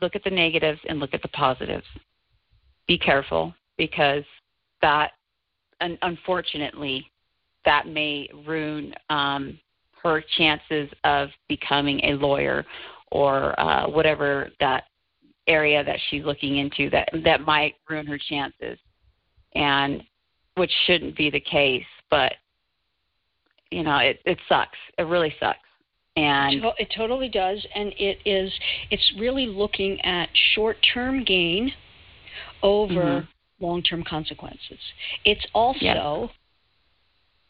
look 0.02 0.16
at 0.16 0.24
the 0.24 0.30
negatives 0.30 0.80
and 0.88 1.00
look 1.00 1.14
at 1.14 1.22
the 1.22 1.28
positives. 1.30 1.86
Be 2.88 2.98
careful 2.98 3.54
because 3.78 4.24
that, 4.82 5.12
un- 5.82 5.98
unfortunately, 6.02 7.10
that 7.66 7.88
may 7.88 8.30
ruin 8.46 8.94
um, 9.10 9.60
her 10.02 10.24
chances 10.38 10.90
of 11.04 11.30
becoming 11.48 12.00
a 12.04 12.14
lawyer 12.14 12.66
or 13.12 13.60
uh, 13.60 13.88
whatever 13.90 14.50
that 14.60 14.86
area 15.48 15.84
that 15.84 15.98
she's 16.10 16.24
looking 16.24 16.58
into 16.58 16.90
that 16.90 17.10
that 17.24 17.42
might 17.42 17.76
ruin 17.90 18.06
her 18.06 18.18
chances 18.30 18.78
and 19.56 20.04
which 20.56 20.72
shouldn't 20.86 21.18
be 21.18 21.30
the 21.30 21.40
case 21.40 21.84
but 22.12 22.34
you 23.72 23.84
know 23.84 23.98
it 23.98 24.20
it 24.26 24.38
sucks. 24.48 24.78
It 25.00 25.04
really 25.04 25.34
sucks. 25.40 25.58
And 26.18 26.62
It 26.78 26.90
totally 26.96 27.30
does, 27.30 27.66
and 27.74 27.94
it 27.98 28.20
is. 28.26 28.52
It's 28.92 29.14
really 29.18 29.46
looking 29.46 30.00
at 30.02 30.28
short-term 30.54 31.24
gain 31.24 31.72
over 32.62 33.28
Mhm. 33.62 33.68
long-term 33.68 34.04
consequences. 34.04 34.80
It's 35.26 35.46
also 35.54 36.32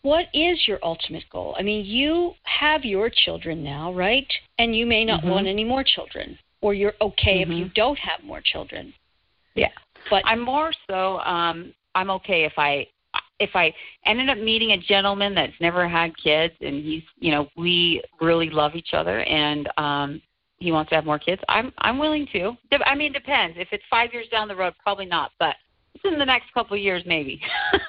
what 0.03 0.27
is 0.33 0.67
your 0.67 0.79
ultimate 0.81 1.29
goal? 1.29 1.55
I 1.59 1.61
mean, 1.61 1.85
you 1.85 2.33
have 2.43 2.83
your 2.83 3.09
children 3.09 3.63
now, 3.63 3.93
right? 3.93 4.27
And 4.57 4.75
you 4.75 4.87
may 4.87 5.05
not 5.05 5.21
Mhm. 5.21 5.29
want 5.29 5.47
any 5.47 5.63
more 5.63 5.83
children, 5.83 6.39
or 6.61 6.73
you're 6.73 6.95
okay 7.01 7.41
if 7.41 7.49
Mhm. 7.49 7.57
you 7.57 7.65
don't 7.75 7.99
have 7.99 8.23
more 8.23 8.41
children. 8.41 8.93
Yeah. 9.53 9.69
But 10.09 10.23
I'm 10.25 10.39
more 10.39 10.73
so 10.89 11.19
um 11.19 11.73
I'm 11.93 12.09
okay 12.09 12.45
if 12.45 12.57
I 12.57 12.87
if 13.39 13.55
I 13.55 13.73
ended 14.05 14.29
up 14.29 14.37
meeting 14.37 14.71
a 14.71 14.77
gentleman 14.77 15.35
that's 15.35 15.59
never 15.59 15.87
had 15.87 16.17
kids 16.17 16.55
and 16.61 16.83
he's 16.83 17.03
you 17.19 17.31
know 17.31 17.49
we 17.55 18.01
really 18.19 18.49
love 18.49 18.75
each 18.75 18.93
other 18.93 19.19
and 19.25 19.69
um 19.77 20.21
he 20.59 20.71
wants 20.71 20.89
to 20.89 20.95
have 20.95 21.05
more 21.05 21.19
kids 21.19 21.41
I'm 21.49 21.73
I'm 21.79 21.99
willing 21.99 22.27
to 22.27 22.57
I 22.85 22.95
mean 22.95 23.11
it 23.11 23.19
depends 23.19 23.57
if 23.57 23.67
it's 23.71 23.83
5 23.89 24.13
years 24.13 24.27
down 24.29 24.47
the 24.47 24.55
road 24.55 24.73
probably 24.83 25.05
not 25.05 25.31
but 25.39 25.55
in 26.05 26.17
the 26.17 26.25
next 26.25 26.53
couple 26.53 26.75
of 26.75 26.81
years 26.81 27.03
maybe 27.05 27.41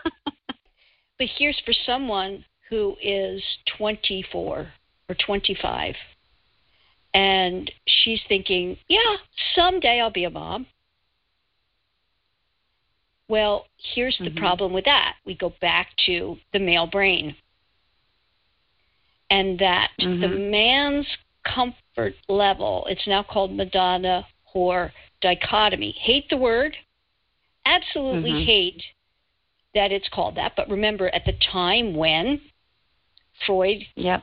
but 1.19 1.29
here's 1.39 1.61
for 1.65 1.73
someone 1.87 2.45
who 2.69 2.97
is 3.03 3.43
24 3.79 4.69
or 5.09 5.15
25 5.27 5.95
and 7.15 7.71
she's 7.87 8.21
thinking, 8.29 8.77
yeah, 8.89 9.17
someday 9.55 10.01
I'll 10.01 10.11
be 10.11 10.25
a 10.25 10.31
mom. 10.31 10.67
Well, 13.29 13.67
here's 13.77 14.17
the 14.19 14.31
Mhm. 14.31 14.37
problem 14.37 14.73
with 14.73 14.85
that. 14.85 15.17
We 15.25 15.35
go 15.35 15.51
back 15.61 15.95
to 16.07 16.39
the 16.53 16.59
male 16.59 16.87
brain. 16.87 17.37
And 19.31 19.59
that 19.59 19.93
the 19.97 20.05
Mhm. 20.05 20.51
man's 20.51 21.07
comfort 21.45 22.15
level, 22.29 22.87
it's 22.87 23.07
now 23.07 23.23
called 23.23 23.53
Madonna 23.53 24.27
whore 24.53 24.93
dichotomy. 25.21 25.93
Hate 25.93 26.29
the 26.29 26.37
word, 26.37 26.77
absolutely 27.65 28.33
Mhm. 28.33 28.45
hate 28.45 28.85
that 29.75 29.93
it's 29.93 30.09
called 30.09 30.35
that. 30.37 30.55
But 30.57 30.69
remember, 30.69 31.09
at 31.11 31.25
the 31.25 31.33
time 31.33 31.95
when 31.95 32.41
Freud 33.47 33.87
yep 33.97 34.23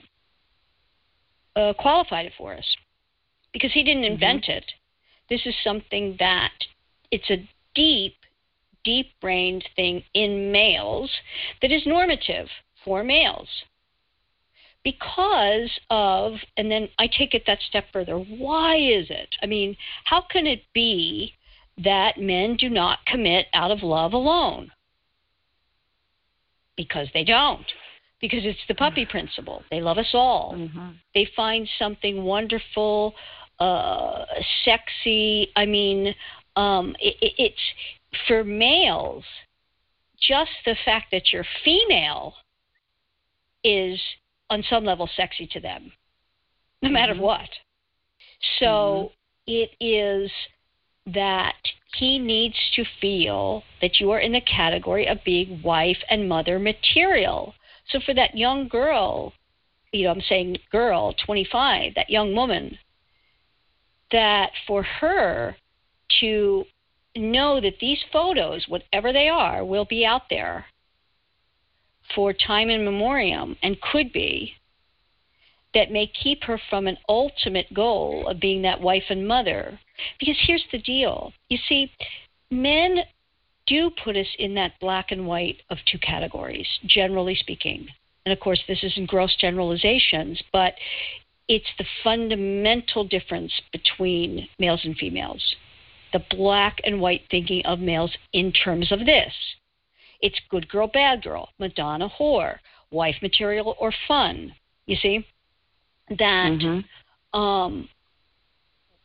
uh, 1.56 1.74
qualified 1.74 2.26
it 2.28 2.34
for 2.38 2.54
us 2.54 2.76
because 3.52 3.72
he 3.74 3.84
didn't 3.84 4.04
Mhm. 4.04 4.12
invent 4.12 4.50
it. 4.50 4.72
This 5.30 5.46
is 5.46 5.56
something 5.64 6.16
that 6.18 6.54
it's 7.12 7.30
a 7.30 7.48
deep, 7.74 8.16
deep 8.84 9.12
brained 9.20 9.68
thing 9.76 10.04
in 10.14 10.52
males 10.52 11.12
that 11.62 11.72
is 11.72 11.86
normative 11.86 12.50
for 12.84 13.04
males. 13.04 13.50
Because 14.84 15.78
of, 15.90 16.44
and 16.56 16.72
then 16.72 16.90
I 16.98 17.08
take 17.08 17.34
it 17.34 17.46
that 17.46 17.62
step 17.62 17.92
further. 17.92 18.18
Why 18.18 18.78
is 18.78 19.10
it? 19.10 19.36
I 19.42 19.46
mean, 19.46 19.76
how 20.06 20.22
can 20.22 20.48
it 20.48 20.64
be 20.74 21.36
that 21.84 22.18
men 22.20 22.56
do 22.58 22.70
not 22.70 23.00
commit 23.06 23.48
out 23.54 23.72
of 23.72 23.84
love 23.84 24.14
alone? 24.14 24.72
Because 26.76 27.08
they 27.14 27.24
don't. 27.24 27.66
Because 28.22 28.46
it's 28.46 28.60
the 28.68 28.76
puppy 28.76 29.06
principle. 29.10 29.64
They 29.70 29.82
love 29.82 29.98
us 29.98 30.10
all 30.14 30.56
mhm 30.56 30.96
they 31.16 31.28
find 31.36 31.68
something 31.78 32.24
wonderful, 32.24 33.16
uh, 33.60 34.26
sexy. 34.64 35.52
I 35.56 35.66
mean, 35.66 36.14
um, 36.56 36.96
it, 37.00 37.16
it, 37.22 37.34
it's 37.38 38.26
for 38.28 38.44
males. 38.44 39.24
Just 40.22 40.52
the 40.66 40.76
fact 40.86 41.08
that 41.12 41.32
you're 41.32 41.46
female 41.64 42.34
is, 43.64 44.00
on 44.50 44.64
some 44.70 44.86
level, 44.86 45.10
sexy 45.16 45.48
to 45.48 45.60
them, 45.60 45.92
no 46.82 46.90
matter 46.90 47.14
Mhm. 47.14 47.20
what. 47.20 47.50
So 48.60 49.12
it 49.48 49.72
is 49.80 50.32
that 51.14 51.56
he 51.96 52.20
needs 52.20 52.56
to 52.76 52.84
feel 53.02 53.64
that 53.82 54.00
you 54.00 54.12
are 54.12 54.20
in 54.20 54.32
the 54.32 54.42
category 54.42 55.08
of 55.08 55.18
being 55.24 55.62
wife 55.64 55.98
and 56.10 56.30
mother 56.30 56.60
material. 56.60 57.54
So 57.90 58.00
for 58.06 58.14
that 58.14 58.38
young 58.38 58.68
girl 58.68 59.34
you 59.92 60.04
know, 60.06 60.12
I'm 60.12 60.22
saying 60.22 60.58
girl, 60.72 61.16
25, 61.26 61.96
that 61.96 62.10
young 62.10 62.36
woman, 62.36 62.78
that 64.12 64.52
for 64.68 64.84
her, 64.84 65.56
to 66.20 66.66
know 67.16 67.60
that 67.62 67.80
these 67.80 68.00
photos, 68.12 68.68
whatever 68.68 69.14
they 69.14 69.30
are, 69.30 69.64
will 69.64 69.86
be 69.86 70.06
out 70.06 70.24
there 70.30 70.66
for 72.16 72.34
time 72.34 72.70
in 72.70 72.84
memoriam 72.84 73.56
and 73.62 73.80
could 73.82 74.12
be 74.12 74.54
that 75.74 75.92
may 75.92 76.08
keep 76.08 76.44
her 76.44 76.60
from 76.70 76.88
an 76.88 76.98
ultimate 77.08 77.72
goal 77.74 78.28
of 78.28 78.40
being 78.40 78.64
that 78.64 78.82
wife 78.82 79.04
and 79.10 79.28
mother. 79.28 79.80
Because 80.20 80.38
here's 80.46 80.66
the 80.72 80.80
deal 80.80 81.34
you 81.50 81.58
see, 81.68 81.92
men 82.52 83.00
do 83.68 83.92
put 84.04 84.16
us 84.16 84.28
in 84.40 84.56
that 84.56 84.74
black 84.80 85.12
and 85.12 85.28
white 85.28 85.58
of 85.70 85.78
two 85.92 86.00
categories, 86.00 86.68
generally 86.86 87.36
speaking. 87.36 87.88
And 88.26 88.34
of 88.34 88.40
course, 88.40 88.60
this 88.68 88.84
is 88.84 88.94
in 88.98 89.06
gross 89.06 89.36
generalizations, 89.36 90.42
but 90.52 90.74
it's 91.48 91.70
the 91.78 91.86
fundamental 92.04 93.04
difference 93.04 93.54
between 93.72 94.48
males 94.60 94.82
and 94.84 94.96
females. 94.98 95.44
The 96.14 96.24
black 96.32 96.80
and 96.84 97.00
white 97.00 97.22
thinking 97.30 97.66
of 97.66 97.80
males 97.80 98.16
in 98.34 98.52
terms 98.52 98.92
of 98.92 99.00
this 99.06 99.34
it's 100.22 100.40
good 100.50 100.68
girl, 100.68 100.88
bad 100.88 101.24
girl, 101.24 101.50
Madonna, 101.60 102.10
whore, 102.20 102.58
wife 102.92 103.16
material, 103.22 103.76
or 103.80 103.94
fun. 104.08 104.54
You 104.86 104.96
see? 104.98 105.26
That 106.10 106.60
mm-hmm. 106.60 107.40
um, 107.40 107.90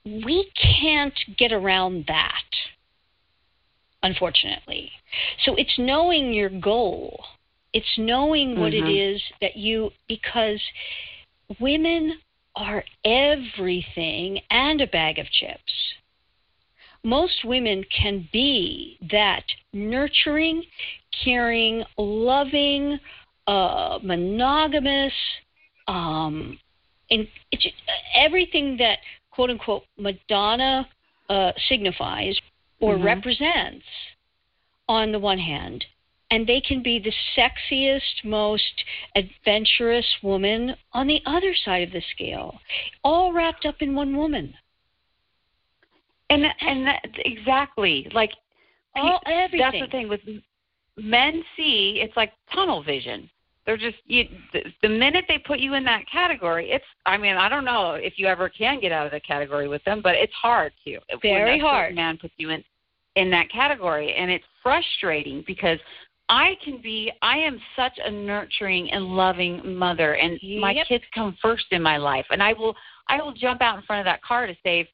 we 0.05 0.51
can't 0.81 1.19
get 1.39 1.53
around 1.53 2.05
that 2.09 2.45
unfortunately. 4.05 4.93
So 5.45 5.57
it's 5.57 5.77
knowing 5.79 6.33
your 6.33 6.51
goal. 6.51 7.25
It's 7.73 7.99
knowing 7.99 8.61
what 8.61 8.73
mm-hmm. 8.73 8.87
it 8.87 8.91
is 8.91 9.23
that 9.41 9.57
you, 9.57 9.91
because 10.07 10.61
women 11.59 12.19
are 12.55 12.85
everything 13.05 14.41
and 14.51 14.81
a 14.81 14.87
bag 14.87 15.19
of 15.19 15.27
chips. 15.31 15.73
Most 17.03 17.45
women 17.45 17.85
can 17.91 18.29
be 18.33 18.99
that 19.11 19.43
nurturing, 19.73 20.63
caring, 21.25 21.83
loving, 21.99 22.99
uh, 23.47 23.99
monogamous, 24.03 25.13
um, 25.89 26.59
and 27.11 27.27
everything 28.17 28.77
that 28.79 28.99
quote 29.35 29.51
unquote 29.51 29.83
Madonna 29.99 30.87
uh, 31.29 31.53
signifies 31.69 32.39
or 32.81 32.95
mm-hmm. 32.95 33.05
represents 33.05 33.85
on 34.89 35.13
the 35.13 35.19
one 35.19 35.39
hand, 35.39 35.85
and 36.31 36.47
they 36.47 36.61
can 36.61 36.83
be 36.83 36.99
the 36.99 37.13
sexiest, 37.37 38.25
most 38.25 38.85
adventurous 39.17 40.07
woman 40.23 40.75
on 40.93 41.07
the 41.07 41.21
other 41.27 41.55
side 41.65 41.83
of 41.83 41.93
the 41.93 42.03
scale, 42.15 42.59
all 43.03 43.33
wrapped 43.33 43.65
up 43.65 43.77
in 43.81 43.95
one 43.95 44.17
woman. 44.17 44.55
And 46.31 46.45
and 46.61 46.87
that, 46.87 47.03
exactly 47.17 48.09
like 48.15 48.33
all 48.97 49.21
everything. 49.27 49.61
That's 49.61 49.81
the 49.81 49.91
thing 49.91 50.09
with 50.09 50.21
men. 50.97 51.43
See, 51.57 52.01
it's 52.03 52.17
like 52.17 52.33
tunnel 52.53 52.83
vision. 52.83 53.31
They're 53.67 53.79
just 53.79 53.97
you, 54.05 54.25
the, 54.53 54.63
the 54.83 54.89
minute 54.89 55.25
they 55.27 55.39
put 55.39 55.59
you 55.59 55.75
in 55.75 55.85
that 55.85 56.05
category, 56.11 56.71
it's. 56.71 56.85
I 57.07 57.17
mean, 57.17 57.37
I 57.37 57.49
don't 57.49 57.65
know 57.65 57.93
if 57.93 58.15
you 58.19 58.27
ever 58.27 58.49
can 58.49 58.79
get 58.81 58.93
out 58.93 59.07
of 59.07 59.13
the 59.13 59.21
category 59.21 59.69
with 59.69 59.83
them, 59.85 60.01
but 60.03 60.15
it's 60.15 60.33
hard 60.35 60.73
to. 60.85 60.99
Very 61.23 61.59
hard. 61.59 61.95
Man 61.95 62.19
puts 62.19 62.35
you 62.37 62.51
in 62.51 62.63
in 63.17 63.31
that 63.31 63.51
category, 63.51 64.15
and 64.15 64.31
it's 64.31 64.45
frustrating 64.63 65.45
because 65.47 65.79
I 66.29 66.57
can 66.63 66.81
be. 66.83 67.11
I 67.23 67.39
am 67.39 67.59
such 67.75 67.99
a 68.05 68.11
nurturing 68.11 68.91
and 68.91 69.05
loving 69.05 69.77
mother, 69.77 70.15
and 70.15 70.39
yep. 70.43 70.61
my 70.61 70.85
kids 70.87 71.05
come 71.15 71.37
first 71.41 71.67
in 71.71 71.83
my 71.83 71.97
life, 71.97 72.27
and 72.31 72.43
I 72.43 72.53
will. 72.53 72.75
I 73.09 73.21
will 73.23 73.33
jump 73.33 73.63
out 73.63 73.77
in 73.77 73.83
front 73.85 74.01
of 74.01 74.05
that 74.07 74.23
car 74.23 74.47
to 74.47 74.55
save 74.63 74.87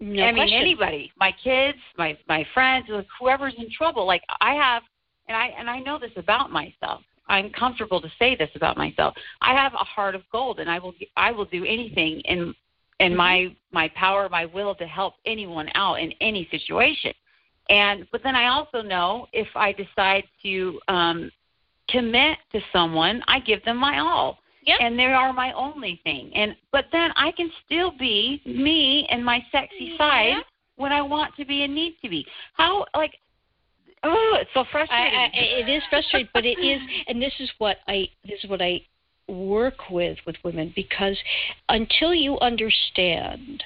no 0.00 0.24
I 0.24 0.32
question. 0.32 0.46
mean 0.46 0.60
anybody, 0.60 1.12
my 1.18 1.34
kids, 1.42 1.78
my 1.96 2.16
my 2.28 2.46
friends, 2.54 2.88
whoever's 3.18 3.54
in 3.58 3.70
trouble. 3.70 4.06
Like 4.06 4.22
I 4.40 4.54
have, 4.54 4.82
and 5.28 5.36
I 5.36 5.48
and 5.58 5.68
I 5.68 5.80
know 5.80 5.98
this 5.98 6.12
about 6.16 6.50
myself. 6.50 7.02
I'm 7.28 7.50
comfortable 7.50 8.00
to 8.00 8.10
say 8.18 8.36
this 8.36 8.50
about 8.54 8.76
myself. 8.76 9.14
I 9.40 9.54
have 9.54 9.74
a 9.74 9.84
heart 9.84 10.14
of 10.14 10.22
gold, 10.32 10.60
and 10.60 10.70
I 10.70 10.78
will 10.78 10.94
I 11.16 11.30
will 11.30 11.44
do 11.44 11.64
anything 11.64 12.20
in 12.20 12.54
in 13.00 13.10
mm-hmm. 13.10 13.16
my 13.16 13.56
my 13.72 13.88
power, 13.94 14.28
my 14.28 14.46
will 14.46 14.74
to 14.76 14.86
help 14.86 15.14
anyone 15.26 15.68
out 15.74 16.00
in 16.00 16.12
any 16.20 16.48
situation. 16.50 17.12
And 17.70 18.06
but 18.10 18.22
then 18.22 18.34
I 18.34 18.48
also 18.48 18.82
know 18.82 19.26
if 19.32 19.48
I 19.54 19.72
decide 19.72 20.24
to 20.42 20.80
um, 20.88 21.30
commit 21.88 22.38
to 22.52 22.60
someone, 22.72 23.22
I 23.28 23.40
give 23.40 23.64
them 23.64 23.76
my 23.76 23.98
all. 23.98 24.38
Yep. 24.64 24.78
And 24.82 24.98
they 24.98 25.04
are 25.04 25.32
my 25.32 25.52
only 25.52 26.00
thing. 26.04 26.30
And 26.34 26.54
but 26.72 26.86
then 26.92 27.10
I 27.16 27.32
can 27.32 27.50
still 27.64 27.92
be 27.98 28.42
me 28.44 29.06
and 29.10 29.24
my 29.24 29.44
sexy 29.50 29.94
side 29.96 30.42
when 30.76 30.92
I 30.92 31.00
want 31.00 31.34
to 31.36 31.44
be 31.44 31.62
and 31.62 31.74
need 31.74 31.96
to 32.02 32.08
be. 32.08 32.26
How 32.54 32.84
like 32.94 33.14
oh, 34.02 34.38
it's 34.40 34.50
so 34.54 34.64
frustrating. 34.70 35.16
I, 35.16 35.26
I, 35.26 35.30
it 35.34 35.68
is 35.68 35.82
frustrating, 35.90 36.28
but 36.32 36.44
it 36.44 36.58
is, 36.58 36.80
and 37.06 37.20
this 37.20 37.34
is 37.40 37.50
what 37.58 37.78
I 37.86 38.08
this 38.24 38.42
is 38.42 38.50
what 38.50 38.62
I 38.62 38.80
work 39.28 39.90
with 39.90 40.18
with 40.26 40.36
women 40.42 40.72
because 40.74 41.18
until 41.68 42.14
you 42.14 42.38
understand 42.40 43.62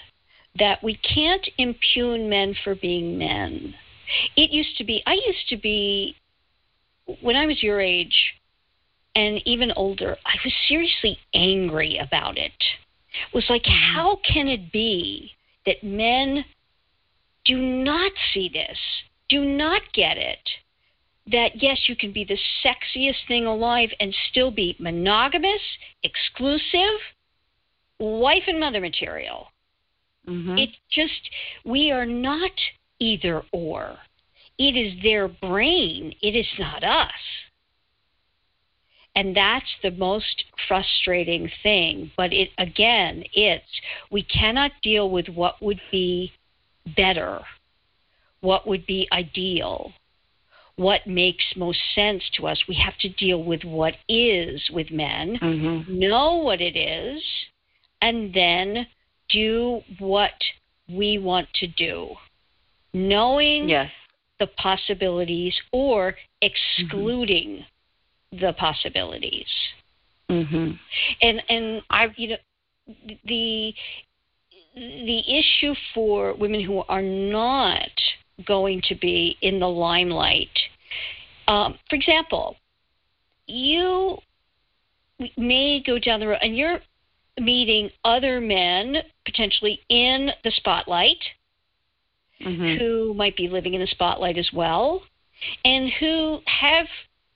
that 0.58 0.82
we 0.82 0.96
can't 0.96 1.48
impugn 1.58 2.28
men 2.28 2.54
for 2.62 2.74
being 2.74 3.18
men. 3.18 3.74
It 4.36 4.50
used 4.50 4.76
to 4.78 4.84
be. 4.84 5.02
I 5.06 5.14
used 5.14 5.48
to 5.48 5.56
be 5.56 6.16
when 7.20 7.36
I 7.36 7.46
was 7.46 7.62
your 7.62 7.80
age 7.80 8.34
and 9.14 9.40
even 9.46 9.72
older. 9.72 10.16
I 10.26 10.36
was 10.44 10.52
seriously 10.68 11.18
angry 11.34 11.98
about 11.98 12.36
it. 12.36 12.52
It 12.52 13.34
was 13.34 13.44
like, 13.48 13.62
mm-hmm. 13.62 13.94
how 13.94 14.18
can 14.30 14.48
it 14.48 14.72
be 14.72 15.30
that 15.66 15.82
men 15.82 16.44
do 17.44 17.56
not 17.56 18.12
see 18.32 18.50
this? 18.52 18.78
Do 19.32 19.44
not 19.46 19.80
get 19.94 20.18
it 20.18 20.38
that 21.30 21.62
yes, 21.62 21.78
you 21.88 21.96
can 21.96 22.12
be 22.12 22.24
the 22.24 22.38
sexiest 22.64 23.26
thing 23.28 23.46
alive 23.46 23.90
and 24.00 24.14
still 24.30 24.50
be 24.50 24.76
monogamous, 24.78 25.60
exclusive, 26.02 26.98
wife 27.98 28.42
and 28.48 28.58
mother 28.58 28.80
material. 28.80 29.46
Mm-hmm. 30.28 30.58
It 30.58 30.70
just, 30.90 31.30
we 31.64 31.90
are 31.90 32.06
not 32.06 32.50
either 32.98 33.42
or. 33.52 33.96
It 34.58 34.76
is 34.76 35.00
their 35.02 35.28
brain, 35.28 36.12
it 36.20 36.36
is 36.36 36.46
not 36.58 36.84
us. 36.84 37.10
And 39.14 39.36
that's 39.36 39.66
the 39.82 39.90
most 39.92 40.44
frustrating 40.68 41.50
thing. 41.62 42.10
But 42.16 42.32
it 42.32 42.48
again, 42.56 43.24
it's 43.34 43.64
we 44.10 44.22
cannot 44.22 44.72
deal 44.82 45.10
with 45.10 45.28
what 45.28 45.62
would 45.62 45.80
be 45.90 46.32
better 46.96 47.42
what 48.42 48.66
would 48.66 48.84
be 48.86 49.08
ideal, 49.12 49.92
what 50.76 51.06
makes 51.06 51.44
most 51.56 51.78
sense 51.94 52.22
to 52.36 52.46
us. 52.46 52.62
We 52.68 52.74
have 52.76 52.98
to 52.98 53.08
deal 53.08 53.42
with 53.42 53.64
what 53.64 53.94
is 54.08 54.60
with 54.72 54.90
men, 54.90 55.38
mm-hmm. 55.40 55.98
know 55.98 56.36
what 56.36 56.60
it 56.60 56.76
is, 56.76 57.22
and 58.02 58.34
then 58.34 58.86
do 59.30 59.80
what 59.98 60.32
we 60.88 61.18
want 61.18 61.48
to 61.60 61.66
do, 61.66 62.10
knowing 62.92 63.68
yes. 63.68 63.90
the 64.38 64.48
possibilities 64.58 65.54
or 65.72 66.14
excluding 66.42 67.64
mm-hmm. 68.34 68.44
the 68.44 68.52
possibilities. 68.54 69.46
Mm-hmm. 70.28 70.72
And 71.20 71.42
and 71.48 71.82
I, 71.90 72.08
you 72.16 72.28
know, 72.28 72.36
the 73.24 73.74
the 74.74 75.38
issue 75.38 75.74
for 75.94 76.34
women 76.34 76.62
who 76.62 76.82
are 76.88 77.02
not 77.02 77.90
going 78.46 78.82
to 78.88 78.94
be 78.94 79.36
in 79.42 79.60
the 79.60 79.68
limelight. 79.68 80.50
Um, 81.48 81.78
for 81.88 81.96
example, 81.96 82.56
you 83.46 84.18
may 85.36 85.82
go 85.84 85.98
down 85.98 86.20
the 86.20 86.28
road 86.28 86.38
and 86.42 86.56
you're 86.56 86.78
meeting 87.40 87.90
other 88.04 88.40
men 88.40 88.96
potentially 89.24 89.80
in 89.88 90.30
the 90.44 90.50
spotlight 90.52 91.18
mm-hmm. 92.40 92.78
who 92.78 93.14
might 93.14 93.36
be 93.36 93.48
living 93.48 93.74
in 93.74 93.80
the 93.80 93.86
spotlight 93.86 94.38
as 94.38 94.48
well 94.52 95.02
and 95.64 95.90
who 95.98 96.40
have 96.46 96.86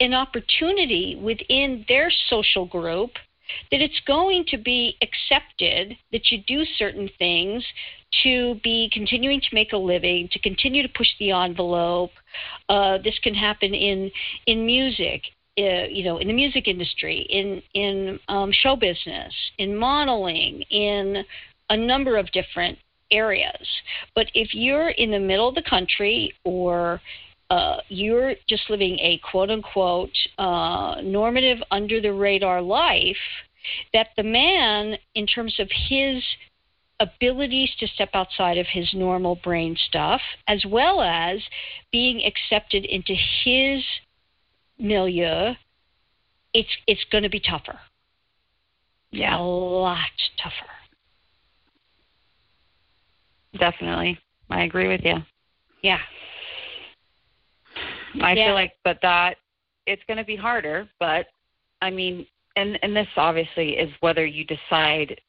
an 0.01 0.13
opportunity 0.13 1.19
within 1.21 1.85
their 1.89 2.11
social 2.29 2.67
group 2.67 3.11
that 3.71 3.81
it's 3.81 4.01
going 4.07 4.45
to 4.49 4.59
be 4.59 4.97
accepted 5.03 5.97
that 6.13 6.31
you 6.31 6.43
do 6.47 6.65
certain 6.77 7.09
things 7.19 7.65
to 8.23 8.59
be 8.63 8.91
continuing 8.93 9.41
to 9.41 9.49
make 9.53 9.73
a 9.73 9.77
living, 9.77 10.29
to 10.33 10.39
continue 10.41 10.83
to 10.83 10.89
push 10.97 11.09
the 11.19 11.31
envelope. 11.31 12.11
Uh, 12.69 12.99
this 13.03 13.19
can 13.23 13.35
happen 13.35 13.75
in 13.75 14.11
in 14.47 14.65
music, 14.65 15.23
uh, 15.59 15.87
you 15.89 16.05
know, 16.05 16.19
in 16.19 16.29
the 16.29 16.35
music 16.35 16.69
industry, 16.69 17.27
in 17.29 17.63
in 17.75 18.19
um, 18.29 18.51
show 18.53 18.77
business, 18.77 19.33
in 19.59 19.77
modeling, 19.77 20.63
in 20.71 21.25
a 21.71 21.77
number 21.77 22.17
of 22.17 22.31
different 22.33 22.79
areas. 23.11 23.67
But 24.15 24.27
if 24.35 24.55
you're 24.55 24.91
in 24.91 25.11
the 25.11 25.19
middle 25.19 25.49
of 25.49 25.55
the 25.55 25.63
country 25.63 26.33
or 26.45 27.01
uh, 27.51 27.77
you're 27.89 28.35
just 28.49 28.69
living 28.69 28.99
a 29.01 29.21
quote 29.31 29.51
unquote 29.51 30.17
uh, 30.39 30.97
normative 31.03 31.59
under 31.71 32.01
the 32.01 32.13
radar 32.13 32.61
life, 32.61 33.17
that 33.93 34.09
the 34.17 34.23
man, 34.23 34.97
in 35.15 35.27
terms 35.27 35.55
of 35.59 35.69
his 35.89 36.23
abilities 37.01 37.71
to 37.79 37.87
step 37.89 38.11
outside 38.15 38.59
of 38.59 38.67
his 38.67 38.89
normal 38.95 39.37
brain 39.37 39.77
stuff, 39.89 40.21
as 40.49 40.65
well 40.67 41.03
as 41.03 41.39
being 41.93 42.23
accepted 42.25 42.85
into 42.85 43.15
his 43.45 43.83
milieu, 44.79 45.55
it's 46.55 46.69
it's 46.87 47.05
going 47.11 47.25
to 47.25 47.31
be 47.31 47.41
tougher. 47.41 47.79
Yeah, 49.11 49.39
a 49.39 49.41
lot 49.41 49.99
tougher. 50.43 50.71
Definitely, 53.59 54.19
I 54.51 54.65
agree 54.65 54.89
with 54.89 55.03
you. 55.05 55.17
Yeah, 55.83 55.99
I 58.23 58.33
yeah. 58.33 58.47
feel 58.47 58.55
like, 58.55 58.73
but 58.85 58.99
that 59.03 59.37
it's 59.87 60.03
going 60.07 60.19
to 60.19 60.25
be 60.25 60.37
harder. 60.37 60.89
But 60.99 61.27
I 61.83 61.91
mean, 61.91 62.27
and 62.57 62.79
and 62.83 62.97
this 62.97 63.09
obviously 63.17 63.77
is 63.77 63.91
whether 64.01 64.25
you 64.25 64.45
decide 64.45 65.21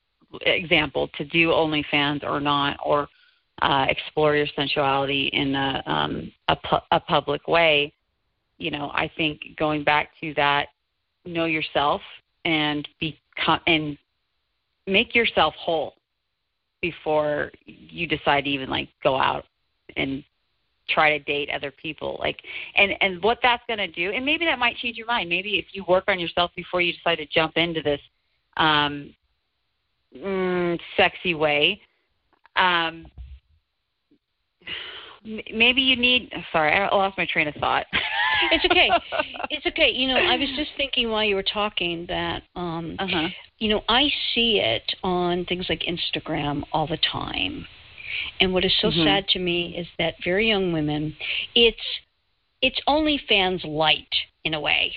example 0.41 1.09
to 1.17 1.25
do 1.25 1.49
OnlyFans 1.49 2.23
or 2.23 2.39
not, 2.39 2.77
or 2.85 3.07
uh, 3.61 3.85
explore 3.89 4.35
your 4.35 4.47
sensuality 4.55 5.29
in 5.33 5.55
a, 5.55 5.83
um, 5.85 6.31
a, 6.47 6.55
pu- 6.55 6.85
a 6.91 6.99
public 6.99 7.47
way, 7.47 7.91
you 8.57 8.71
know, 8.71 8.91
I 8.93 9.09
think 9.17 9.41
going 9.57 9.83
back 9.83 10.09
to 10.21 10.33
that, 10.35 10.67
know 11.25 11.45
yourself 11.45 12.01
and 12.45 12.87
be 12.99 13.19
and 13.67 13.97
make 14.87 15.13
yourself 15.13 15.53
whole 15.55 15.95
before 16.81 17.51
you 17.65 18.07
decide 18.07 18.45
to 18.45 18.49
even 18.49 18.69
like 18.69 18.89
go 19.03 19.17
out 19.17 19.45
and 19.95 20.23
try 20.89 21.17
to 21.17 21.23
date 21.25 21.49
other 21.49 21.71
people. 21.71 22.17
Like 22.19 22.39
and 22.75 22.93
and 23.01 23.21
what 23.21 23.39
that's 23.43 23.63
going 23.67 23.79
to 23.79 23.87
do 23.87 24.11
and 24.11 24.25
maybe 24.25 24.45
that 24.45 24.57
might 24.57 24.77
change 24.77 24.97
your 24.97 25.07
mind. 25.07 25.29
Maybe 25.29 25.57
if 25.59 25.65
you 25.73 25.83
work 25.87 26.05
on 26.07 26.19
yourself 26.19 26.51
before 26.55 26.81
you 26.81 26.93
decide 26.93 27.17
to 27.17 27.25
jump 27.25 27.57
into 27.57 27.81
this 27.81 28.01
um 28.57 29.13
mm, 30.15 30.79
sexy 30.95 31.33
way. 31.33 31.81
Um, 32.55 33.07
maybe 35.23 35.81
you 35.81 35.95
need. 35.95 36.31
Sorry, 36.51 36.73
I 36.73 36.87
lost 36.93 37.17
my 37.17 37.25
train 37.25 37.47
of 37.47 37.55
thought. 37.55 37.85
it's 38.51 38.65
okay. 38.65 38.89
It's 39.49 39.65
okay. 39.65 39.89
You 39.91 40.09
know, 40.09 40.17
I 40.17 40.35
was 40.35 40.49
just 40.55 40.71
thinking 40.75 41.09
while 41.09 41.23
you 41.23 41.35
were 41.35 41.43
talking 41.43 42.05
that, 42.09 42.43
um, 42.55 42.95
uh-huh. 42.99 43.29
you 43.59 43.69
know, 43.69 43.81
I 43.87 44.09
see 44.33 44.59
it 44.59 44.83
on 45.03 45.45
things 45.45 45.67
like 45.69 45.83
Instagram 45.87 46.63
all 46.73 46.85
the 46.85 46.97
time. 46.97 47.65
And 48.41 48.53
what 48.53 48.65
is 48.65 48.73
so 48.81 48.89
mm-hmm. 48.89 49.05
sad 49.05 49.27
to 49.29 49.39
me 49.39 49.75
is 49.77 49.87
that 49.99 50.15
very 50.23 50.49
young 50.49 50.73
women, 50.73 51.15
it's 51.55 51.77
it's 52.61 52.79
OnlyFans 52.87 53.63
light 53.65 54.13
in 54.43 54.53
a 54.53 54.59
way. 54.59 54.93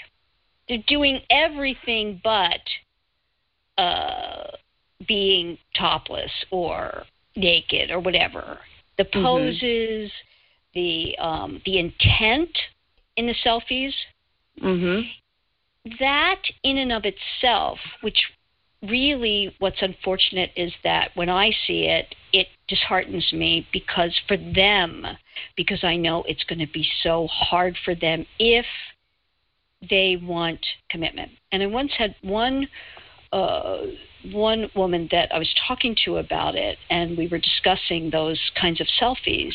They're 0.69 0.79
doing 0.87 1.21
everything 1.31 2.21
but 2.25 2.61
uh, 3.79 4.51
being 5.07 5.59
topless 5.77 6.31
or 6.51 7.05
naked 7.37 7.91
or 7.91 8.01
whatever. 8.01 8.59
The 8.99 9.05
mm-hmm. 9.05 9.23
poses, 9.23 10.11
mm-hmm. 10.11 10.75
the 10.75 11.19
um, 11.19 11.63
the 11.65 11.79
intent 11.79 12.51
in 13.17 13.27
the 13.27 13.35
selfies. 13.45 13.93
Mm-hmm. 14.63 15.07
That 15.99 16.43
in 16.63 16.77
and 16.77 16.93
of 16.93 17.05
itself, 17.05 17.79
which 18.03 18.19
really 18.83 19.55
what's 19.59 19.81
unfortunate 19.81 20.51
is 20.57 20.73
that 20.85 21.11
when 21.15 21.29
I 21.29 21.51
see 21.67 21.85
it, 21.85 22.15
it 22.33 22.47
disheartens 22.69 23.33
me 23.33 23.67
because 23.73 24.19
for 24.27 24.37
them, 24.37 25.07
because 25.57 25.83
I 25.83 25.97
know 25.97 26.23
it's 26.27 26.45
going 26.45 26.61
to 26.61 26.73
be 26.73 26.87
so 27.03 27.27
hard 27.29 27.77
for 27.85 27.95
them 27.95 28.27
if 28.39 28.67
they 29.89 30.19
want 30.23 30.65
commitment. 30.91 31.31
And 31.53 31.63
I 31.63 31.67
once 31.67 31.93
had 31.97 32.15
one 32.23 32.69
uh, 33.33 33.83
one 34.33 34.71
woman 34.75 35.09
that 35.11 35.35
I 35.35 35.39
was 35.39 35.53
talking 35.67 35.97
to 36.05 36.19
about 36.19 36.55
it, 36.55 36.79
and 36.89 37.17
we 37.17 37.29
were 37.29 37.39
discussing 37.39 38.11
those 38.11 38.39
kinds 38.61 38.81
of 38.81 38.87
selfies. 39.01 39.55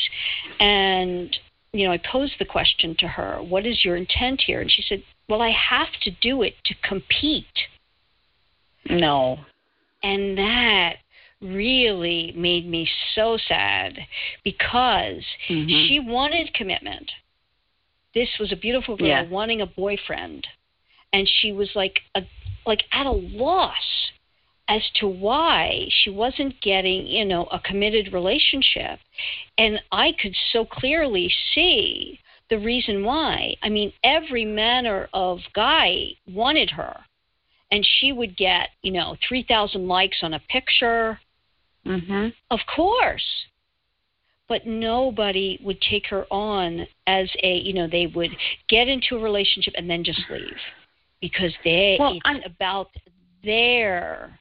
And, 0.59 1.35
you 1.73 1.85
know, 1.85 1.93
I 1.93 1.99
posed 1.99 2.33
the 2.39 2.45
question 2.45 2.95
to 2.99 3.07
her, 3.07 3.37
What 3.41 3.65
is 3.65 3.83
your 3.83 3.95
intent 3.95 4.41
here? 4.45 4.61
And 4.61 4.71
she 4.71 4.83
said, 4.87 5.03
Well, 5.29 5.41
I 5.41 5.51
have 5.51 5.89
to 6.03 6.11
do 6.21 6.41
it 6.41 6.55
to 6.65 6.75
compete. 6.83 7.45
No. 8.89 9.39
And 10.03 10.37
that 10.37 10.97
really 11.41 12.33
made 12.35 12.67
me 12.67 12.87
so 13.13 13.37
sad 13.47 13.97
because 14.43 15.23
mm-hmm. 15.49 15.67
she 15.67 15.99
wanted 15.99 16.53
commitment. 16.53 17.11
This 18.13 18.29
was 18.39 18.51
a 18.51 18.55
beautiful 18.55 18.95
girl 18.95 19.07
yeah. 19.07 19.27
wanting 19.27 19.61
a 19.61 19.65
boyfriend. 19.65 20.47
And 21.11 21.29
she 21.41 21.51
was 21.51 21.69
like 21.75 21.99
a 22.15 22.21
like 22.65 22.83
at 22.91 23.05
a 23.05 23.11
loss 23.11 23.75
as 24.67 24.81
to 24.95 25.07
why 25.07 25.87
she 25.89 26.09
wasn't 26.09 26.59
getting, 26.61 27.05
you 27.05 27.25
know, 27.25 27.45
a 27.45 27.59
committed 27.59 28.13
relationship. 28.13 28.99
And 29.57 29.79
I 29.91 30.13
could 30.19 30.35
so 30.51 30.65
clearly 30.65 31.31
see 31.53 32.19
the 32.49 32.57
reason 32.57 33.03
why. 33.03 33.55
I 33.61 33.69
mean, 33.69 33.91
every 34.03 34.45
manner 34.45 35.07
of 35.13 35.39
guy 35.53 36.09
wanted 36.27 36.71
her. 36.71 36.97
And 37.71 37.85
she 37.99 38.11
would 38.11 38.37
get, 38.37 38.69
you 38.81 38.91
know, 38.91 39.15
3,000 39.27 39.87
likes 39.87 40.17
on 40.21 40.33
a 40.33 40.41
picture. 40.49 41.19
Mm-hmm. 41.85 42.29
Of 42.51 42.59
course. 42.75 43.25
But 44.47 44.67
nobody 44.67 45.59
would 45.63 45.81
take 45.81 46.05
her 46.07 46.25
on 46.31 46.85
as 47.07 47.29
a, 47.41 47.57
you 47.57 47.73
know, 47.73 47.87
they 47.87 48.07
would 48.07 48.31
get 48.69 48.87
into 48.87 49.17
a 49.17 49.21
relationship 49.21 49.73
and 49.75 49.89
then 49.89 50.03
just 50.03 50.21
leave 50.29 50.57
because 51.19 51.53
they 51.63 51.97
well, 51.99 52.13
it's 52.13 52.21
I'm, 52.25 52.43
about 52.43 52.89
their 53.43 54.39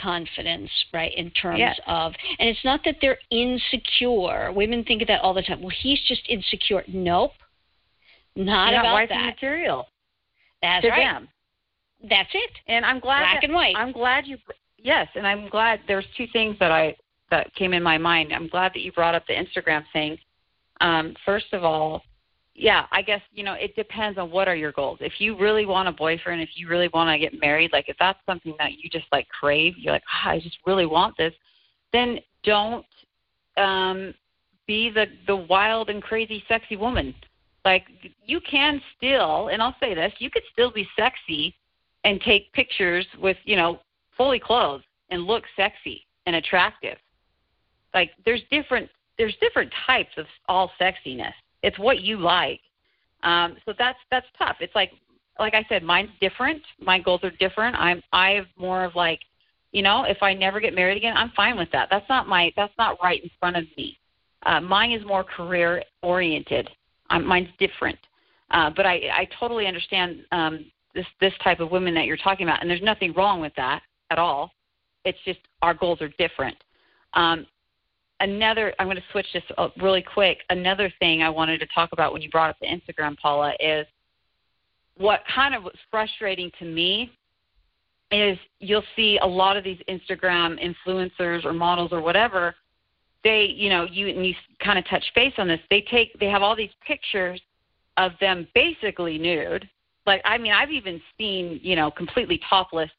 confidence, 0.00 0.70
right, 0.92 1.12
in 1.16 1.30
terms 1.30 1.58
yes. 1.58 1.78
of, 1.86 2.12
and 2.38 2.48
it's 2.48 2.64
not 2.64 2.80
that 2.84 2.96
they're 3.00 3.18
insecure. 3.30 4.52
Women 4.52 4.84
think 4.84 5.02
of 5.02 5.08
that 5.08 5.20
all 5.20 5.34
the 5.34 5.42
time. 5.42 5.60
Well, 5.60 5.74
he's 5.82 6.00
just 6.06 6.22
insecure. 6.28 6.84
Nope, 6.88 7.32
not 8.34 8.72
You're 8.72 8.80
about 8.80 8.98
not 9.00 9.08
that. 9.08 9.26
material. 9.26 9.86
That's 10.62 10.84
to 10.84 10.90
right. 10.90 11.12
Them. 11.12 11.28
That's 12.08 12.30
it. 12.34 12.50
And 12.68 12.84
I'm 12.84 13.00
glad. 13.00 13.20
Black 13.20 13.40
that, 13.40 13.44
and 13.44 13.54
white. 13.54 13.74
I'm 13.76 13.92
glad 13.92 14.26
you. 14.26 14.36
Yes, 14.78 15.08
and 15.14 15.26
I'm 15.26 15.48
glad. 15.48 15.80
There's 15.88 16.04
two 16.16 16.26
things 16.32 16.56
that 16.60 16.70
I 16.70 16.96
that 17.30 17.52
came 17.54 17.72
in 17.72 17.82
my 17.82 17.98
mind. 17.98 18.32
I'm 18.32 18.48
glad 18.48 18.72
that 18.74 18.80
you 18.80 18.92
brought 18.92 19.14
up 19.14 19.24
the 19.26 19.34
Instagram 19.34 19.82
thing. 19.92 20.18
Um, 20.80 21.14
first 21.24 21.46
of 21.52 21.64
all, 21.64 22.02
yeah, 22.58 22.86
I 22.90 23.02
guess 23.02 23.20
you 23.32 23.44
know 23.44 23.52
it 23.52 23.76
depends 23.76 24.18
on 24.18 24.30
what 24.30 24.48
are 24.48 24.56
your 24.56 24.72
goals. 24.72 24.98
If 25.00 25.14
you 25.18 25.38
really 25.38 25.66
want 25.66 25.88
a 25.88 25.92
boyfriend, 25.92 26.40
if 26.40 26.50
you 26.54 26.68
really 26.68 26.88
want 26.92 27.10
to 27.10 27.18
get 27.18 27.38
married, 27.40 27.72
like 27.72 27.88
if 27.88 27.96
that's 27.98 28.18
something 28.26 28.54
that 28.58 28.72
you 28.78 28.88
just 28.90 29.06
like 29.12 29.28
crave, 29.28 29.74
you're 29.76 29.92
like, 29.92 30.02
oh, 30.24 30.30
I 30.30 30.40
just 30.40 30.56
really 30.66 30.86
want 30.86 31.16
this, 31.18 31.34
then 31.92 32.18
don't 32.44 32.86
um, 33.58 34.14
be 34.66 34.90
the 34.90 35.06
the 35.26 35.36
wild 35.36 35.90
and 35.90 36.02
crazy 36.02 36.42
sexy 36.48 36.76
woman. 36.76 37.14
Like 37.64 37.84
you 38.24 38.40
can 38.40 38.80
still, 38.96 39.48
and 39.48 39.60
I'll 39.60 39.76
say 39.80 39.94
this, 39.94 40.12
you 40.18 40.30
could 40.30 40.44
still 40.52 40.70
be 40.70 40.88
sexy 40.98 41.54
and 42.04 42.20
take 42.20 42.52
pictures 42.52 43.06
with 43.20 43.36
you 43.44 43.56
know 43.56 43.80
fully 44.16 44.38
clothed 44.38 44.84
and 45.10 45.24
look 45.24 45.44
sexy 45.56 46.06
and 46.24 46.36
attractive. 46.36 46.96
Like 47.92 48.12
there's 48.24 48.42
different 48.50 48.88
there's 49.18 49.36
different 49.40 49.72
types 49.86 50.12
of 50.16 50.26
all 50.48 50.70
sexiness 50.80 51.32
it's 51.66 51.78
what 51.80 52.00
you 52.00 52.16
like. 52.18 52.60
Um, 53.24 53.56
so 53.64 53.74
that's 53.76 53.98
that's 54.10 54.26
tough. 54.38 54.56
It's 54.60 54.74
like 54.74 54.92
like 55.38 55.52
I 55.54 55.66
said, 55.68 55.82
mine's 55.82 56.10
different. 56.20 56.62
My 56.80 56.98
goals 57.00 57.24
are 57.24 57.32
different. 57.40 57.76
I'm 57.76 58.00
I 58.12 58.30
have 58.30 58.46
more 58.56 58.84
of 58.84 58.94
like, 58.94 59.18
you 59.72 59.82
know, 59.82 60.04
if 60.04 60.22
I 60.22 60.32
never 60.32 60.60
get 60.60 60.74
married 60.74 60.96
again, 60.96 61.16
I'm 61.16 61.32
fine 61.36 61.58
with 61.58 61.70
that. 61.72 61.88
That's 61.90 62.08
not 62.08 62.28
my 62.28 62.52
that's 62.56 62.72
not 62.78 62.98
right 63.02 63.22
in 63.22 63.30
front 63.40 63.56
of 63.56 63.64
me. 63.76 63.98
Uh, 64.44 64.60
mine 64.60 64.92
is 64.92 65.04
more 65.04 65.24
career 65.24 65.82
oriented. 66.02 66.70
Um, 67.10 67.26
mine's 67.26 67.48
different. 67.58 67.98
Uh, 68.52 68.70
but 68.74 68.86
I 68.86 68.94
I 69.12 69.28
totally 69.40 69.66
understand 69.66 70.24
um, 70.30 70.66
this 70.94 71.06
this 71.20 71.32
type 71.42 71.58
of 71.58 71.72
women 71.72 71.94
that 71.94 72.06
you're 72.06 72.16
talking 72.16 72.46
about, 72.46 72.60
and 72.60 72.70
there's 72.70 72.82
nothing 72.82 73.12
wrong 73.14 73.40
with 73.40 73.54
that 73.56 73.82
at 74.12 74.20
all. 74.20 74.52
It's 75.04 75.18
just 75.24 75.40
our 75.62 75.74
goals 75.74 76.00
are 76.00 76.12
different. 76.16 76.56
Um, 77.14 77.44
another 78.20 78.72
i'm 78.78 78.86
going 78.86 78.96
to 78.96 79.02
switch 79.12 79.26
this 79.32 79.42
up 79.58 79.72
really 79.80 80.02
quick. 80.02 80.38
Another 80.50 80.92
thing 80.98 81.22
i 81.22 81.28
wanted 81.28 81.58
to 81.58 81.66
talk 81.74 81.90
about 81.92 82.12
when 82.12 82.22
you 82.22 82.30
brought 82.30 82.50
up 82.50 82.56
the 82.60 82.66
instagram 82.66 83.16
paula 83.18 83.52
is 83.60 83.86
what 84.96 85.22
kind 85.32 85.54
of 85.54 85.62
was 85.62 85.76
frustrating 85.90 86.50
to 86.58 86.64
me 86.64 87.12
is 88.10 88.38
you'll 88.60 88.84
see 88.94 89.18
a 89.22 89.26
lot 89.26 89.56
of 89.56 89.64
these 89.64 89.80
instagram 89.88 90.56
influencers 90.62 91.44
or 91.44 91.52
models 91.52 91.92
or 91.92 92.00
whatever 92.00 92.54
they 93.24 93.44
you 93.44 93.68
know 93.68 93.86
you 93.90 94.08
and 94.08 94.24
you 94.24 94.34
kind 94.62 94.78
of 94.78 94.86
touch 94.88 95.04
base 95.14 95.34
on 95.38 95.48
this 95.48 95.60
they 95.70 95.84
take 95.90 96.18
they 96.20 96.26
have 96.26 96.42
all 96.42 96.56
these 96.56 96.70
pictures 96.86 97.40
of 97.96 98.12
them 98.20 98.46
basically 98.54 99.18
nude. 99.18 99.68
Like 100.06 100.22
i 100.24 100.38
mean 100.38 100.52
i've 100.52 100.70
even 100.70 101.00
seen 101.18 101.60
you 101.62 101.76
know 101.76 101.90
completely 101.90 102.40
topless 102.48 102.90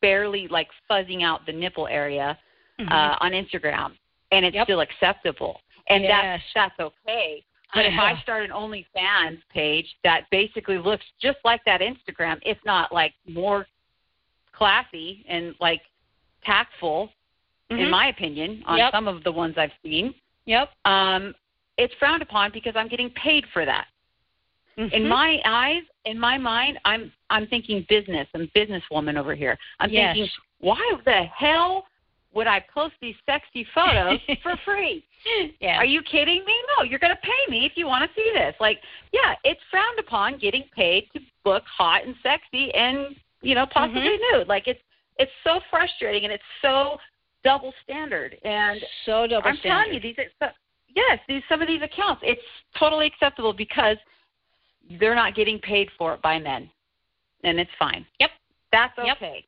barely 0.00 0.48
like 0.48 0.68
fuzzing 0.90 1.22
out 1.22 1.44
the 1.46 1.52
nipple 1.52 1.88
area 1.88 2.38
mm-hmm. 2.80 2.92
uh, 2.92 3.16
on 3.20 3.32
instagram 3.32 3.92
and 4.32 4.44
it's 4.44 4.54
yep. 4.54 4.66
still 4.66 4.80
acceptable. 4.80 5.60
And 5.88 6.02
yes. 6.02 6.40
that's 6.54 6.76
that's 6.78 6.80
okay. 7.06 7.44
But 7.74 7.86
if 7.86 7.98
I 7.98 8.20
start 8.20 8.44
an 8.44 8.50
OnlyFans 8.50 9.38
page 9.50 9.86
that 10.04 10.24
basically 10.30 10.76
looks 10.76 11.04
just 11.20 11.38
like 11.42 11.62
that 11.64 11.80
Instagram, 11.80 12.38
if 12.42 12.58
not 12.66 12.92
like 12.92 13.14
more 13.26 13.66
classy 14.52 15.24
and 15.26 15.54
like 15.58 15.80
tactful, 16.44 17.10
in 17.70 17.78
Mhm. 17.78 17.90
my 17.90 18.08
opinion, 18.08 18.62
on 18.66 18.76
Yep. 18.76 18.90
some 18.92 19.08
of 19.08 19.24
the 19.24 19.32
ones 19.32 19.56
I've 19.56 19.72
seen. 19.82 20.14
Yep. 20.44 20.70
Um, 20.84 21.34
it's 21.78 21.94
frowned 21.94 22.20
upon 22.20 22.50
because 22.50 22.76
I'm 22.76 22.88
getting 22.88 23.08
paid 23.10 23.46
for 23.48 23.64
that. 23.64 23.88
In 24.76 24.90
Mhm. 24.90 25.08
my 25.08 25.40
eyes, 25.44 25.82
in 26.04 26.18
my 26.18 26.36
mind, 26.36 26.78
I'm 26.84 27.12
I'm 27.30 27.46
thinking 27.46 27.82
business. 27.88 28.28
I'm 28.34 28.48
businesswoman 28.48 29.16
over 29.16 29.34
here. 29.34 29.58
I'm 29.80 29.88
Yes. 29.88 30.14
thinking, 30.14 30.30
why 30.58 30.98
the 31.06 31.24
hell 31.24 31.86
would 32.34 32.46
I 32.46 32.64
post 32.72 32.94
these 33.00 33.14
sexy 33.26 33.66
photos 33.74 34.18
for 34.42 34.56
free? 34.64 35.04
yeah. 35.60 35.76
Are 35.76 35.84
you 35.84 36.02
kidding 36.02 36.44
me? 36.44 36.54
No, 36.78 36.84
you're 36.84 36.98
going 36.98 37.14
to 37.14 37.20
pay 37.22 37.50
me 37.50 37.64
if 37.66 37.72
you 37.76 37.86
want 37.86 38.08
to 38.08 38.14
see 38.14 38.30
this. 38.34 38.54
Like, 38.60 38.78
yeah, 39.12 39.34
it's 39.44 39.60
frowned 39.70 39.98
upon 39.98 40.38
getting 40.38 40.64
paid 40.74 41.08
to 41.14 41.20
look 41.44 41.62
hot 41.66 42.04
and 42.04 42.14
sexy 42.22 42.72
and 42.74 43.14
you 43.42 43.54
know 43.54 43.66
possibly 43.66 44.00
Mm-hmm. 44.02 44.38
nude. 44.38 44.48
Like 44.48 44.66
it's 44.66 44.80
it's 45.18 45.32
so 45.44 45.60
frustrating 45.70 46.24
and 46.24 46.32
it's 46.32 46.42
so 46.62 46.96
double 47.44 47.72
standard. 47.84 48.36
And 48.44 48.80
so 49.04 49.26
double 49.26 49.42
standard. 49.42 49.46
I'm 49.48 49.56
standard. 49.58 49.84
telling 49.84 49.94
you, 49.94 50.00
these 50.00 50.50
yes, 50.96 51.18
these 51.28 51.42
some 51.48 51.60
of 51.62 51.68
these 51.68 51.82
accounts, 51.82 52.22
it's 52.24 52.40
totally 52.78 53.06
acceptable 53.06 53.52
because 53.52 53.96
they're 54.98 55.14
not 55.14 55.34
getting 55.34 55.58
paid 55.60 55.88
for 55.98 56.14
it 56.14 56.22
by 56.22 56.38
men, 56.38 56.68
and 57.44 57.60
it's 57.60 57.70
fine. 57.78 58.04
Yep. 58.20 58.30
That's 58.72 58.98
okay. 58.98 59.08
Yep. 59.36 59.44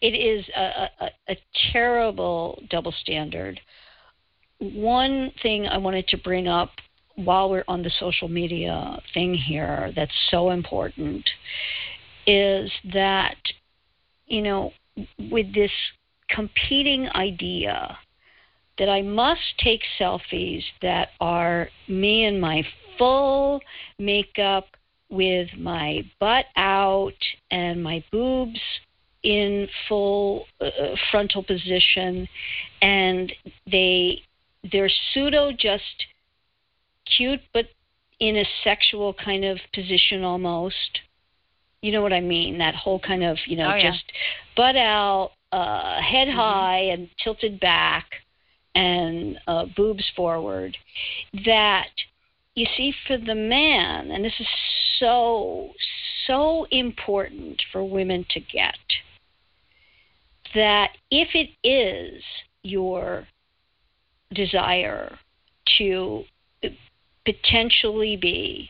It 0.00 0.14
is 0.14 0.44
a, 0.56 0.88
a, 1.00 1.10
a 1.28 1.36
terrible 1.72 2.62
double 2.70 2.92
standard. 2.92 3.60
One 4.58 5.32
thing 5.42 5.66
I 5.66 5.78
wanted 5.78 6.06
to 6.08 6.16
bring 6.18 6.48
up 6.48 6.70
while 7.16 7.50
we're 7.50 7.64
on 7.68 7.82
the 7.82 7.90
social 7.98 8.28
media 8.28 9.00
thing 9.12 9.34
here 9.34 9.92
that's 9.94 10.12
so 10.30 10.50
important 10.50 11.28
is 12.26 12.70
that, 12.92 13.36
you 14.26 14.42
know, 14.42 14.72
with 15.30 15.52
this 15.54 15.70
competing 16.30 17.08
idea 17.14 17.98
that 18.78 18.88
I 18.88 19.02
must 19.02 19.40
take 19.58 19.82
selfies 19.98 20.62
that 20.80 21.10
are 21.20 21.68
me 21.88 22.24
in 22.24 22.40
my 22.40 22.64
full 22.98 23.60
makeup 23.98 24.66
with 25.10 25.48
my 25.58 26.02
butt 26.18 26.46
out 26.56 27.12
and 27.50 27.82
my 27.82 28.02
boobs 28.10 28.60
in 29.22 29.68
full 29.88 30.46
uh, 30.60 30.70
frontal 31.10 31.42
position 31.42 32.28
and 32.80 33.32
they 33.70 34.20
they're 34.70 34.90
pseudo 35.12 35.52
just 35.52 36.06
cute 37.16 37.40
but 37.52 37.66
in 38.20 38.36
a 38.36 38.44
sexual 38.64 39.14
kind 39.14 39.44
of 39.44 39.58
position 39.74 40.22
almost 40.24 41.00
you 41.82 41.92
know 41.92 42.02
what 42.02 42.12
i 42.12 42.20
mean 42.20 42.58
that 42.58 42.74
whole 42.74 42.98
kind 43.00 43.22
of 43.24 43.36
you 43.46 43.56
know 43.56 43.70
Oh, 43.72 43.76
yeah. 43.76 43.90
just 43.90 44.04
butt 44.56 44.76
out 44.76 45.32
uh 45.52 46.00
head 46.00 46.28
Mhm. 46.28 46.34
high 46.34 46.80
and 46.92 47.08
tilted 47.22 47.60
back 47.60 48.06
and 48.74 49.38
uh 49.46 49.66
boobs 49.76 50.08
forward 50.16 50.76
that 51.44 51.88
you 52.54 52.66
see 52.76 52.92
for 53.06 53.16
the 53.18 53.34
man 53.34 54.10
and 54.10 54.24
this 54.24 54.34
is 54.40 54.46
so 54.98 55.70
so 56.26 56.64
important 56.70 57.60
for 57.72 57.82
women 57.84 58.24
to 58.30 58.40
get 58.40 58.76
that 60.54 60.90
if 61.10 61.28
it 61.34 61.50
is 61.66 62.22
your 62.62 63.26
desire 64.34 65.18
to 65.78 66.24
potentially 67.24 68.16
be 68.16 68.68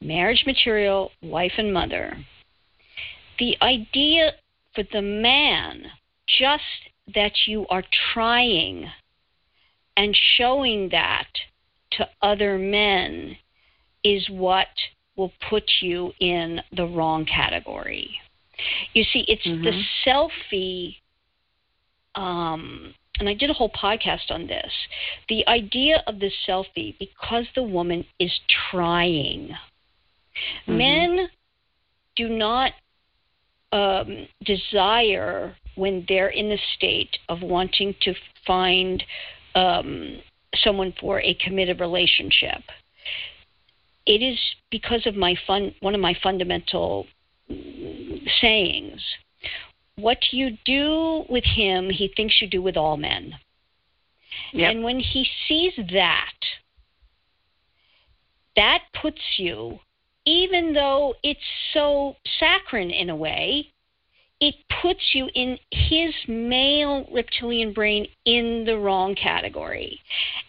marriage 0.00 0.44
material, 0.46 1.10
wife 1.22 1.52
and 1.58 1.72
mother, 1.72 2.16
the 3.38 3.56
idea 3.62 4.32
for 4.74 4.84
the 4.92 5.02
man 5.02 5.84
just 6.38 6.62
that 7.14 7.32
you 7.46 7.66
are 7.68 7.84
trying 8.12 8.86
and 9.96 10.16
showing 10.36 10.88
that 10.90 11.28
to 11.92 12.08
other 12.22 12.58
men 12.58 13.36
is 14.02 14.28
what 14.30 14.68
will 15.16 15.32
put 15.48 15.64
you 15.80 16.12
in 16.20 16.60
the 16.76 16.86
wrong 16.86 17.24
category. 17.24 18.18
You 18.94 19.04
see, 19.04 19.20
it's 19.28 19.44
the 19.44 19.50
Mhm. 19.50 19.86
selfie, 20.04 20.96
um, 22.14 22.94
and 23.20 23.28
I 23.28 23.34
did 23.34 23.50
a 23.50 23.52
whole 23.52 23.70
podcast 23.70 24.30
on 24.30 24.46
this. 24.46 24.72
The 25.28 25.46
idea 25.46 26.02
of 26.06 26.18
the 26.18 26.30
selfie, 26.46 26.98
because 26.98 27.46
the 27.54 27.62
woman 27.62 28.04
is 28.18 28.32
trying. 28.70 29.56
Mhm. 30.66 30.76
Men 30.76 31.30
do 32.16 32.28
not 32.28 32.72
um, 33.72 34.28
desire 34.44 35.56
when 35.74 36.04
they're 36.08 36.28
in 36.28 36.48
the 36.48 36.58
state 36.76 37.18
of 37.28 37.42
wanting 37.42 37.94
to 38.02 38.14
find 38.46 39.02
um, 39.56 40.20
someone 40.56 40.92
for 41.00 41.20
a 41.20 41.34
committed 41.34 41.80
relationship. 41.80 42.62
It 44.06 44.22
is 44.22 44.38
because 44.70 45.06
of 45.06 45.16
my 45.16 45.34
fun, 45.46 45.74
one 45.80 45.94
of 45.94 46.00
my 46.00 46.14
fundamental 46.22 47.06
sayings. 48.40 49.00
What 49.96 50.18
you 50.32 50.56
do 50.64 51.24
with 51.28 51.44
him, 51.44 51.90
he 51.90 52.12
thinks 52.16 52.40
you 52.40 52.48
do 52.48 52.62
with 52.62 52.76
all 52.76 52.96
men. 52.96 53.34
Yep. 54.52 54.70
And 54.70 54.84
when 54.84 54.98
he 54.98 55.26
sees 55.46 55.72
that, 55.92 56.34
that 58.56 58.80
puts 59.00 59.20
you, 59.36 59.78
even 60.26 60.72
though 60.72 61.14
it's 61.22 61.40
so 61.72 62.16
saccharine 62.38 62.90
in 62.90 63.10
a 63.10 63.16
way, 63.16 63.68
it 64.40 64.54
puts 64.82 65.00
you 65.12 65.28
in 65.34 65.58
his 65.70 66.12
male 66.28 67.06
reptilian 67.12 67.72
brain 67.72 68.06
in 68.24 68.64
the 68.66 68.78
wrong 68.78 69.14
category. 69.14 70.00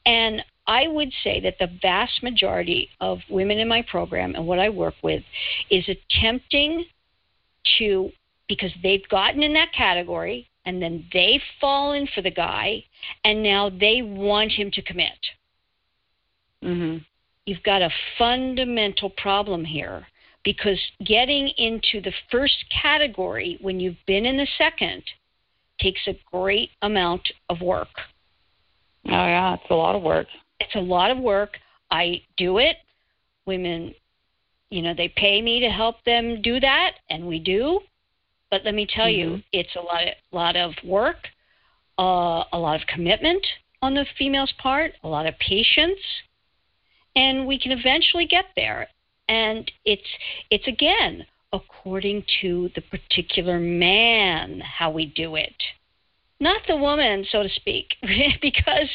And 0.06 0.44
I 0.68 0.88
would 0.88 1.12
say 1.24 1.40
that 1.42 1.58
the 1.60 1.70
vast 1.82 2.24
majority 2.24 2.90
of 3.00 3.20
women 3.30 3.60
in 3.60 3.68
my 3.68 3.84
program 3.84 4.34
and 4.36 4.48
what 4.48 4.60
I 4.60 4.70
work 4.70 4.96
with 5.04 5.24
is 5.70 5.86
attempting 5.88 6.86
to, 7.78 8.10
because 8.48 8.72
they've 8.84 9.08
gotten 9.10 9.44
in 9.44 9.54
that 9.54 9.74
category 9.74 10.48
and 10.66 10.82
then 10.82 11.06
they've 11.14 11.42
fallen 11.60 12.08
for 12.14 12.22
the 12.22 12.32
guy 12.32 12.84
and 13.24 13.42
now 13.42 13.70
they 13.70 14.02
want 14.02 14.52
him 14.52 14.72
to 14.72 14.82
commit. 14.82 15.18
Mhm. 16.64 17.06
You've 17.46 17.64
got 17.64 17.82
a 17.82 17.94
fundamental 18.18 19.10
problem 19.12 19.64
here 19.66 20.08
because 20.44 20.80
getting 21.04 21.50
into 21.50 22.02
the 22.02 22.14
first 22.30 22.66
category 22.70 23.58
when 23.62 23.80
you've 23.80 24.04
been 24.06 24.26
in 24.26 24.38
the 24.38 24.48
second 24.58 25.04
takes 25.80 26.08
a 26.08 26.18
great 26.32 26.72
amount 26.82 27.32
of 27.50 27.62
work. 27.62 28.02
Oh 29.08 29.12
yeah, 29.12 29.56
it's 29.56 29.70
a 29.70 29.76
lot 29.76 29.96
of 29.96 30.02
work. 30.02 30.28
It's 30.60 30.76
a 30.76 30.80
lot 30.80 31.12
of 31.12 31.18
work. 31.18 31.60
I 31.92 32.22
do 32.38 32.58
it. 32.58 32.78
Women, 33.46 33.94
you 34.70 34.82
know, 34.82 34.94
they 34.96 35.10
pay 35.10 35.42
me 35.42 35.60
to 35.60 35.70
help 35.70 36.04
them 36.04 36.42
do 36.42 36.60
that, 36.60 36.94
and 37.10 37.28
we 37.28 37.38
do. 37.38 37.82
But 38.52 38.64
let 38.64 38.74
me 38.74 38.86
tell 38.86 39.10
you, 39.10 39.38
Mhm. 39.38 39.44
it's 39.52 39.76
a 39.76 39.82
lot, 39.82 40.04
lot 40.32 40.56
of 40.56 40.74
work, 40.84 41.30
uh, 41.98 42.44
a 42.52 42.60
lot 42.60 42.80
of 42.80 42.88
commitment 42.88 43.46
on 43.82 43.94
the 43.94 44.06
female's 44.18 44.52
part, 44.54 44.96
a 45.04 45.08
lot 45.08 45.26
of 45.26 45.38
patience, 45.40 46.00
and 47.16 47.48
we 47.48 47.58
can 47.58 47.72
eventually 47.72 48.26
get 48.26 48.46
there. 48.56 48.90
And 49.28 49.72
it's 49.86 50.08
it's 50.50 50.68
again 50.68 51.26
according 51.52 52.24
to 52.42 52.70
the 52.76 52.82
particular 52.82 53.60
man 53.60 54.60
how 54.60 54.92
we 54.92 55.06
do 55.06 55.36
it 55.36 55.56
not 56.40 56.62
the 56.68 56.76
woman, 56.76 57.26
so 57.32 57.44
to 57.44 57.50
speak, 57.50 57.96
because 58.42 58.90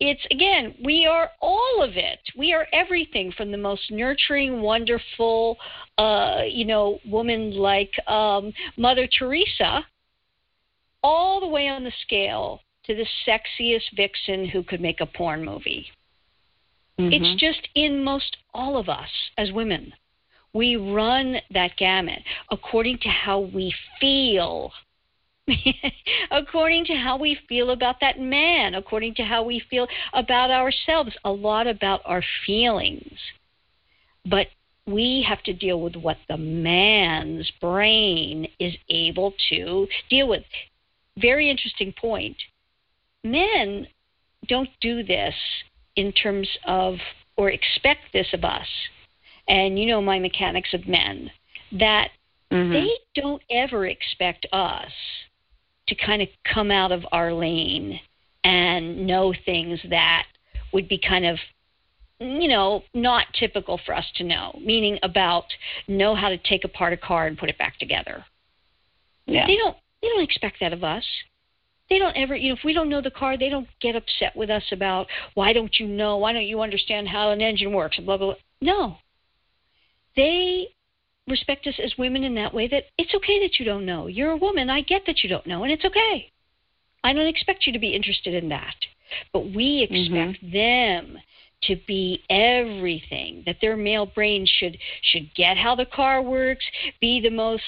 it's 0.00 0.24
again, 0.30 0.74
we 0.84 1.06
are 1.06 1.30
all 1.40 1.82
of 1.82 1.96
it. 1.96 2.18
We 2.36 2.52
are 2.52 2.66
everything 2.72 3.32
from 3.32 3.50
the 3.50 3.58
most 3.58 3.90
nurturing, 3.90 4.60
wonderful, 4.60 5.56
uh, 5.98 6.42
you 6.46 6.64
know, 6.64 6.98
woman 7.06 7.56
like 7.56 7.92
um, 8.08 8.52
Mother 8.76 9.08
Teresa, 9.18 9.84
all 11.02 11.40
the 11.40 11.48
way 11.48 11.68
on 11.68 11.84
the 11.84 11.92
scale 12.02 12.60
to 12.84 12.94
the 12.94 13.06
sexiest 13.26 13.96
vixen 13.96 14.46
who 14.46 14.62
could 14.62 14.80
make 14.80 15.00
a 15.00 15.06
porn 15.06 15.44
movie. 15.44 15.86
Mhm. 16.98 17.12
It's 17.12 17.40
just 17.40 17.66
in 17.74 18.04
most 18.04 18.36
all 18.52 18.76
of 18.76 18.88
us 18.88 19.10
as 19.38 19.50
women. 19.52 19.92
We 20.52 20.76
run 20.76 21.40
that 21.50 21.76
gamut 21.76 22.22
according 22.50 22.98
to 22.98 23.08
how 23.08 23.40
we 23.40 23.74
feel. 23.98 24.72
according 26.30 26.84
to 26.86 26.94
how 26.94 27.18
we 27.18 27.38
feel 27.48 27.70
about 27.70 27.96
that 28.00 28.18
man, 28.18 28.74
according 28.74 29.14
to 29.14 29.22
how 29.22 29.42
we 29.42 29.62
feel 29.70 29.86
about 30.12 30.50
ourselves, 30.50 31.12
a 31.24 31.30
lot 31.30 31.66
about 31.66 32.00
our 32.04 32.22
feelings. 32.46 33.18
But 34.26 34.46
we 34.86 35.24
have 35.28 35.42
to 35.44 35.52
deal 35.52 35.80
with 35.80 35.96
what 35.96 36.16
the 36.28 36.36
man's 36.36 37.50
brain 37.60 38.46
is 38.58 38.74
able 38.88 39.34
to 39.50 39.86
deal 40.10 40.28
with. 40.28 40.44
Very 41.18 41.50
interesting 41.50 41.92
point. 41.98 42.36
Men 43.22 43.86
don't 44.48 44.68
do 44.80 45.02
this 45.02 45.34
in 45.96 46.12
terms 46.12 46.48
of 46.66 46.96
or 47.36 47.50
expect 47.50 48.00
this 48.12 48.26
of 48.32 48.44
us. 48.44 48.66
And 49.48 49.78
you 49.78 49.86
know 49.86 50.00
my 50.00 50.18
mechanics 50.18 50.72
of 50.72 50.86
men 50.86 51.30
that 51.72 52.10
Mhm. 52.50 52.72
they 52.72 53.20
don't 53.20 53.42
ever 53.50 53.86
expect 53.86 54.46
us 54.52 54.92
to 55.88 55.94
kind 55.94 56.22
of 56.22 56.28
come 56.52 56.70
out 56.70 56.92
of 56.92 57.04
our 57.12 57.32
lane 57.32 58.00
and 58.44 59.06
know 59.06 59.34
things 59.44 59.80
that 59.90 60.24
would 60.72 60.88
be 60.88 60.98
kind 60.98 61.24
of 61.24 61.38
you 62.20 62.48
know 62.48 62.82
not 62.94 63.26
typical 63.38 63.80
for 63.84 63.94
us 63.94 64.04
to 64.14 64.24
know 64.24 64.58
meaning 64.62 64.98
about 65.02 65.44
know 65.88 66.14
how 66.14 66.28
to 66.28 66.38
take 66.38 66.64
apart 66.64 66.92
a 66.92 66.96
car 66.96 67.26
and 67.26 67.38
put 67.38 67.48
it 67.48 67.58
back 67.58 67.78
together. 67.78 68.24
Yeah. 69.26 69.46
they 69.46 69.56
don't 69.56 69.76
they 70.02 70.08
don't 70.08 70.22
expect 70.22 70.56
that 70.60 70.72
of 70.72 70.84
us. 70.84 71.04
They 71.90 71.98
don't 71.98 72.16
ever 72.16 72.36
you 72.36 72.50
know 72.50 72.56
if 72.56 72.64
we 72.64 72.72
don't 72.72 72.88
know 72.88 73.00
the 73.00 73.10
car 73.10 73.36
they 73.36 73.48
don't 73.48 73.68
get 73.80 73.96
upset 73.96 74.36
with 74.36 74.50
us 74.50 74.64
about 74.72 75.06
why 75.34 75.52
don't 75.52 75.78
you 75.78 75.86
know? 75.86 76.18
Why 76.18 76.32
don't 76.32 76.46
you 76.46 76.60
understand 76.60 77.08
how 77.08 77.30
an 77.30 77.40
engine 77.40 77.72
works? 77.72 77.96
and 77.96 78.06
blah 78.06 78.16
blah 78.16 78.28
blah. 78.28 78.36
No. 78.60 78.96
They 80.16 80.68
respect 81.28 81.66
us 81.66 81.74
as 81.82 81.92
women 81.98 82.24
in 82.24 82.34
that 82.34 82.52
way 82.52 82.68
that 82.68 82.84
it's 82.98 83.14
okay 83.14 83.40
that 83.40 83.58
you 83.58 83.64
don't 83.64 83.86
know. 83.86 84.06
You're 84.06 84.32
a 84.32 84.36
woman. 84.36 84.70
I 84.70 84.82
get 84.82 85.02
that 85.06 85.22
you 85.22 85.28
don't 85.28 85.46
know 85.46 85.62
and 85.64 85.72
it's 85.72 85.84
okay. 85.84 86.30
I 87.02 87.12
don't 87.12 87.26
expect 87.26 87.66
you 87.66 87.72
to 87.72 87.78
be 87.78 87.94
interested 87.94 88.34
in 88.34 88.48
that. 88.48 88.74
But 89.32 89.52
we 89.54 89.86
expect 89.88 90.38
them 90.52 91.18
to 91.64 91.76
be 91.86 92.22
everything 92.28 93.42
that 93.46 93.56
their 93.60 93.76
male 93.76 94.06
brain 94.06 94.46
should 94.46 94.76
should 95.02 95.34
get 95.34 95.56
how 95.56 95.74
the 95.74 95.86
car 95.86 96.20
works 96.20 96.64
be 97.00 97.20
the 97.20 97.30
most 97.30 97.62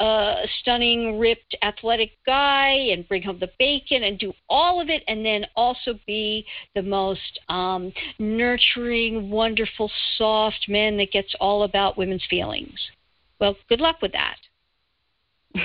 uh 0.00 0.36
stunning 0.60 1.18
ripped 1.18 1.54
athletic 1.62 2.12
guy 2.24 2.70
and 2.70 3.06
bring 3.08 3.22
home 3.22 3.38
the 3.40 3.50
bacon 3.58 4.04
and 4.04 4.18
do 4.18 4.32
all 4.48 4.80
of 4.80 4.88
it 4.88 5.02
and 5.08 5.24
then 5.24 5.44
also 5.56 5.98
be 6.06 6.44
the 6.74 6.82
most 6.82 7.40
um 7.48 7.92
nurturing 8.18 9.30
wonderful 9.30 9.90
soft 10.16 10.66
man 10.68 10.96
that 10.96 11.12
gets 11.12 11.34
all 11.40 11.64
about 11.64 11.98
women's 11.98 12.24
feelings 12.30 12.78
well 13.42 13.56
good 13.68 13.80
luck 13.80 13.96
with 14.00 14.12
that 14.12 14.36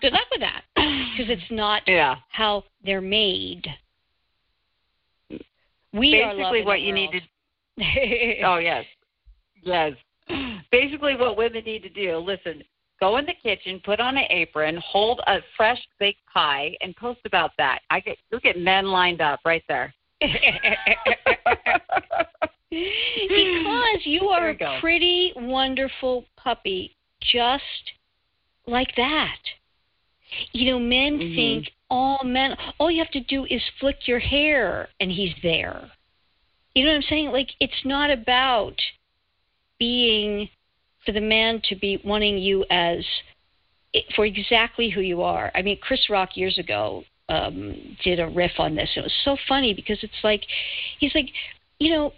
good 0.00 0.12
luck 0.12 0.26
with 0.32 0.40
that 0.40 0.62
because 0.74 1.30
it's 1.30 1.50
not 1.50 1.82
yeah. 1.86 2.16
how 2.30 2.64
they're 2.84 3.00
made 3.00 3.64
we 5.92 6.12
Basically, 6.12 6.64
what 6.64 6.80
you 6.80 6.92
need 6.92 7.10
to 7.12 7.20
Oh 8.44 8.58
yes, 8.58 8.84
yes. 9.62 9.92
Basically, 10.70 11.16
what 11.16 11.36
women 11.36 11.64
need 11.64 11.82
to 11.82 11.88
do: 11.88 12.18
listen, 12.18 12.62
go 13.00 13.16
in 13.18 13.24
the 13.24 13.34
kitchen, 13.42 13.80
put 13.84 14.00
on 14.00 14.16
an 14.16 14.24
apron, 14.30 14.80
hold 14.84 15.20
a 15.26 15.38
fresh 15.56 15.80
baked 15.98 16.24
pie, 16.32 16.76
and 16.80 16.94
post 16.96 17.20
about 17.24 17.52
that. 17.58 17.80
I 17.90 18.00
get 18.00 18.18
look 18.32 18.44
at 18.44 18.58
men 18.58 18.86
lined 18.86 19.20
up 19.20 19.40
right 19.44 19.62
there. 19.68 19.94
because 22.70 24.04
you 24.04 24.28
are 24.28 24.54
go. 24.54 24.76
a 24.76 24.80
pretty 24.80 25.32
wonderful 25.36 26.24
puppy 26.36 26.94
just 27.20 27.62
like 28.66 28.94
that. 28.96 29.38
You 30.52 30.72
know 30.72 30.78
men 30.78 31.18
Mhm. 31.18 31.34
think 31.34 31.72
all 31.90 32.22
men 32.24 32.56
all 32.78 32.90
you 32.90 32.98
have 32.98 33.10
to 33.12 33.20
do 33.20 33.46
is 33.46 33.62
flick 33.80 34.06
your 34.06 34.18
hair 34.18 34.88
and 35.00 35.10
he's 35.10 35.34
there. 35.42 35.90
You 36.74 36.84
know 36.84 36.90
what 36.90 36.96
i'm 36.96 37.02
saying? 37.02 37.32
Like 37.32 37.50
it's 37.60 37.84
not 37.84 38.10
about 38.10 38.80
being 39.78 40.48
for 41.04 41.12
the 41.12 41.20
man 41.20 41.62
to 41.62 41.74
be 41.76 41.96
wanting 42.04 42.38
you 42.38 42.64
as 42.70 43.04
for 44.14 44.26
exactly 44.26 44.90
who 44.90 45.00
you 45.00 45.22
are. 45.22 45.50
I 45.54 45.62
mean 45.62 45.78
chris 45.80 46.10
rock 46.10 46.36
years 46.36 46.58
ago 46.58 47.04
um 47.30 47.96
did 48.04 48.20
a 48.20 48.28
riff 48.28 48.58
on 48.58 48.74
this. 48.74 48.90
It 48.96 49.00
was 49.02 49.14
so 49.24 49.36
funny 49.48 49.72
because 49.72 50.02
it's 50.02 50.22
like 50.22 50.44
he's 50.98 51.14
like 51.14 51.30
you 51.78 51.90
know 51.90 52.12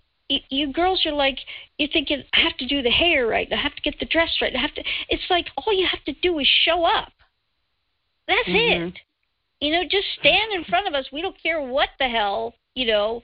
you 0.49 0.72
girls 0.72 1.05
are 1.07 1.12
like 1.12 1.39
you're 1.78 1.89
thinking 1.93 2.22
i 2.35 2.41
have 2.41 2.57
to 2.57 2.66
do 2.66 2.83
the 2.83 2.91
hair 2.91 3.26
right 3.26 3.49
i 3.53 3.57
have 3.57 3.74
to 3.74 3.83
get 3.83 3.99
the 3.99 4.07
dress 4.07 4.31
right 4.41 4.55
i 4.55 4.59
have 4.61 4.74
to 4.74 4.83
it's 5.09 5.28
like 5.31 5.47
all 5.57 5.72
you 5.72 5.87
have 5.87 6.03
to 6.05 6.12
do 6.22 6.39
is 6.39 6.47
show 6.64 6.85
up 6.85 7.12
that's 8.28 8.49
Mhm. 8.49 8.89
it 8.89 8.99
you 9.61 9.72
know 9.72 9.83
just 9.85 10.07
stand 10.18 10.53
in 10.53 10.64
front 10.64 10.87
of 10.87 10.95
us 10.95 11.11
we 11.12 11.22
don't 11.22 11.41
care 11.43 11.61
what 11.61 11.91
the 11.99 12.09
hell 12.09 12.55
you 12.74 12.87
know 12.87 13.22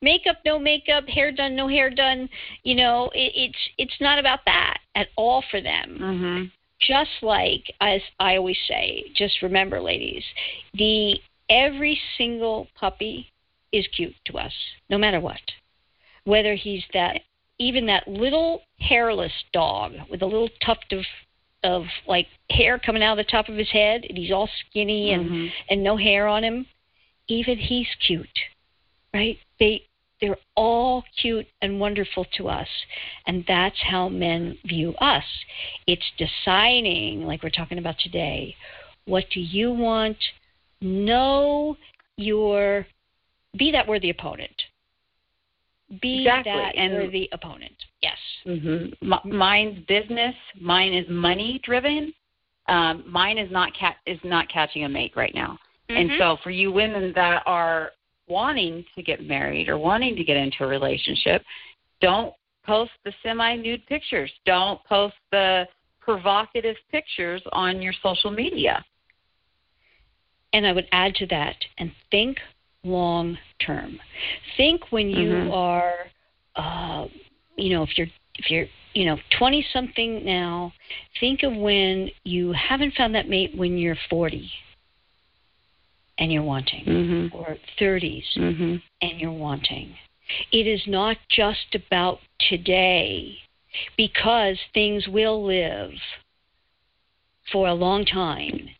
makeup 0.00 0.38
no 0.44 0.58
makeup 0.58 1.08
hair 1.08 1.30
done 1.32 1.54
no 1.56 1.68
hair 1.68 1.90
done 1.90 2.28
you 2.62 2.74
know 2.74 3.10
it, 3.14 3.32
it's 3.34 3.58
it's 3.78 4.00
not 4.00 4.18
about 4.18 4.40
that 4.46 4.78
at 4.94 5.08
all 5.16 5.42
for 5.50 5.60
them 5.60 5.98
Mhm. 6.00 6.50
just 6.80 7.22
like 7.22 7.72
as 7.80 8.00
I 8.20 8.36
always 8.36 8.58
say, 8.68 9.04
just 9.14 9.40
remember, 9.42 9.80
ladies, 9.80 10.22
the 10.74 11.18
every 11.48 11.98
single 12.18 12.68
puppy 12.74 13.30
is 13.72 13.86
cute 13.88 14.14
to 14.26 14.38
us, 14.38 14.52
no 14.90 14.98
matter 14.98 15.20
what. 15.20 15.40
Whether 16.26 16.54
he's 16.54 16.84
that 16.92 17.20
even 17.58 17.86
that 17.86 18.06
little 18.06 18.62
hairless 18.80 19.32
dog 19.52 19.92
with 20.10 20.20
a 20.22 20.26
little 20.26 20.50
tuft 20.60 20.92
of 20.92 21.04
of 21.64 21.84
like 22.06 22.26
hair 22.50 22.78
coming 22.78 23.02
out 23.02 23.18
of 23.18 23.24
the 23.24 23.30
top 23.30 23.48
of 23.48 23.56
his 23.56 23.70
head 23.70 24.04
and 24.08 24.18
he's 24.18 24.30
all 24.30 24.48
skinny 24.60 25.12
and 25.12 25.30
Mhm. 25.30 25.52
and 25.70 25.82
no 25.82 25.96
hair 25.96 26.26
on 26.26 26.44
him, 26.44 26.66
even 27.28 27.56
he's 27.56 27.88
cute, 28.06 28.38
right? 29.14 29.38
They 29.58 29.84
they're 30.20 30.38
all 30.54 31.04
cute 31.16 31.46
and 31.60 31.78
wonderful 31.78 32.24
to 32.36 32.48
us, 32.48 32.68
and 33.26 33.44
that's 33.46 33.80
how 33.82 34.08
men 34.08 34.58
view 34.64 34.94
us. 34.96 35.24
It's 35.86 36.10
deciding, 36.16 37.26
like 37.26 37.42
we're 37.42 37.50
talking 37.50 37.78
about 37.78 37.98
today, 37.98 38.56
what 39.04 39.28
do 39.30 39.40
you 39.40 39.70
want? 39.70 40.18
Know 40.80 41.76
your 42.16 42.86
be 43.56 43.70
that 43.72 43.86
worthy 43.86 44.10
opponent. 44.10 44.64
Be 46.02 46.18
Exactly, 46.22 46.52
that 46.52 46.74
and- 46.76 46.94
worthy 46.94 47.28
opponent. 47.32 47.74
Yes. 48.02 48.18
hmm 48.44 48.86
M- 49.02 49.20
mine's 49.24 49.78
business. 49.86 50.34
Mine 50.60 50.92
is 50.92 51.08
money 51.08 51.60
driven. 51.62 52.12
Um, 52.68 53.04
mine 53.06 53.38
is 53.38 53.50
not 53.52 53.72
cat 53.74 53.96
is 54.06 54.18
not 54.24 54.48
catching 54.48 54.84
a 54.84 54.88
mate 54.88 55.12
right 55.14 55.34
now. 55.34 55.58
And 55.88 56.10
Mhm. 56.10 56.18
so, 56.18 56.36
for 56.42 56.50
you 56.50 56.72
women 56.72 57.12
that 57.12 57.44
are 57.46 57.92
wanting 58.26 58.84
to 58.96 59.02
get 59.02 59.22
married 59.22 59.68
or 59.68 59.78
wanting 59.78 60.16
to 60.16 60.24
get 60.24 60.36
into 60.36 60.64
a 60.64 60.66
relationship, 60.66 61.44
don't 62.00 62.34
post 62.64 62.90
the 63.04 63.12
semi 63.22 63.54
nude 63.54 63.86
pictures. 63.86 64.32
Don't 64.44 64.82
post 64.84 65.14
the 65.30 65.68
provocative 66.00 66.76
pictures 66.90 67.42
on 67.52 67.80
your 67.80 67.92
social 68.02 68.32
media. 68.32 68.84
And 70.52 70.66
I 70.66 70.72
would 70.72 70.88
add 70.90 71.14
to 71.16 71.26
that 71.26 71.56
and 71.78 71.92
think 72.10 72.40
long 72.86 73.36
term. 73.58 74.00
Think 74.56 74.92
when 74.92 75.10
you 75.10 75.28
Mhm. 75.28 75.52
are, 75.52 76.10
uh, 76.56 77.08
you 77.56 77.70
know, 77.70 77.82
if 77.82 77.98
you're 77.98 78.08
if 78.38 78.50
you're 78.50 78.66
you 78.94 79.04
know 79.04 79.18
twenty 79.30 79.62
something 79.72 80.24
now, 80.24 80.72
think 81.20 81.42
of 81.42 81.54
when 81.54 82.10
you 82.24 82.52
haven't 82.52 82.94
found 82.94 83.14
that 83.14 83.28
mate 83.28 83.54
when 83.54 83.76
you're 83.76 83.98
forty, 84.08 84.50
and 86.18 86.32
you're 86.32 86.42
wanting, 86.42 86.84
Mhm. 86.84 87.34
or 87.34 87.58
thirties 87.78 88.26
Mhm. 88.36 88.82
and 89.02 89.20
you're 89.20 89.30
wanting. 89.32 89.96
It 90.52 90.66
is 90.66 90.86
not 90.86 91.16
just 91.28 91.74
about 91.74 92.20
today, 92.38 93.38
because 93.96 94.58
things 94.74 95.06
will 95.08 95.44
live 95.44 95.94
for 97.52 97.68
a 97.68 97.74
long 97.74 98.04
time 98.04 98.70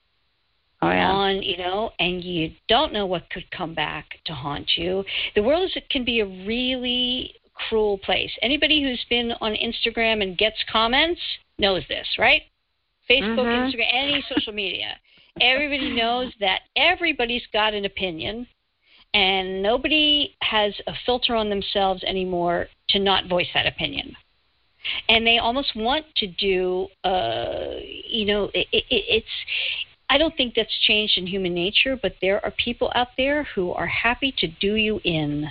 Oh 0.86 0.94
yeah. 0.94 1.10
on, 1.10 1.42
you 1.42 1.56
know, 1.58 1.90
and 1.98 2.22
you 2.22 2.52
don't 2.68 2.92
know 2.92 3.06
what 3.06 3.28
could 3.30 3.50
come 3.50 3.74
back 3.74 4.06
to 4.26 4.32
haunt 4.32 4.70
you. 4.76 5.04
The 5.34 5.42
world 5.42 5.64
is 5.64 5.82
can 5.90 6.04
be 6.04 6.20
a 6.20 6.26
really 6.26 7.34
cruel 7.54 7.98
place. 7.98 8.30
Anybody 8.42 8.82
who's 8.82 9.04
been 9.08 9.32
on 9.40 9.54
Instagram 9.54 10.22
and 10.22 10.36
gets 10.36 10.56
comments 10.70 11.20
knows 11.58 11.82
this, 11.88 12.06
right? 12.18 12.42
Facebook, 13.08 13.46
Mhm. 13.46 13.72
Instagram, 13.72 13.88
any 13.92 14.22
social 14.34 14.52
media. 14.52 14.98
Everybody 15.40 15.90
knows 15.90 16.32
that 16.40 16.62
everybody's 16.76 17.46
got 17.52 17.74
an 17.74 17.84
opinion 17.84 18.46
and 19.14 19.62
nobody 19.62 20.34
has 20.42 20.74
a 20.86 20.94
filter 21.04 21.34
on 21.34 21.48
themselves 21.48 22.02
anymore 22.04 22.68
to 22.88 22.98
not 22.98 23.26
voice 23.26 23.48
that 23.54 23.66
opinion 23.66 24.16
and 25.08 25.26
they 25.26 25.38
almost 25.38 25.74
want 25.76 26.04
to 26.16 26.26
do 26.26 26.86
uh 27.04 27.74
you 28.08 28.24
know 28.24 28.44
it, 28.54 28.66
it, 28.72 28.84
it's 28.90 29.26
i 30.10 30.18
don't 30.18 30.36
think 30.36 30.54
that's 30.54 30.72
changed 30.86 31.18
in 31.18 31.26
human 31.26 31.54
nature 31.54 31.98
but 32.00 32.14
there 32.20 32.44
are 32.44 32.52
people 32.52 32.90
out 32.94 33.08
there 33.16 33.44
who 33.54 33.72
are 33.72 33.86
happy 33.86 34.32
to 34.38 34.46
do 34.60 34.74
you 34.74 35.00
in 35.04 35.46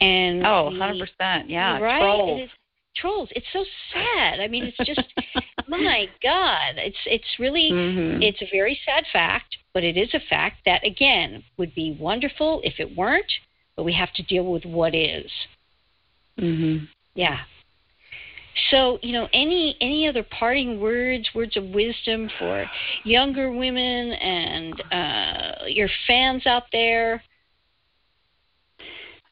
and 0.00 0.44
Oh, 0.44 0.70
100%. 0.72 1.48
Yeah. 1.48 1.78
right 1.78 2.00
Trolls. 2.00 2.40
It 2.40 2.42
is, 2.44 2.50
trolls 2.94 3.28
it's 3.32 3.46
so 3.54 3.64
sad 3.94 4.38
i 4.40 4.46
mean 4.46 4.64
it's 4.64 4.76
just 4.86 5.00
my 5.68 6.06
god 6.22 6.74
it's 6.76 6.98
it's 7.06 7.38
really 7.38 7.72
Mhm. 7.72 8.22
it's 8.22 8.42
a 8.42 8.48
very 8.52 8.78
sad 8.84 9.04
fact, 9.12 9.56
but 9.72 9.82
it 9.82 9.96
is 9.96 10.12
a 10.12 10.20
fact 10.20 10.56
that, 10.66 10.84
again, 10.86 11.42
would 11.56 11.74
be 11.74 11.96
wonderful 11.98 12.60
if 12.62 12.78
it 12.78 12.94
weren't, 12.94 13.32
but 13.76 13.84
we 13.84 13.92
have 13.94 14.12
to 14.14 14.22
deal 14.22 14.44
with 14.44 14.64
what 14.66 14.94
is. 14.94 15.30
Mhm. 16.38 16.88
Yeah. 17.14 17.40
So, 18.70 18.98
you 19.02 19.12
know, 19.12 19.28
any 19.32 19.76
any 19.80 20.06
other 20.06 20.24
parting 20.38 20.80
words, 20.80 21.28
words 21.34 21.56
of 21.56 21.64
wisdom 21.70 22.30
for 22.38 22.66
younger 23.04 23.50
women 23.50 24.12
and 24.12 24.82
uh, 24.92 25.64
your 25.66 25.88
fans 26.06 26.46
out 26.46 26.64
there? 26.72 27.22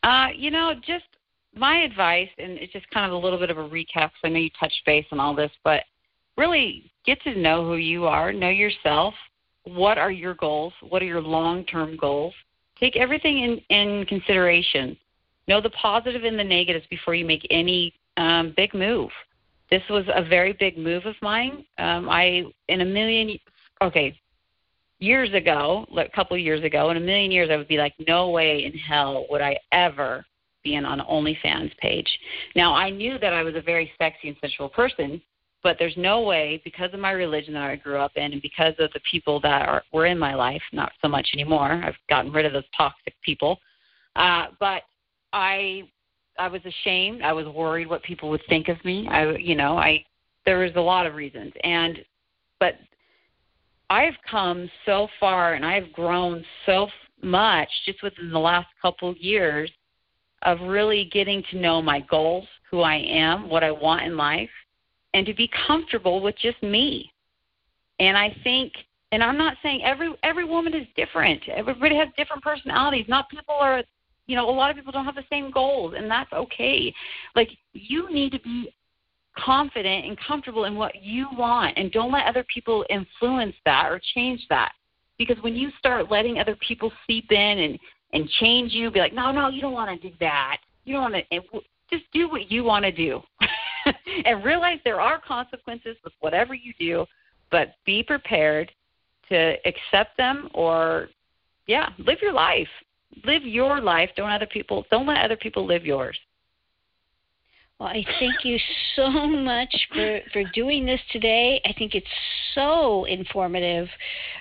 Uh, 0.02 0.28
you 0.34 0.50
know, 0.50 0.74
just 0.86 1.04
my 1.54 1.80
advice, 1.80 2.28
and 2.38 2.52
it's 2.52 2.72
just 2.72 2.88
kind 2.90 3.06
of 3.06 3.12
a 3.12 3.16
little 3.16 3.38
bit 3.38 3.50
of 3.50 3.58
a 3.58 3.68
recap 3.68 3.84
because 3.94 4.20
I 4.24 4.28
know 4.28 4.38
you 4.38 4.50
touched 4.58 4.80
base 4.86 5.06
on 5.12 5.20
all 5.20 5.34
this, 5.34 5.50
but 5.64 5.82
really 6.36 6.90
get 7.04 7.20
to 7.22 7.38
know 7.38 7.64
who 7.64 7.76
you 7.76 8.06
are, 8.06 8.32
know 8.32 8.48
yourself, 8.48 9.14
what 9.64 9.98
are 9.98 10.10
your 10.10 10.34
goals? 10.34 10.72
What 10.88 11.02
are 11.02 11.06
your 11.06 11.20
long 11.20 11.64
term 11.64 11.96
goals? 11.96 12.34
Take 12.78 12.96
everything 12.96 13.38
in, 13.68 13.76
in 13.76 14.06
consideration. 14.06 14.96
Know 15.48 15.60
the 15.60 15.70
positive 15.70 16.24
and 16.24 16.38
the 16.38 16.44
negatives 16.44 16.86
before 16.88 17.14
you 17.14 17.26
make 17.26 17.46
any 17.50 17.92
um, 18.20 18.52
big 18.56 18.74
move. 18.74 19.10
This 19.70 19.82
was 19.88 20.04
a 20.14 20.22
very 20.22 20.52
big 20.52 20.76
move 20.76 21.06
of 21.06 21.14
mine. 21.22 21.64
Um, 21.78 22.08
I, 22.08 22.44
in 22.68 22.82
a 22.82 22.84
million, 22.84 23.38
okay, 23.82 24.18
years 24.98 25.32
ago, 25.32 25.86
a 25.96 26.08
couple 26.14 26.36
of 26.36 26.42
years 26.42 26.62
ago, 26.62 26.90
in 26.90 26.96
a 26.96 27.00
million 27.00 27.30
years, 27.30 27.48
I 27.50 27.56
would 27.56 27.68
be 27.68 27.78
like, 27.78 27.94
no 28.06 28.28
way 28.28 28.64
in 28.64 28.78
hell 28.78 29.26
would 29.30 29.40
I 29.40 29.56
ever 29.72 30.24
be 30.62 30.76
on 30.76 30.84
an 30.84 31.00
OnlyFans 31.00 31.74
page. 31.78 32.08
Now, 32.54 32.74
I 32.74 32.90
knew 32.90 33.18
that 33.18 33.32
I 33.32 33.42
was 33.42 33.54
a 33.54 33.62
very 33.62 33.90
sexy 33.96 34.28
and 34.28 34.36
sensual 34.42 34.68
person, 34.68 35.22
but 35.62 35.76
there's 35.78 35.96
no 35.96 36.20
way 36.22 36.60
because 36.64 36.92
of 36.92 37.00
my 37.00 37.12
religion 37.12 37.54
that 37.54 37.62
I 37.62 37.76
grew 37.76 37.96
up 37.96 38.12
in 38.16 38.32
and 38.32 38.42
because 38.42 38.74
of 38.78 38.90
the 38.92 39.00
people 39.10 39.40
that 39.40 39.66
are 39.66 39.82
were 39.92 40.06
in 40.06 40.18
my 40.18 40.34
life, 40.34 40.62
not 40.72 40.92
so 41.00 41.08
much 41.08 41.28
anymore. 41.32 41.80
I've 41.84 41.94
gotten 42.10 42.32
rid 42.32 42.44
of 42.44 42.52
those 42.52 42.64
toxic 42.76 43.14
people. 43.24 43.58
Uh, 44.16 44.46
but 44.58 44.82
I 45.32 45.84
I 46.40 46.48
was 46.48 46.62
ashamed. 46.64 47.22
I 47.22 47.34
was 47.34 47.46
worried 47.46 47.86
what 47.86 48.02
people 48.02 48.30
would 48.30 48.40
think 48.48 48.68
of 48.68 48.82
me. 48.82 49.06
I 49.08 49.36
you 49.36 49.54
know, 49.54 49.76
I 49.76 50.02
there 50.46 50.60
was 50.60 50.72
a 50.74 50.80
lot 50.80 51.06
of 51.06 51.14
reasons. 51.14 51.52
And 51.62 51.98
but 52.58 52.76
I've 53.90 54.14
come 54.28 54.70
so 54.86 55.08
far 55.20 55.52
and 55.54 55.66
I've 55.66 55.92
grown 55.92 56.42
so 56.64 56.88
much 57.22 57.68
just 57.84 58.02
within 58.02 58.30
the 58.30 58.38
last 58.38 58.68
couple 58.80 59.10
of 59.10 59.18
years 59.18 59.70
of 60.42 60.58
really 60.62 61.10
getting 61.12 61.42
to 61.50 61.58
know 61.58 61.82
my 61.82 62.00
goals, 62.00 62.46
who 62.70 62.80
I 62.80 62.96
am, 62.96 63.50
what 63.50 63.62
I 63.62 63.70
want 63.70 64.04
in 64.04 64.16
life, 64.16 64.48
and 65.12 65.26
to 65.26 65.34
be 65.34 65.50
comfortable 65.66 66.22
with 66.22 66.36
just 66.38 66.62
me. 66.62 67.12
And 67.98 68.16
I 68.16 68.34
think 68.42 68.72
and 69.12 69.22
I'm 69.22 69.36
not 69.36 69.58
saying 69.62 69.82
every 69.84 70.14
every 70.22 70.46
woman 70.46 70.72
is 70.72 70.86
different. 70.96 71.42
Everybody 71.50 71.96
has 71.96 72.08
different 72.16 72.42
personalities. 72.42 73.04
Not 73.08 73.28
people 73.28 73.56
are 73.60 73.82
you 74.30 74.36
know, 74.36 74.48
a 74.48 74.52
lot 74.52 74.70
of 74.70 74.76
people 74.76 74.92
don't 74.92 75.04
have 75.04 75.16
the 75.16 75.24
same 75.28 75.50
goals 75.50 75.94
and 75.96 76.08
that's 76.08 76.32
okay. 76.32 76.94
Like 77.34 77.48
you 77.72 78.08
need 78.12 78.30
to 78.30 78.38
be 78.38 78.72
confident 79.36 80.06
and 80.06 80.16
comfortable 80.20 80.66
in 80.66 80.76
what 80.76 81.02
you 81.02 81.26
want 81.36 81.76
and 81.76 81.90
don't 81.90 82.12
let 82.12 82.26
other 82.26 82.44
people 82.52 82.84
influence 82.90 83.56
that 83.64 83.86
or 83.90 84.00
change 84.14 84.46
that. 84.48 84.70
Because 85.18 85.36
when 85.42 85.56
you 85.56 85.70
start 85.80 86.12
letting 86.12 86.38
other 86.38 86.56
people 86.66 86.92
seep 87.08 87.32
in 87.32 87.58
and 87.58 87.78
and 88.12 88.28
change 88.40 88.72
you, 88.72 88.90
be 88.90 89.00
like, 89.00 89.14
no, 89.14 89.32
no, 89.32 89.48
you 89.48 89.60
don't 89.60 89.72
want 89.72 90.00
to 90.00 90.08
do 90.08 90.14
that. 90.20 90.58
You 90.84 90.94
don't 90.94 91.12
want 91.12 91.24
to. 91.30 91.40
Just 91.90 92.04
do 92.12 92.28
what 92.28 92.52
you 92.52 92.62
want 92.62 92.84
to 92.84 92.92
do, 92.92 93.20
and 94.24 94.44
realize 94.44 94.78
there 94.84 95.00
are 95.00 95.20
consequences 95.20 95.96
with 96.04 96.12
whatever 96.20 96.54
you 96.54 96.72
do. 96.78 97.04
But 97.50 97.74
be 97.84 98.04
prepared 98.04 98.70
to 99.28 99.56
accept 99.66 100.16
them, 100.16 100.48
or 100.54 101.08
yeah, 101.66 101.88
live 101.98 102.18
your 102.22 102.32
life. 102.32 102.68
Live 103.24 103.44
your 103.44 103.80
life. 103.80 104.10
Don't 104.16 104.30
other 104.30 104.46
people. 104.46 104.84
Don't 104.90 105.06
let 105.06 105.24
other 105.24 105.36
people 105.36 105.66
live 105.66 105.84
yours. 105.84 106.18
Well, 107.78 107.88
I 107.88 108.04
thank 108.18 108.44
you 108.44 108.58
so 108.94 109.08
much 109.08 109.74
for, 109.94 110.20
for 110.34 110.42
doing 110.52 110.84
this 110.84 111.00
today. 111.12 111.62
I 111.64 111.72
think 111.72 111.94
it's 111.94 112.06
so 112.54 113.06
informative 113.06 113.88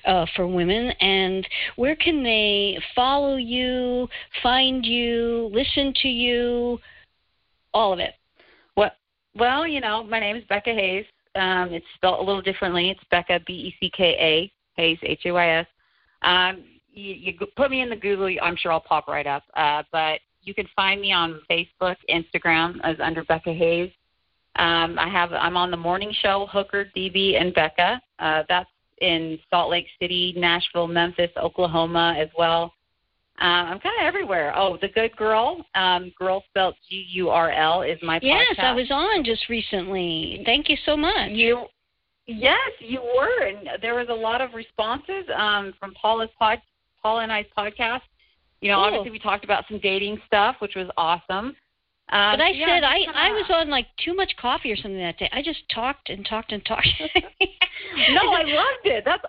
uh, 0.05 0.25
for 0.35 0.45
women. 0.45 0.91
And 0.99 1.47
where 1.77 1.95
can 1.95 2.21
they 2.21 2.77
follow 2.93 3.37
you, 3.37 4.09
find 4.43 4.85
you, 4.85 5.49
listen 5.53 5.93
to 6.01 6.09
you, 6.09 6.79
all 7.73 7.93
of 7.93 7.99
it? 7.99 8.15
Well, 8.75 8.91
well, 9.35 9.65
you 9.65 9.79
know, 9.79 10.03
my 10.03 10.19
name 10.19 10.35
is 10.35 10.43
Becka 10.49 10.73
Hays. 10.73 11.05
Um, 11.35 11.69
it's 11.71 11.85
spelled 11.95 12.19
a 12.19 12.23
little 12.23 12.41
differently. 12.41 12.89
It's 12.89 12.99
Becka 13.09 13.39
B 13.45 13.53
E 13.53 13.75
C 13.79 13.89
K 13.95 14.03
A 14.19 14.51
Hays 14.81 14.97
H 15.01 15.21
A 15.25 15.31
Y 15.31 15.49
S. 15.59 15.67
Um, 16.23 16.63
you, 16.91 17.13
you 17.13 17.47
put 17.55 17.71
me 17.71 17.81
in 17.81 17.89
the 17.89 17.95
Google, 17.95 18.29
I'm 18.41 18.55
sure 18.55 18.71
I'll 18.71 18.79
pop 18.79 19.07
right 19.07 19.27
up. 19.27 19.43
Uh, 19.55 19.83
but 19.91 20.19
you 20.41 20.53
can 20.53 20.67
find 20.75 21.01
me 21.01 21.11
on 21.11 21.41
Facebook, 21.49 21.95
Instagram 22.09 22.77
as 22.83 22.97
under 22.99 23.23
Becka 23.23 23.53
Hays. 23.53 23.91
Um, 24.55 24.97
I 24.99 25.07
have 25.09 25.31
I'm 25.31 25.55
on 25.55 25.71
the 25.71 25.77
morning 25.77 26.13
show 26.21 26.47
Hooker, 26.51 26.91
DB, 26.95 27.39
and 27.39 27.53
Becka. 27.53 28.01
Uh, 28.19 28.43
that's 28.49 28.69
in 28.99 29.39
Salt 29.49 29.69
Lake 29.69 29.87
City, 30.01 30.33
Nashville, 30.35 30.87
Memphis, 30.87 31.31
Oklahoma 31.37 32.15
as 32.17 32.29
well. 32.37 32.73
Uh, 33.41 33.71
I'm 33.71 33.79
kind 33.79 33.95
of 34.01 34.05
everywhere. 34.05 34.53
Oh, 34.55 34.77
the 34.81 34.89
Good 34.89 35.15
Gurl, 35.15 35.63
um, 35.75 36.11
girl 36.19 36.43
spelled 36.49 36.75
G 36.89 37.05
U 37.11 37.29
R 37.29 37.51
L, 37.51 37.83
is 37.83 37.97
my 38.03 38.19
yes, 38.21 38.45
podcast. 38.57 38.63
I 38.63 38.73
was 38.73 38.91
on 38.91 39.23
just 39.23 39.47
recently. 39.47 40.41
Thank 40.45 40.67
you 40.67 40.75
so 40.85 40.97
much. 40.97 41.29
You, 41.29 41.65
yes, 42.27 42.57
you 42.79 43.01
were, 43.01 43.47
and 43.47 43.81
there 43.81 43.95
was 43.95 44.07
a 44.09 44.13
lot 44.13 44.41
of 44.41 44.53
responses 44.53 45.23
um, 45.37 45.73
from 45.79 45.93
Paula's 45.93 46.29
pod, 46.37 46.61
Paula 47.01 47.23
and 47.23 47.31
I's 47.31 47.45
podcast. 47.57 48.01
You 48.61 48.69
know, 48.71 48.75
Cool. 48.77 48.83
obviously 48.85 49.11
we 49.11 49.19
talked 49.19 49.43
about 49.45 49.65
some 49.69 49.79
dating 49.79 50.19
stuff, 50.27 50.57
which 50.59 50.75
was 50.75 50.87
awesome. 50.97 51.55
Um, 52.11 52.33
But 52.33 52.41
I 52.41 52.49
yeah, 52.49 52.65
said 52.67 52.83
I 52.83 53.05
I 53.13 53.31
was 53.31 53.45
on 53.49 53.69
like 53.69 53.85
too 54.03 54.15
much 54.15 54.31
coffee 54.37 54.71
or 54.71 54.75
something 54.75 54.97
that 54.97 55.17
day. 55.19 55.29
I 55.31 55.41
just 55.41 55.59
talked 55.73 56.09
and 56.09 56.25
talked 56.25 56.51
and 56.51 56.65
talked. 56.65 56.87
no, 58.09 58.21
I 58.31 58.43
loved 58.43 58.85
it. 58.85 59.03
That's 59.05 59.23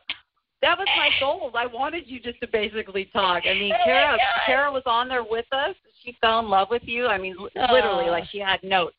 that 0.62 0.76
was 0.78 0.86
my 0.96 1.08
goal. 1.20 1.50
I 1.54 1.66
wanted 1.66 2.04
you 2.06 2.20
just 2.20 2.40
to 2.40 2.48
basically 2.48 3.06
talk. 3.12 3.44
I 3.46 3.54
mean, 3.54 3.72
Oh 3.72 3.84
Kara. 3.84 4.18
Kara 4.46 4.72
was 4.72 4.82
on 4.86 5.08
there 5.08 5.22
with 5.24 5.46
us. 5.52 5.74
She 6.04 6.16
fell 6.20 6.40
in 6.40 6.48
love 6.48 6.68
with 6.70 6.82
you. 6.84 7.06
I 7.06 7.18
mean, 7.18 7.36
literally, 7.38 8.08
Oh. 8.08 8.10
like 8.10 8.24
she 8.30 8.38
had 8.38 8.62
notes. 8.62 8.96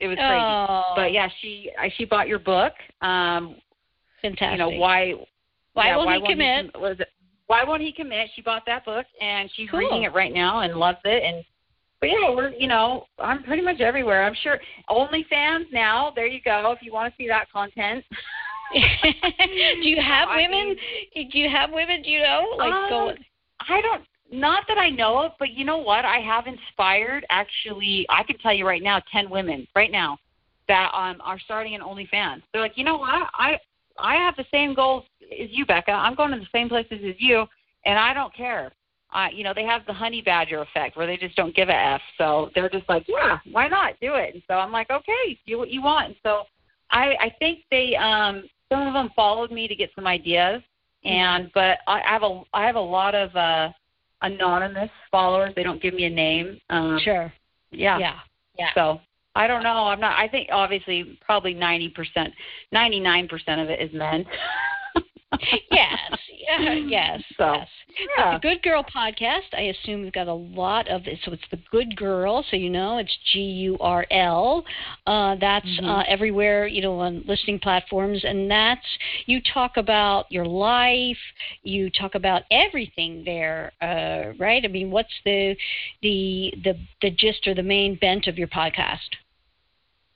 It 0.00 0.08
was 0.08 0.16
crazy. 0.16 0.32
Oh, 0.32 0.92
But 0.96 1.12
yeah, 1.12 1.28
she 1.40 1.70
I, 1.78 1.90
she 1.96 2.04
bought 2.04 2.26
your 2.28 2.38
book. 2.38 2.72
Um, 3.02 3.56
fantastic. 4.22 4.52
you 4.52 4.58
know 4.58 4.70
why? 4.70 5.14
Why 5.74 5.86
yeah, 5.86 5.96
won't 5.96 6.06
why 6.06 6.18
he 6.20 6.26
commit? 6.32 6.72
com- 6.72 6.82
was 6.82 6.96
it? 7.00 7.08
Why 7.50 7.64
won't 7.64 7.82
he 7.82 7.90
commit? 7.90 8.28
She 8.36 8.42
bought 8.42 8.62
that 8.66 8.84
book 8.84 9.06
and 9.20 9.50
she's 9.56 9.68
Cool. 9.70 9.80
reading 9.80 10.04
it 10.04 10.14
right 10.14 10.32
now 10.32 10.60
and 10.60 10.76
loves 10.76 11.00
it. 11.04 11.24
And 11.24 11.44
but 12.00 12.08
yeah, 12.08 12.30
we're 12.30 12.50
you 12.50 12.68
know 12.68 13.06
I'm 13.18 13.42
pretty 13.42 13.60
much 13.60 13.80
everywhere. 13.80 14.22
I'm 14.22 14.36
sure 14.40 14.60
OnlyFans 14.88 15.64
now. 15.72 16.12
There 16.14 16.28
you 16.28 16.40
go. 16.44 16.70
If 16.70 16.78
you 16.80 16.92
want 16.92 17.12
to 17.12 17.16
see 17.20 17.26
that 17.26 17.50
content. 17.50 18.04
do 18.72 18.78
you 19.88 20.00
have 20.00 20.28
I 20.28 20.36
women? 20.36 20.76
do 21.12 21.38
you 21.38 21.50
have 21.50 21.72
women? 21.72 22.02
Do 22.02 22.10
you 22.10 22.22
know? 22.22 22.54
Like 22.56 22.72
Um, 22.72 22.88
go. 22.88 23.14
I 23.68 23.80
don't. 23.80 24.04
Not 24.30 24.62
that 24.68 24.78
I 24.78 24.88
know 24.88 25.18
of, 25.18 25.32
but 25.40 25.50
you 25.50 25.64
know 25.64 25.78
what? 25.78 26.04
I 26.04 26.20
have 26.20 26.46
inspired. 26.46 27.26
Actually, 27.30 28.06
I 28.10 28.22
can 28.22 28.38
tell 28.38 28.54
you 28.54 28.64
right 28.64 28.80
now, 28.80 29.02
ten 29.10 29.28
women 29.28 29.66
right 29.74 29.90
now 29.90 30.18
that 30.68 30.92
um 30.94 31.20
are 31.24 31.40
starting 31.40 31.74
an 31.74 31.80
OnlyFans. 31.80 32.42
They're 32.52 32.62
like, 32.62 32.78
you 32.78 32.84
know 32.84 32.98
what? 32.98 33.28
I 33.34 33.58
I 34.00 34.16
have 34.16 34.36
the 34.36 34.46
same 34.50 34.74
goals 34.74 35.04
as 35.22 35.48
you, 35.50 35.66
Becka. 35.66 35.92
I'm 35.92 36.14
going 36.14 36.32
to 36.32 36.38
the 36.38 36.46
same 36.52 36.68
places 36.68 37.00
as 37.06 37.14
you, 37.18 37.46
and 37.84 37.98
I 37.98 38.12
don't 38.12 38.34
care. 38.34 38.72
Uh, 39.12 39.26
you 39.32 39.42
know, 39.42 39.52
they 39.54 39.64
have 39.64 39.84
the 39.86 39.92
honey 39.92 40.22
badger 40.22 40.62
effect 40.62 40.96
where 40.96 41.06
they 41.06 41.16
just 41.16 41.34
don't 41.34 41.54
give 41.54 41.68
a 41.68 41.74
f. 41.74 42.00
So 42.16 42.50
they're 42.54 42.68
just 42.68 42.88
like, 42.88 43.04
yeah, 43.08 43.38
why 43.50 43.66
not 43.66 43.94
do 44.00 44.14
it? 44.14 44.34
And 44.34 44.42
so 44.46 44.54
I'm 44.54 44.70
like, 44.70 44.90
okay, 44.90 45.38
do 45.46 45.58
what 45.58 45.70
you 45.70 45.82
want. 45.82 46.06
And 46.08 46.16
so 46.22 46.44
I 46.90 47.16
I 47.20 47.34
think 47.38 47.60
they 47.70 47.96
um 47.96 48.44
some 48.68 48.86
of 48.86 48.92
them 48.94 49.10
followed 49.16 49.50
me 49.50 49.66
to 49.66 49.74
get 49.74 49.90
some 49.96 50.06
ideas, 50.06 50.62
and 51.04 51.50
but 51.54 51.78
I 51.88 52.00
I 52.02 52.12
have 52.12 52.22
a 52.22 52.42
I 52.54 52.66
have 52.66 52.76
a 52.76 52.80
lot 52.80 53.16
of 53.16 53.34
uh 53.34 53.70
anonymous 54.22 54.90
followers. 55.10 55.52
They 55.56 55.62
don't 55.62 55.82
give 55.82 55.94
me 55.94 56.04
a 56.04 56.10
name. 56.10 56.60
Um, 56.70 57.00
Sure. 57.02 57.32
Yeah. 57.70 57.98
Yeah. 57.98 58.18
Yeah. 58.58 58.74
So 58.74 59.00
I 59.34 59.46
don't 59.46 59.62
know. 59.62 59.86
I'm 59.86 60.00
not. 60.00 60.18
I 60.18 60.28
think 60.28 60.48
obviously 60.50 61.18
probably 61.24 61.54
ninety 61.54 61.88
percent, 61.88 62.32
ninety 62.72 63.00
nine 63.00 63.28
percent 63.28 63.60
of 63.60 63.68
it 63.68 63.80
is 63.80 63.92
men. 63.92 64.24
yes. 65.70 65.98
Yeah, 66.48 66.72
yes. 66.74 67.22
So, 67.36 67.52
yes. 67.54 67.68
yeah. 68.16 68.32
The 68.34 68.40
Good 68.40 68.62
Gurl 68.62 68.84
podcast, 68.84 69.52
I 69.52 69.72
assume 69.74 70.02
we've 70.02 70.12
got 70.12 70.26
a 70.28 70.34
lot 70.34 70.88
of 70.88 71.06
it. 71.06 71.18
So 71.24 71.32
it's 71.32 71.42
the 71.50 71.58
Good 71.70 71.96
Gurl, 71.96 72.44
so 72.50 72.56
you 72.56 72.70
know 72.70 72.98
it's 72.98 73.16
G 73.32 73.40
U 73.40 73.76
R 73.80 74.06
L. 74.10 74.64
Uh, 75.06 75.36
that's 75.36 75.66
Mhm. 75.66 75.84
uh, 75.88 76.04
everywhere, 76.08 76.66
you 76.66 76.82
know, 76.82 76.98
on 76.98 77.22
listening 77.26 77.58
platforms, 77.60 78.24
and 78.24 78.50
that's 78.50 78.86
you 79.26 79.40
talk 79.40 79.76
about 79.76 80.26
your 80.30 80.46
life, 80.46 81.18
you 81.62 81.90
talk 81.90 82.14
about 82.14 82.42
everything 82.50 83.22
there, 83.24 83.72
uh, 83.80 84.32
right? 84.38 84.64
I 84.64 84.68
mean, 84.68 84.90
what's 84.90 85.14
the 85.24 85.56
the 86.02 86.52
the 86.64 86.76
the 87.02 87.10
gist 87.10 87.46
or 87.46 87.54
the 87.54 87.62
main 87.62 87.94
bent 87.96 88.26
of 88.26 88.38
your 88.38 88.48
podcast? 88.48 88.98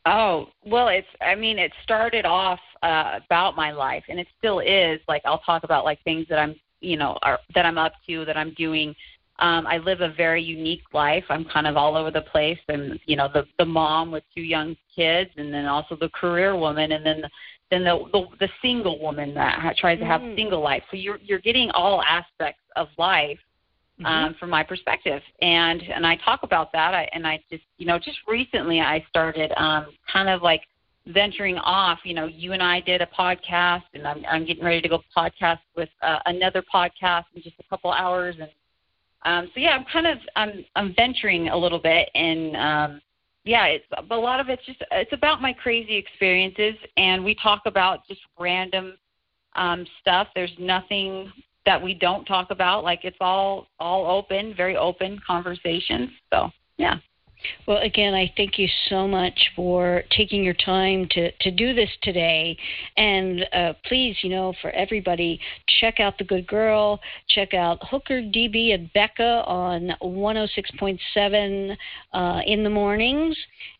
Oh 0.07 0.49
well, 0.65 0.89
it's. 0.89 1.07
I 1.21 1.35
mean, 1.35 1.59
it 1.59 1.73
started 1.83 2.27
off 2.27 2.61
uh, 2.83 3.21
about 3.25 3.57
my 3.57 3.73
life, 3.73 4.05
and 4.09 4.21
it 4.21 4.27
still 4.39 4.61
is. 4.61 5.01
Like 5.09 5.23
I'll 5.25 5.39
talk 5.41 5.65
about 5.65 5.85
like 5.85 6.03
things 6.05 6.27
that 6.29 6.39
I'm, 6.39 6.55
you 6.81 6.97
know, 6.97 7.19
are, 7.23 7.39
that 7.55 7.65
I'm 7.65 7.79
up 7.79 7.95
to, 8.07 8.25
that 8.27 8.37
I'm 8.37 8.53
doing. 8.55 8.95
Um, 9.39 9.67
I 9.67 9.79
live 9.79 10.01
a 10.01 10.13
very 10.13 10.43
unique 10.43 10.83
life. 10.93 11.25
I'm 11.29 11.45
kind 11.47 11.67
of 11.67 11.77
all 11.77 11.97
over 11.97 12.11
the 12.11 12.21
place, 12.21 12.59
and 12.69 13.01
you 13.07 13.17
know, 13.17 13.29
the 13.33 13.45
the 13.59 13.65
mom 13.65 14.11
with 14.11 14.25
two 14.35 14.43
young 14.43 14.77
kids, 14.95 15.31
and 15.37 15.53
then 15.53 15.65
also 15.67 15.97
the 15.97 16.11
career 16.11 16.55
woman, 16.57 16.93
and 16.93 17.05
then 17.05 17.23
then 17.71 17.83
the 17.85 18.05
the, 18.13 18.27
the 18.41 18.49
single 18.61 19.01
woman 19.01 19.33
that 19.35 19.59
ha- 19.59 19.73
tries 19.79 19.99
to 20.01 20.05
have 20.05 20.21
a 20.21 20.25
Mm. 20.25 20.37
single 20.37 20.61
life. 20.61 20.83
So 20.91 20.97
you're 20.99 21.19
you're 21.23 21.41
getting 21.41 21.71
all 21.71 22.03
aspects 22.03 22.61
of 22.77 22.89
life 22.99 23.39
Mm-hmm. 24.01 24.07
um, 24.07 24.35
from 24.41 24.51
my 24.51 24.65
perspective. 24.65 25.23
And 25.41 25.81
and 25.83 26.05
I 26.05 26.17
talk 26.17 26.41
about 26.43 26.73
that. 26.73 26.95
I, 26.95 27.09
and 27.13 27.25
I 27.25 27.39
just 27.49 27.63
you 27.79 27.87
know 27.87 27.97
just 27.97 28.19
recently 28.27 28.81
I 28.81 29.05
started 29.09 29.53
um, 29.57 29.87
kind 30.13 30.29
of 30.29 30.43
like 30.43 30.63
venturing 31.07 31.59
off. 31.59 32.01
You 32.05 32.15
know, 32.15 32.27
you 32.27 32.55
and 32.55 32.63
I 32.63 32.81
did 32.81 33.03
a 33.03 33.07
podcast, 33.07 33.85
and 33.95 34.05
I'm, 34.05 34.25
I'm 34.29 34.45
getting 34.45 34.65
ready 34.65 34.81
to 34.81 34.89
go 34.89 35.01
podcast 35.17 35.61
with 35.77 35.89
uh, 36.03 36.19
another 36.27 36.61
podcast 36.75 37.25
in 37.37 37.43
just 37.43 37.55
a 37.61 37.63
couple 37.71 37.93
hours. 37.93 38.35
And 38.41 38.51
um, 39.25 39.51
so, 39.55 39.61
yeah, 39.61 39.71
I'm 39.71 39.85
kind 39.85 40.09
of 40.09 40.19
I'm 40.35 40.65
I'm 40.75 40.95
venturing 40.97 41.51
a 41.51 41.57
little 41.57 41.79
bit, 41.79 42.09
and 42.17 42.57
um, 42.57 43.01
yeah, 43.45 43.67
it's 43.67 43.87
a 44.11 44.17
lot 44.17 44.41
of 44.41 44.49
it's 44.49 44.65
just 44.67 44.83
it's 44.91 45.13
about 45.13 45.41
my 45.41 45.53
crazy 45.53 45.97
experiences, 45.97 46.75
and 46.97 47.25
we 47.25 47.37
talk 47.37 47.63
about 47.67 48.07
just 48.09 48.23
random 48.41 48.95
um, 49.55 49.87
stuff. 50.01 50.29
There's 50.35 50.53
nothing 50.59 51.31
that 51.67 51.83
we 51.83 51.95
don't 51.95 52.25
talk 52.25 52.51
about. 52.51 52.85
Like 52.85 53.05
it's 53.05 53.17
all 53.21 53.69
all 53.79 54.07
open, 54.07 54.55
very 54.57 54.77
open 54.77 55.21
conversations. 55.27 56.11
So 56.33 56.51
yeah. 56.77 56.99
Well, 57.67 57.79
again, 57.79 58.15
I 58.15 58.33
thank 58.37 58.59
you 58.59 58.69
so 58.89 59.07
much 59.07 59.51
for 59.55 60.03
taking 60.11 60.43
your 60.43 60.55
time 60.55 61.07
to, 61.11 61.31
to 61.31 61.51
do 61.51 61.75
this 61.75 61.91
today. 62.03 62.57
And 62.97 63.47
uh, 63.53 63.73
please, 63.85 64.17
you 64.23 64.31
know, 64.31 64.55
for 64.63 64.71
everybody, 64.71 65.41
check 65.81 66.01
out 66.01 66.17
The 66.19 66.25
Good 66.25 66.47
Gurl, 66.47 67.01
check 67.29 67.53
out 67.53 67.79
Hooker 67.83 68.23
DB 68.23 68.73
and 68.75 68.91
Becka 68.95 69.47
on 69.47 69.93
106.7 70.03 71.77
uh, 72.13 72.41
in 72.47 72.65
the 72.65 72.71
mornings 72.71 73.37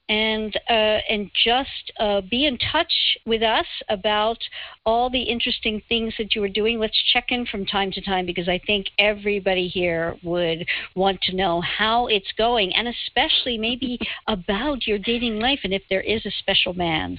and 0.09 0.55
uh, 0.69 0.99
and 1.09 1.31
just 1.45 1.93
uh, 1.99 2.21
be 2.31 2.47
in 2.47 2.59
touch 2.59 2.93
with 3.25 3.43
us 3.43 3.67
about 3.89 4.39
all 4.85 5.09
the 5.09 5.23
interesting 5.23 5.81
things 5.89 6.13
that 6.19 6.35
you 6.35 6.43
are 6.45 6.49
doing. 6.49 6.79
Let's 6.79 7.01
check 7.13 7.27
in 7.31 7.47
from 7.47 7.65
time 7.65 7.91
to 7.93 8.03
time 8.03 8.27
because 8.27 8.49
I 8.49 8.61
think 8.67 8.87
everybody 8.99 9.67
here 9.67 10.17
would 10.23 10.67
want 10.95 11.21
to 11.23 11.37
know 11.37 11.63
how 11.63 12.07
it's 12.09 12.33
going, 12.37 12.75
and 12.75 12.89
especially 12.89 13.57
maybe 13.57 13.99
about 14.29 14.87
your 14.87 14.99
dating 14.99 15.39
life 15.39 15.61
and 15.65 15.73
if 15.73 15.83
there 15.89 16.03
is 16.03 16.25
a 16.27 16.31
special 16.39 16.75
man. 16.75 17.19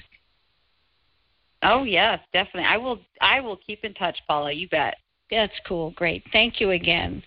Oh 1.62 1.82
yes, 1.82 2.20
definitely. 2.32 2.68
I 2.68 2.76
will. 2.76 3.00
I 3.20 3.40
will 3.40 3.56
keep 3.56 3.84
in 3.84 3.94
touch, 3.94 4.18
Paula. 4.28 4.52
You 4.52 4.68
bet. 4.68 4.96
That's 5.28 5.52
cool. 5.66 5.90
Great. 5.96 6.22
Thank 6.32 6.60
you 6.60 6.70
again. 6.70 7.22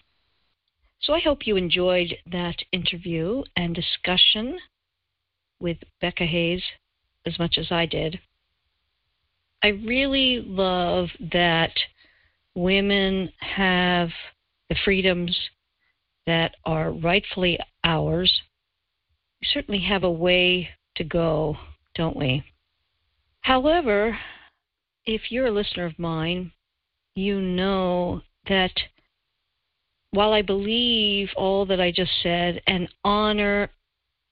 So 1.01 1.14
I 1.14 1.20
hope 1.20 1.47
you 1.47 1.55
enjoyed 1.55 2.16
that 2.32 2.57
interview 2.72 3.43
and 3.55 3.74
discussion 3.74 4.57
with 5.60 5.78
Becka 6.01 6.26
Hays 6.26 6.64
as 7.26 7.38
much 7.39 7.57
as 7.57 7.72
I 7.72 7.86
did. 7.86 8.20
I 9.62 9.70
really 9.70 10.41
love 10.45 11.10
that 11.34 11.72
women 12.55 13.32
have 13.39 14.10
the 14.70 14.76
freedoms 14.86 15.38
that 16.26 16.55
are 16.66 16.91
rightfully 16.91 17.60
ours. 17.84 18.32
We 19.41 19.47
certainly 19.51 19.82
have 19.82 20.03
a 20.03 20.12
way 20.12 20.70
to 20.95 21.03
go, 21.03 21.57
don't 21.95 22.16
we? 22.16 22.43
However, 23.41 24.18
if 25.05 25.32
you're 25.32 25.47
a 25.47 25.51
listener 25.51 25.86
of 25.86 25.97
mine, 25.97 26.51
you 27.16 27.41
know 27.41 28.22
that 28.47 28.72
while 30.12 30.34
I 30.34 30.41
believe 30.41 31.30
all 31.36 31.66
that 31.66 31.82
I 31.82 31.91
just 31.91 32.12
said 32.22 32.62
and 32.68 32.88
honor 33.03 33.70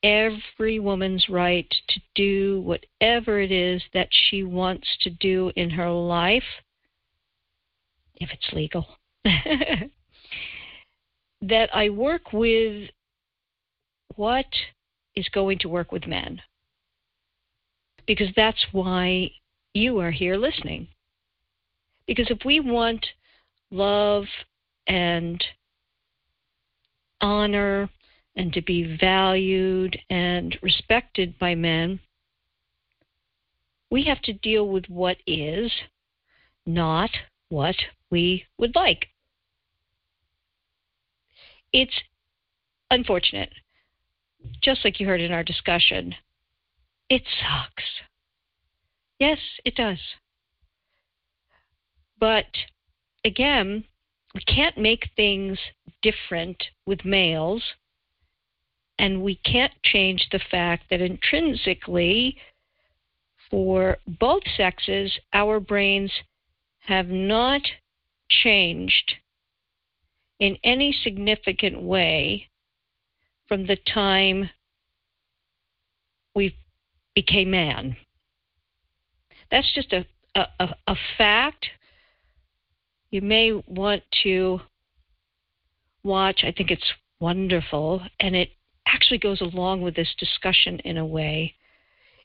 every 0.03 0.79
woman's 0.79 1.27
right 1.29 1.73
to 1.89 1.99
do 2.15 2.61
whatever 2.61 3.39
it 3.41 3.51
is 3.51 3.81
that 3.93 4.09
she 4.11 4.43
wants 4.43 4.87
to 5.01 5.09
do 5.09 5.51
in 5.55 5.69
her 5.69 5.89
life, 5.89 6.43
if 8.15 8.29
it's 8.31 8.53
legal. 8.53 8.87
that 11.41 11.69
I 11.73 11.89
work 11.89 12.33
with 12.33 12.89
what 14.15 14.45
is 15.15 15.27
going 15.29 15.59
to 15.59 15.69
work 15.69 15.91
with 15.91 16.07
men. 16.07 16.41
Because 18.05 18.29
that's 18.35 18.65
why 18.71 19.31
you 19.73 19.99
are 19.99 20.11
here 20.11 20.37
listening. 20.37 20.87
Because 22.07 22.27
if 22.29 22.39
we 22.45 22.59
want 22.59 23.05
love 23.69 24.25
and 24.87 25.43
honor 27.19 27.89
and 28.37 28.53
to 28.53 28.61
be 28.61 28.95
valued 29.01 29.99
and 30.11 30.57
respected 30.61 31.37
by 31.39 31.55
men, 31.55 31.99
we 33.89 34.03
have 34.03 34.21
to 34.21 34.33
deal 34.33 34.69
with 34.69 34.85
what 34.87 35.17
is, 35.25 35.71
not 36.65 37.09
what 37.49 37.75
we 38.11 38.45
would 38.59 38.75
like. 38.75 39.07
It's 41.73 41.99
unfortunate. 42.91 43.49
Just 44.61 44.85
like 44.85 44.99
you 44.99 45.07
heard 45.07 45.19
in 45.19 45.31
our 45.31 45.43
discussion, 45.43 46.13
it 47.09 47.23
sucks. 47.41 47.83
Yes, 49.19 49.39
it 49.65 49.75
does. 49.75 49.99
But 52.19 52.45
again, 53.25 53.83
we 54.35 54.41
can't 54.41 54.77
make 54.77 55.09
things 55.15 55.57
different 56.03 56.63
with 56.85 57.03
males 57.03 57.63
and 58.99 59.21
we 59.21 59.35
can't 59.35 59.73
change 59.83 60.27
the 60.31 60.39
fact 60.51 60.85
that 60.89 61.01
intrinsically, 61.01 62.37
for 63.49 63.97
both 64.19 64.43
sexes, 64.55 65.11
our 65.33 65.59
brains 65.59 66.11
have 66.79 67.07
not 67.07 67.61
changed 68.29 69.13
in 70.39 70.57
any 70.63 70.95
significant 71.03 71.81
way 71.81 72.47
from 73.47 73.65
the 73.67 73.77
time 73.93 74.49
we 76.35 76.55
became 77.15 77.51
man. 77.51 77.95
That's 79.49 79.73
just 79.73 79.93
a, 79.93 80.05
a, 80.35 80.75
a 80.87 80.95
fact. 81.17 81.65
You 83.11 83.21
may 83.21 83.53
want 83.65 84.03
to 84.23 84.59
watch, 86.03 86.41
I 86.43 86.51
think 86.51 86.69
it's 86.71 86.93
wonderful, 87.19 88.01
and 88.19 88.35
it 88.35 88.49
actually 88.87 89.17
goes 89.17 89.41
along 89.41 89.81
with 89.81 89.95
this 89.95 90.13
discussion 90.17 90.79
in 90.79 90.97
a 90.97 91.05
way. 91.05 91.53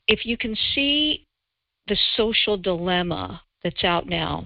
If 0.07 0.25
you 0.25 0.37
can 0.37 0.55
see 0.73 1.27
the 1.87 1.97
social 2.15 2.57
dilemma 2.57 3.41
that's 3.63 3.83
out 3.83 4.07
now, 4.07 4.45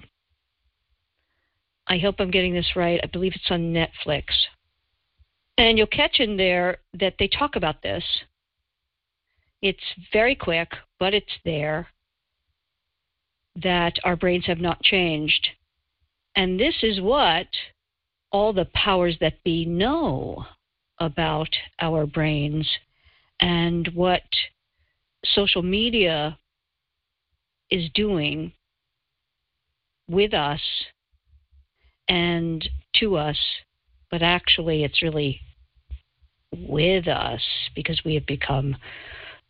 I 1.86 1.98
hope 1.98 2.16
I'm 2.18 2.30
getting 2.30 2.52
this 2.52 2.76
right. 2.76 3.00
I 3.02 3.06
believe 3.06 3.32
it's 3.34 3.50
on 3.50 3.72
Netflix. 3.72 4.24
And 5.56 5.76
you'll 5.76 5.86
catch 5.86 6.20
in 6.20 6.36
there 6.36 6.78
that 6.98 7.14
they 7.18 7.28
talk 7.28 7.56
about 7.56 7.82
this. 7.82 8.04
It's 9.62 9.82
very 10.12 10.34
quick, 10.34 10.68
but 11.00 11.14
it's 11.14 11.26
there 11.44 11.88
that 13.56 13.94
our 14.04 14.14
brains 14.14 14.46
have 14.46 14.60
not 14.60 14.82
changed. 14.82 15.48
And 16.36 16.60
this 16.60 16.76
is 16.82 17.00
what 17.00 17.48
all 18.30 18.52
the 18.52 18.68
powers 18.74 19.16
that 19.20 19.42
be 19.42 19.64
know 19.64 20.46
about 21.00 21.48
our 21.80 22.06
brains 22.06 22.68
and 23.40 23.88
what 23.94 24.22
social 25.24 25.62
media 25.62 26.38
is 27.70 27.88
doing 27.94 28.52
with 30.08 30.32
us 30.34 30.60
and 32.08 32.68
to 32.94 33.16
us, 33.16 33.38
but 34.10 34.22
actually 34.22 34.84
it's 34.84 35.02
really 35.02 35.40
with 36.52 37.06
us 37.06 37.42
because 37.74 38.00
we 38.04 38.14
have 38.14 38.26
become 38.26 38.76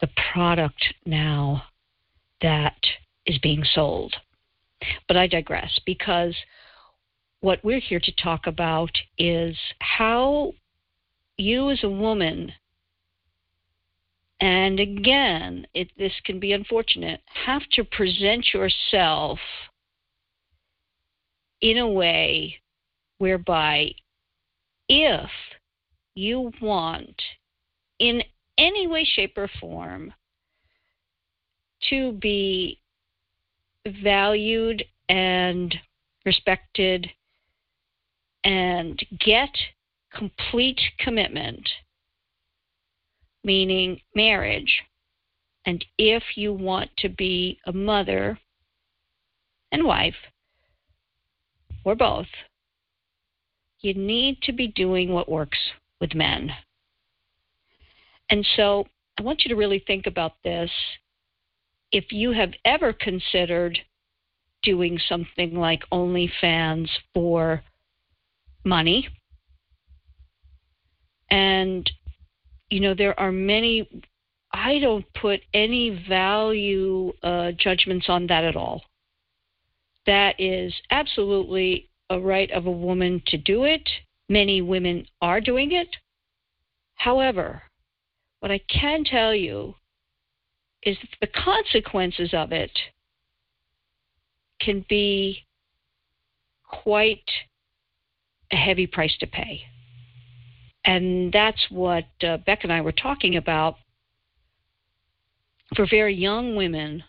the 0.01 0.09
product 0.33 0.85
now 1.07 1.62
that 2.41 2.77
is 3.27 3.39
being 3.39 3.65
sold. 3.75 4.15
But 5.07 5.16
I 5.16 5.27
digress 5.27 5.79
because 5.87 6.35
what 7.41 7.65
we're 7.65 7.81
here 7.81 8.01
to 8.01 8.12
talk 8.12 8.47
about 8.47 8.91
is 9.16 9.57
how 9.81 10.53
you 11.39 11.70
as 11.70 11.82
a 11.85 11.89
woman, 11.89 12.52
and 14.40 14.78
again, 14.78 15.66
it, 15.74 15.89
this 15.97 16.12
can 16.24 16.39
be 16.39 16.52
unfortunate, 16.52 17.20
have 17.47 17.62
to 17.73 17.85
present 17.85 18.52
yourself 18.52 19.39
in 21.60 21.78
a 21.78 21.89
way 21.89 22.56
whereby 23.19 23.90
if 24.89 25.31
you 26.15 26.52
want, 26.60 27.20
in 27.98 28.23
any 28.59 28.86
way, 28.86 29.05
shape, 29.05 29.36
or 29.36 29.48
form, 29.60 30.12
to 31.90 32.12
be 32.12 32.81
valued 34.02 34.85
and 35.09 35.74
respected 36.24 37.09
and 38.44 39.01
get 39.20 39.51
complete 40.15 40.81
commitment, 40.99 41.69
meaning 43.45 44.01
marriage, 44.15 44.83
and 45.67 45.85
if 45.99 46.23
you 46.35 46.53
want 46.53 46.91
to 46.99 47.09
be 47.09 47.59
a 47.67 47.73
mother 47.73 48.39
and 49.71 49.85
wife, 49.85 50.15
or 51.85 51.95
both, 51.95 52.27
you 53.81 53.95
need 53.95 54.41
to 54.43 54.53
be 54.53 54.69
doing 54.69 55.13
what 55.13 55.29
works 55.29 55.59
with 56.01 56.15
men. 56.15 56.51
And 58.31 58.47
so 58.57 58.87
I 59.19 59.23
want 59.23 59.43
you 59.45 59.49
to 59.51 59.57
really 59.57 59.83
think 59.87 60.07
about 60.07 60.33
this 60.45 60.71
if 61.93 62.13
you 62.13 62.33
have 62.33 62.53
ever 62.65 62.93
considered 62.93 63.79
doing 64.63 64.99
something 65.09 65.55
like 65.55 65.83
OnlyFans 65.93 66.89
for 67.15 67.63
money, 68.65 69.09
and 71.31 71.91
you 72.71 72.81
know, 72.81 72.95
there 72.95 73.19
are 73.19 73.33
many, 73.33 73.89
I 74.53 74.79
don't 74.79 75.07
put 75.15 75.41
any 75.55 76.05
value 76.09 77.13
uh, 77.23 77.53
judgments 77.53 78.07
on 78.09 78.27
that 78.27 78.45
at 78.45 78.57
all. 78.57 78.83
That 80.07 80.35
is 80.39 80.75
absolutely 80.91 81.89
a 82.11 82.19
right 82.19 82.51
of 82.51 82.67
a 82.67 82.71
woman 82.71 83.23
to 83.27 83.37
do 83.37 83.65
it. 83.65 83.89
Many 84.29 84.63
women 84.63 85.07
are 85.21 85.41
doing 85.41 85.73
it. 85.73 85.89
However, 86.97 87.63
what 88.41 88.51
I 88.51 88.61
can 88.69 89.05
tell 89.05 89.35
you 89.35 89.75
is 90.83 90.97
that 91.01 91.11
the 91.21 91.41
consequences 91.41 92.31
of 92.33 92.53
it 92.53 92.71
can 94.61 94.85
be 94.89 95.45
quite 96.67 97.31
a 98.53 98.57
heavy 98.57 98.87
price 98.87 99.17
to 99.21 99.27
pay. 99.27 99.63
And 100.89 101.31
that's 101.31 101.66
what 101.69 102.06
uh, 102.27 102.39
Beck 102.39 102.65
and 102.65 102.73
I 102.73 102.81
were 102.81 102.93
talking 102.93 103.36
about 103.36 103.77
for 105.77 105.86
very 105.86 106.15
young 106.15 106.56
women 106.56 107.05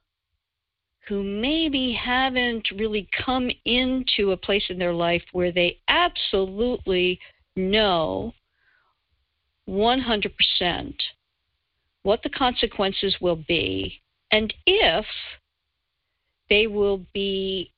who 1.08 1.24
maybe 1.24 1.94
haven't 1.94 2.68
really 2.76 3.08
come 3.26 3.50
into 3.64 4.34
a 4.34 4.38
place 4.38 4.66
in 4.68 4.78
their 4.78 4.94
life 4.94 5.24
where 5.32 5.54
they 5.54 5.80
absolutely 5.88 7.18
know 7.56 8.34
100% 9.70 10.94
what 12.04 12.22
the 12.22 12.30
consequences 12.32 13.16
will 13.22 13.42
be 13.48 14.02
and 14.32 14.54
if 14.66 15.06
they 16.50 16.68
will 16.68 17.06
be 17.14 17.72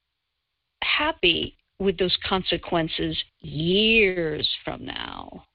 happy 0.81 1.55
with 1.77 1.95
those 1.99 2.17
consequences 2.27 3.15
years 3.41 4.49
from 4.65 4.83
now 4.83 5.45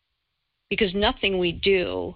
because 0.71 0.95
nothing 0.95 1.39
we 1.39 1.53
do 1.53 2.15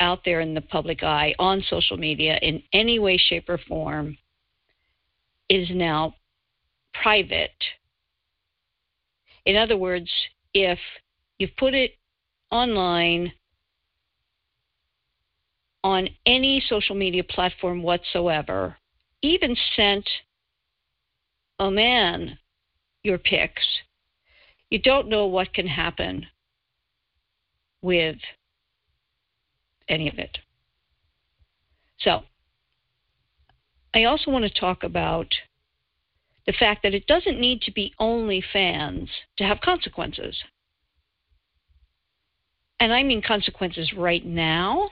out 0.00 0.20
there 0.24 0.40
in 0.40 0.54
the 0.54 0.60
public 0.60 1.02
eye 1.02 1.34
on 1.38 1.64
social 1.68 1.96
media 1.96 2.38
in 2.42 2.62
any 2.72 2.98
way, 2.98 3.16
shape, 3.16 3.48
or 3.48 3.58
form 3.58 4.16
is 5.48 5.68
now 5.70 6.14
private. 7.02 7.56
In 9.44 9.56
other 9.56 9.76
words, 9.76 10.10
if 10.54 10.78
you 11.38 11.48
put 11.56 11.74
it 11.74 11.92
online 12.50 13.32
on 15.84 16.08
any 16.26 16.62
social 16.68 16.96
media 16.96 17.22
platform 17.22 17.82
whatsoever, 17.82 18.76
even 19.22 19.56
sent 19.76 20.08
a 21.58 21.70
man 21.70 22.36
your 23.02 23.18
pics, 23.18 23.62
you 24.70 24.80
don't 24.80 25.08
know 25.08 25.26
what 25.26 25.54
can 25.54 25.66
happen 25.66 26.26
with 27.82 28.16
any 29.88 30.08
of 30.08 30.18
it. 30.18 30.38
So, 31.98 32.22
I 33.94 34.04
also 34.04 34.30
want 34.30 34.44
to 34.44 34.60
talk 34.60 34.82
about 34.82 35.34
the 36.46 36.52
fact 36.52 36.82
that 36.82 36.94
it 36.94 37.06
doesn't 37.06 37.40
need 37.40 37.62
to 37.62 37.72
be 37.72 37.92
only 37.98 38.42
fans 38.52 39.08
to 39.38 39.44
have 39.44 39.60
consequences. 39.60 40.36
And 42.78 42.92
I 42.92 43.02
mean 43.02 43.22
consequences 43.22 43.92
right 43.96 44.24
now 44.24 44.90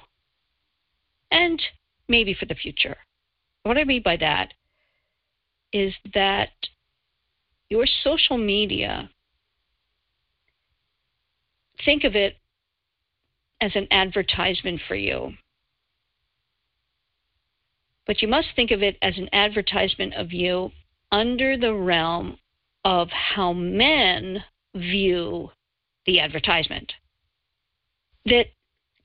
and 1.30 1.60
maybe 2.08 2.34
for 2.34 2.46
the 2.46 2.54
future. 2.54 2.96
What 3.62 3.78
I 3.78 3.84
mean 3.84 4.02
by 4.02 4.16
that 4.16 4.54
is 5.72 5.92
that 6.14 6.50
your 7.68 7.86
social 8.02 8.38
media, 8.38 9.10
think 11.84 12.04
of 12.04 12.14
it 12.14 12.36
as 13.64 13.74
an 13.74 13.88
advertisement 13.90 14.78
for 14.86 14.94
you. 14.94 15.32
But 18.06 18.20
you 18.20 18.28
must 18.28 18.48
think 18.54 18.70
of 18.70 18.82
it 18.82 18.98
as 19.00 19.16
an 19.16 19.30
advertisement 19.32 20.12
of 20.14 20.32
you 20.32 20.70
under 21.10 21.56
the 21.56 21.72
realm 21.72 22.36
of 22.84 23.08
how 23.08 23.54
men 23.54 24.44
view 24.74 25.50
the 26.04 26.20
advertisement. 26.20 26.92
That 28.26 28.48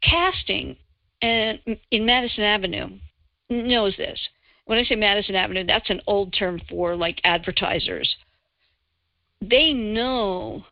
casting 0.04 0.76
and 1.22 1.60
in 1.92 2.06
Madison 2.06 2.44
Avenue 2.44 2.90
knows 3.50 3.96
this. 3.96 4.20
When 4.66 4.78
I 4.78 4.84
say 4.84 4.96
Madison 4.96 5.36
Avenue, 5.36 5.66
that's 5.66 5.90
an 5.90 6.02
old 6.06 6.34
term 6.38 6.60
for 6.70 6.98
like 6.98 7.22
advertisers. 7.24 8.14
They 9.42 9.72
know 9.72 10.66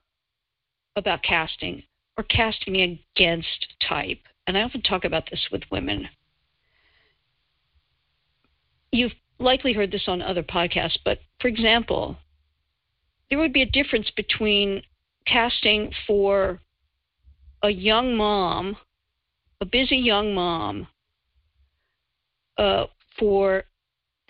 about 0.98 1.24
casting 1.24 1.84
or 2.18 2.24
casting 2.24 3.00
against 3.16 3.68
type. 3.88 4.20
And 4.48 4.58
I 4.58 4.64
often 4.64 4.82
talk 4.82 5.06
about 5.06 5.30
this 5.30 5.48
with 5.52 5.62
women. 5.72 6.08
You've 8.92 9.14
likely 9.40 9.74
heard 9.74 9.92
this 9.92 10.08
on 10.08 10.22
other 10.22 10.44
podcasts, 10.44 10.98
but 11.06 11.20
for 11.40 11.48
example, 11.48 12.18
there 13.30 13.38
would 13.38 13.54
be 13.54 13.62
a 13.62 13.70
difference 13.70 14.10
between 14.16 14.82
casting 15.26 15.92
for 16.08 16.60
a 17.62 17.70
young 17.70 18.16
mom, 18.16 18.78
a 19.62 19.66
busy 19.66 19.98
young 19.98 20.34
mom, 20.34 20.88
uh, 22.58 22.86
for 23.20 23.64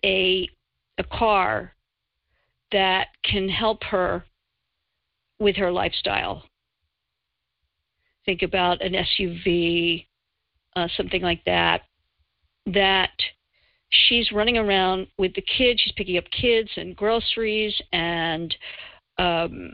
a 0.04 0.50
a 0.98 1.04
car 1.04 1.74
that 2.72 3.10
can 3.24 3.48
help 3.48 3.84
her 3.84 4.26
with 5.40 5.56
her 5.56 5.72
lifestyle 5.72 6.44
think 8.28 8.44
about 8.44 8.84
an 8.84 8.94
SUV, 8.94 10.06
uh, 10.76 10.88
something 10.96 11.24
like 11.24 11.44
that, 11.46 11.82
that 12.68 13.14
she's 13.90 14.32
running 14.32 14.58
around 14.58 15.08
with 15.18 15.34
the 15.34 15.42
kids. 15.42 15.82
She's 15.82 15.94
picking 15.94 16.18
up 16.18 16.26
kids 16.30 16.70
and 16.76 16.96
groceries, 16.96 17.74
and 17.94 18.54
um, 19.18 19.74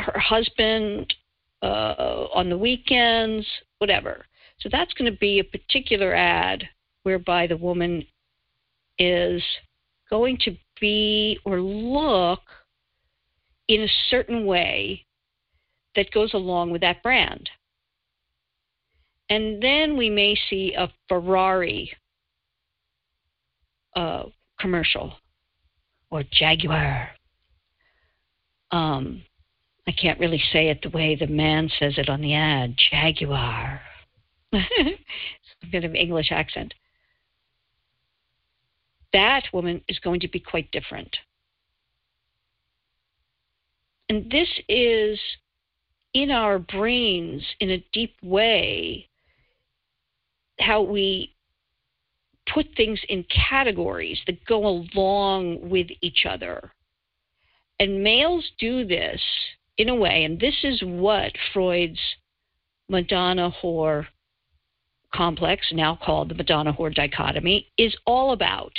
her 0.00 0.18
husband 0.18 1.14
uh, 1.62 2.26
on 2.34 2.50
the 2.50 2.58
weekends, 2.58 3.46
whatever. 3.78 4.26
So 4.60 4.68
that's 4.70 4.92
going 4.94 5.10
to 5.10 5.18
be 5.18 5.38
a 5.38 5.44
particular 5.44 6.12
ad 6.14 6.64
whereby 7.04 7.46
the 7.46 7.56
woman 7.56 8.04
is 8.98 9.42
going 10.10 10.38
to 10.44 10.56
be 10.80 11.38
or 11.44 11.60
look 11.60 12.40
in 13.68 13.82
a 13.82 13.88
certain 14.10 14.44
way 14.44 15.04
that 15.94 16.10
goes 16.10 16.34
along 16.34 16.70
with 16.70 16.80
that 16.80 17.02
brand. 17.02 17.48
And 19.28 19.62
then 19.62 19.96
we 19.96 20.08
may 20.08 20.36
see 20.48 20.74
a 20.74 20.92
Ferrari 21.08 21.90
uh, 23.96 24.24
commercial 24.60 25.14
or 26.10 26.22
Jaguar. 26.30 27.08
Um, 28.70 29.22
I 29.88 29.92
can't 29.92 30.20
really 30.20 30.42
say 30.52 30.68
it 30.68 30.80
the 30.82 30.90
way 30.90 31.16
the 31.16 31.26
man 31.26 31.70
says 31.78 31.94
it 31.96 32.08
on 32.08 32.20
the 32.20 32.34
ad 32.34 32.76
Jaguar. 32.90 33.80
a 34.52 35.66
bit 35.70 35.84
of 35.84 35.94
English 35.94 36.30
accent. 36.30 36.74
That 39.12 39.44
woman 39.52 39.82
is 39.88 39.98
going 39.98 40.20
to 40.20 40.28
be 40.28 40.40
quite 40.40 40.70
different. 40.70 41.16
And 44.08 44.30
this 44.30 44.48
is 44.68 45.18
in 46.14 46.30
our 46.30 46.58
brains 46.58 47.42
in 47.60 47.70
a 47.70 47.84
deep 47.92 48.14
way 48.22 49.08
how 50.58 50.82
we 50.82 51.34
put 52.52 52.66
things 52.76 53.00
in 53.08 53.24
categories 53.24 54.20
that 54.26 54.44
go 54.46 54.66
along 54.66 55.68
with 55.68 55.88
each 56.00 56.24
other. 56.28 56.72
And 57.78 58.02
males 58.02 58.50
do 58.58 58.86
this 58.86 59.20
in 59.78 59.88
a 59.88 59.94
way, 59.94 60.24
and 60.24 60.40
this 60.40 60.54
is 60.62 60.80
what 60.82 61.32
Freud's 61.52 62.00
Madonna 62.88 63.50
whore 63.62 64.06
complex, 65.14 65.66
now 65.72 65.98
called 66.02 66.30
the 66.30 66.34
Madonna 66.34 66.72
whore 66.72 66.94
dichotomy, 66.94 67.68
is 67.76 67.94
all 68.06 68.32
about. 68.32 68.72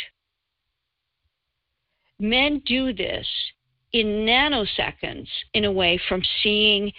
Men 2.19 2.61
do 2.65 2.93
this 2.93 3.27
in 3.93 4.25
nanoseconds 4.25 5.27
in 5.53 5.65
a 5.65 5.71
way 5.71 5.99
from 6.09 6.23
seeing 6.41 6.91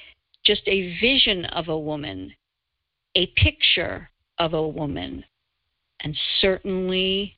just 0.44 0.62
a 0.66 0.98
vision 1.00 1.44
of 1.46 1.68
a 1.68 1.78
woman, 1.78 2.32
a 3.14 3.26
picture 3.36 4.10
of 4.39 4.55
a 4.55 4.66
woman, 4.66 5.24
and 6.01 6.16
certainly 6.40 7.36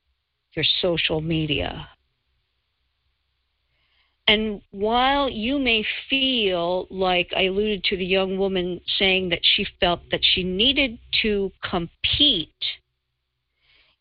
your 0.53 0.65
social 0.81 1.21
media. 1.21 1.87
And 4.27 4.61
while 4.71 5.29
you 5.29 5.59
may 5.59 5.83
feel 6.09 6.87
like 6.89 7.31
I 7.35 7.43
alluded 7.43 7.83
to 7.85 7.97
the 7.97 8.05
young 8.05 8.37
woman 8.37 8.79
saying 8.97 9.29
that 9.29 9.41
she 9.41 9.65
felt 9.79 10.01
that 10.11 10.21
she 10.23 10.43
needed 10.43 10.99
to 11.21 11.51
compete 11.69 12.49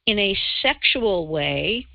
in 0.06 0.18
a 0.18 0.36
sexual 0.62 1.26
way, 1.28 1.86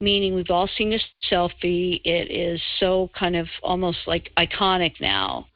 meaning 0.00 0.34
we've 0.34 0.50
all 0.50 0.68
seen 0.76 0.90
this 0.90 1.04
selfie, 1.30 2.00
it 2.04 2.30
is 2.30 2.60
so 2.78 3.10
kind 3.18 3.36
of 3.36 3.48
almost 3.62 3.98
like 4.06 4.30
iconic 4.38 5.00
now. 5.00 5.46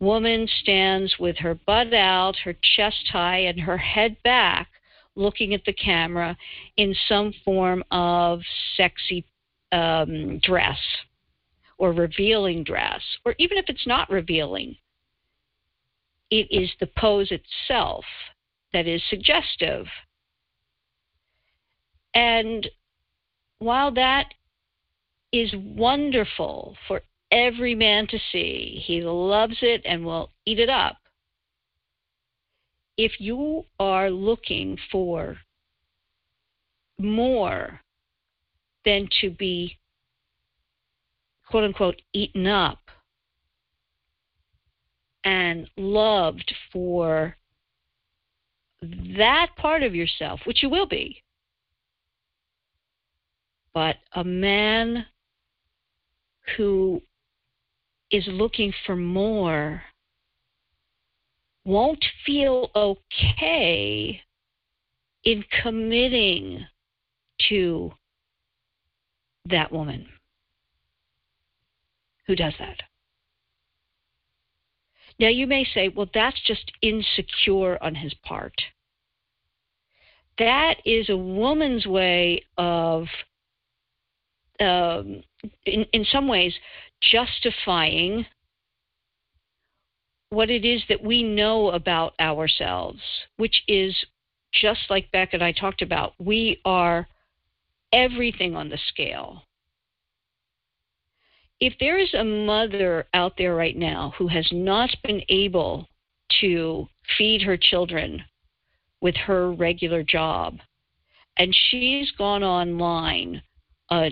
Woman 0.00 0.48
stands 0.62 1.14
with 1.18 1.36
her 1.36 1.54
butt 1.66 1.92
out, 1.92 2.36
her 2.44 2.56
chest 2.76 3.08
high, 3.12 3.40
and 3.40 3.60
her 3.60 3.76
head 3.76 4.16
back, 4.24 4.68
looking 5.14 5.52
at 5.52 5.64
the 5.66 5.74
camera 5.74 6.36
in 6.78 6.94
some 7.06 7.34
form 7.44 7.84
of 7.90 8.40
sexy 8.76 9.24
um, 9.72 10.38
dress 10.42 10.78
or 11.76 11.92
revealing 11.92 12.64
dress, 12.64 13.02
or 13.24 13.34
even 13.38 13.58
if 13.58 13.66
it's 13.68 13.86
not 13.86 14.10
revealing, 14.10 14.76
it 16.30 16.46
is 16.50 16.70
the 16.80 16.88
pose 16.98 17.30
itself 17.30 18.04
that 18.72 18.86
is 18.86 19.02
suggestive. 19.10 19.86
And 22.14 22.68
while 23.58 23.92
that 23.92 24.26
is 25.32 25.52
wonderful 25.56 26.76
for 26.86 27.02
every 27.30 27.74
man 27.74 28.06
to 28.08 28.18
see, 28.32 28.82
he 28.84 29.02
loves 29.02 29.56
it 29.62 29.82
and 29.84 30.04
will 30.04 30.30
eat 30.46 30.58
it 30.58 30.68
up. 30.68 30.96
If 32.96 33.12
you 33.18 33.64
are 33.78 34.10
looking 34.10 34.76
for 34.90 35.38
more 36.98 37.80
than 38.84 39.08
to 39.20 39.30
be 39.30 39.78
quote 41.46 41.64
unquote 41.64 42.00
eaten 42.12 42.46
up 42.46 42.78
and 45.24 45.68
loved 45.76 46.54
for 46.72 47.36
that 48.82 49.48
part 49.56 49.82
of 49.82 49.94
yourself, 49.94 50.40
which 50.44 50.62
you 50.62 50.68
will 50.68 50.86
be. 50.86 51.22
But 53.74 53.96
a 54.14 54.24
man 54.24 55.06
who 56.56 57.02
is 58.10 58.24
looking 58.28 58.72
for 58.86 58.96
more 58.96 59.82
won't 61.64 62.04
feel 62.24 62.70
okay 62.74 64.20
in 65.24 65.44
committing 65.62 66.66
to 67.48 67.92
that 69.48 69.70
woman. 69.70 70.06
Who 72.26 72.34
does 72.34 72.54
that? 72.58 72.78
Now, 75.18 75.28
you 75.28 75.46
may 75.46 75.66
say, 75.74 75.88
well, 75.88 76.08
that's 76.14 76.40
just 76.46 76.72
insecure 76.80 77.82
on 77.82 77.94
his 77.94 78.14
part. 78.24 78.54
That 80.38 80.76
is 80.86 81.10
a 81.10 81.16
woman's 81.16 81.86
way 81.86 82.42
of, 82.56 83.06
um, 84.60 85.22
in, 85.66 85.84
in 85.92 86.06
some 86.10 86.26
ways, 86.26 86.54
justifying 87.02 88.26
what 90.30 90.50
it 90.50 90.64
is 90.64 90.82
that 90.88 91.02
we 91.02 91.22
know 91.22 91.70
about 91.70 92.14
ourselves, 92.20 93.00
which 93.36 93.62
is 93.66 93.96
just 94.52 94.80
like 94.88 95.10
Beck 95.12 95.34
and 95.34 95.42
I 95.42 95.52
talked 95.52 95.82
about, 95.82 96.14
we 96.18 96.60
are 96.64 97.06
everything 97.92 98.54
on 98.54 98.68
the 98.68 98.78
scale. 98.88 99.42
If 101.60 101.74
there 101.78 101.98
is 101.98 102.14
a 102.14 102.24
mother 102.24 103.06
out 103.12 103.34
there 103.36 103.54
right 103.54 103.76
now 103.76 104.14
who 104.16 104.28
has 104.28 104.48
not 104.52 104.90
been 105.04 105.20
able 105.28 105.88
to 106.40 106.88
feed 107.18 107.42
her 107.42 107.56
children 107.56 108.22
with 109.00 109.16
her 109.16 109.52
regular 109.52 110.02
job, 110.02 110.58
and 111.36 111.54
she's 111.70 112.10
gone 112.12 112.42
online 112.42 113.42
uh, 113.90 114.10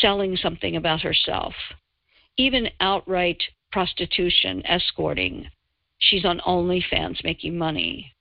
selling 0.00 0.36
something 0.36 0.76
about 0.76 1.00
herself, 1.00 1.54
even 2.36 2.68
outright 2.80 3.42
prostitution, 3.70 4.64
escorting, 4.66 5.46
she's 5.98 6.24
on 6.24 6.40
OnlyFans 6.46 7.24
making 7.24 7.56
money. 7.56 8.12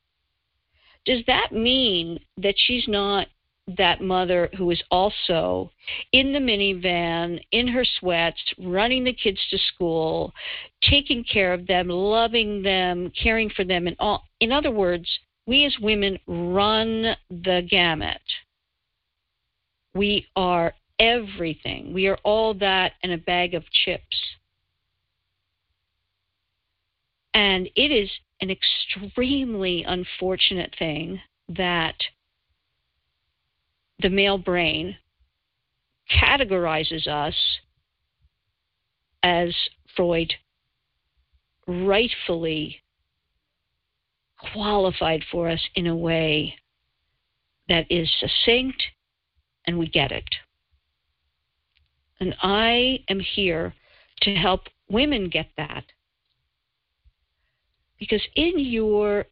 Does 1.06 1.24
that 1.28 1.52
mean 1.52 2.20
that 2.38 2.56
she's 2.58 2.88
not 2.88 3.28
that 3.78 4.02
mother 4.02 4.50
who 4.58 4.72
is 4.72 4.82
also 4.92 5.72
in 6.12 6.34
the 6.34 6.40
minivan, 6.40 7.40
in 7.52 7.68
her 7.68 7.86
sweats, 8.00 8.42
running 8.58 9.04
the 9.04 9.14
kids 9.14 9.40
to 9.50 9.58
school, 9.74 10.34
taking 10.90 11.24
care 11.24 11.54
of 11.54 11.68
them, 11.68 11.88
loving 11.88 12.62
them, 12.62 13.12
caring 13.22 13.50
for 13.50 13.64
them, 13.64 13.88
and 13.88 13.96
all. 14.00 14.24
In 14.40 14.52
other 14.52 14.72
words, 14.72 15.08
we 15.46 15.66
as 15.66 15.76
women 15.80 16.18
run 16.28 17.16
the 17.30 17.66
gamut. 17.70 18.22
We 19.94 20.28
are 20.36 20.74
everything. 21.02 21.94
We 21.94 22.08
are 22.08 22.18
all 22.24 22.54
that 22.56 22.94
and 23.04 23.12
a 23.12 23.18
bag 23.18 23.56
of 23.56 23.64
chips. 23.72 24.16
And 27.34 27.68
it 27.76 27.92
is 27.92 28.10
an 28.40 28.52
extremely 28.52 29.84
unfortunate 29.84 30.76
thing 30.78 31.20
that 31.50 31.96
the 34.00 34.10
male 34.10 34.38
brain 34.38 34.96
categorizes 36.12 37.08
us 37.08 37.36
as 39.24 39.56
Freud 39.96 40.34
rightfully 41.68 42.82
qualified 44.54 45.24
for 45.32 45.50
us 45.50 45.62
in 45.76 45.88
a 45.88 45.96
way 45.96 46.56
that 47.70 47.86
is 47.90 48.12
succinct 48.20 48.84
and 49.66 49.78
we 49.78 49.88
get 49.88 50.12
it. 50.12 50.26
And 52.22 52.36
I 52.44 53.00
am 53.10 53.20
here 53.20 53.74
to 54.22 54.36
help 54.36 54.62
women 54.88 55.28
get 55.28 55.48
that. 55.58 55.84
Because 58.00 58.22
in 58.36 58.60
your, 58.60 59.26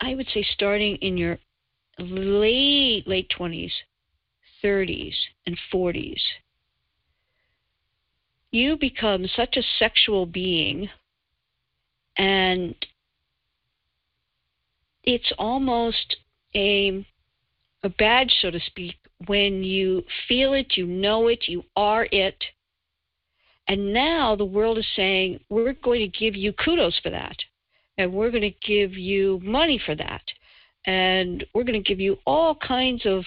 I 0.00 0.14
would 0.14 0.28
say, 0.32 0.46
starting 0.52 0.96
in 0.96 1.16
your 1.16 1.38
late 1.98 3.04
late 3.06 3.32
20s, 3.38 3.72
30s, 4.62 5.14
and 5.46 5.58
40s, 5.72 6.20
you 8.50 8.76
become 8.76 9.26
such 9.34 9.56
a 9.56 9.62
sexual 9.78 10.26
being 10.26 10.88
and 12.16 12.74
it's 15.02 15.32
almost 15.38 16.16
a 16.54 17.04
a 17.82 17.88
badge 17.88 18.32
so 18.40 18.50
to 18.50 18.60
speak 18.60 18.94
when 19.26 19.62
you 19.62 20.02
feel 20.28 20.54
it, 20.54 20.76
you 20.76 20.86
know 20.86 21.28
it, 21.28 21.44
you 21.46 21.64
are 21.76 22.06
it. 22.10 22.42
And 23.68 23.92
now 23.92 24.36
the 24.36 24.44
world 24.44 24.78
is 24.78 24.86
saying, 24.94 25.40
we're 25.48 25.72
going 25.72 26.00
to 26.00 26.18
give 26.18 26.34
you 26.34 26.52
kudos 26.52 26.98
for 27.02 27.10
that. 27.10 27.36
And 27.96 28.12
we're 28.12 28.30
going 28.30 28.42
to 28.42 28.66
give 28.66 28.92
you 28.94 29.40
money 29.42 29.80
for 29.84 29.94
that 29.94 30.22
and 30.86 31.44
we're 31.54 31.64
going 31.64 31.82
to 31.82 31.88
give 31.88 32.00
you 32.00 32.18
all 32.26 32.54
kinds 32.54 33.06
of 33.06 33.24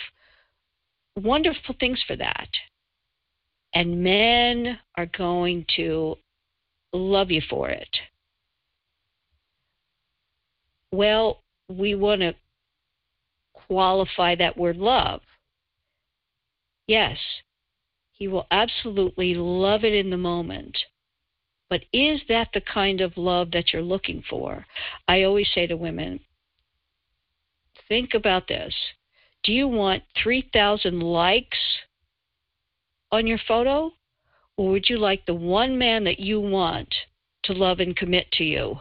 wonderful 1.15 1.75
things 1.79 2.01
for 2.05 2.15
that. 2.15 2.47
And 3.73 4.03
men 4.03 4.79
are 4.95 5.09
going 5.17 5.65
to 5.75 6.15
love 6.93 7.31
you 7.31 7.41
for 7.49 7.69
it. 7.69 7.89
Well, 10.91 11.41
we 11.67 11.95
want 11.95 12.21
to 12.21 12.33
qualify 13.53 14.35
that 14.35 14.57
word 14.57 14.77
love. 14.77 15.21
Yes, 16.87 17.17
he 18.13 18.27
will 18.27 18.47
absolutely 18.49 19.35
love 19.35 19.83
it 19.83 19.93
in 19.93 20.09
the 20.09 20.17
moment. 20.17 20.77
But 21.69 21.83
is 21.91 22.21
that 22.29 22.49
the 22.53 22.61
kind 22.61 23.01
of 23.01 23.17
love 23.17 23.51
that 23.51 23.73
you're 23.73 23.81
looking 23.81 24.23
for? 24.29 24.65
I 25.07 25.23
always 25.23 25.47
say 25.53 25.67
to 25.67 25.75
women, 25.75 26.19
think 27.89 28.13
about 28.13 28.47
this. 28.47 28.73
Do 29.43 29.51
you 29.51 29.67
want 29.67 30.03
3,000 30.23 31.01
likes 31.01 31.57
on 33.11 33.27
your 33.27 33.39
photo? 33.47 33.91
Or 34.55 34.69
would 34.71 34.89
you 34.89 34.97
like 34.97 35.25
the 35.25 35.33
one 35.33 35.77
man 35.77 36.03
that 36.05 36.19
you 36.19 36.39
want 36.39 36.93
to 37.43 37.53
love 37.53 37.79
and 37.79 37.95
commit 37.95 38.31
to 38.33 38.43
you? 38.43 38.79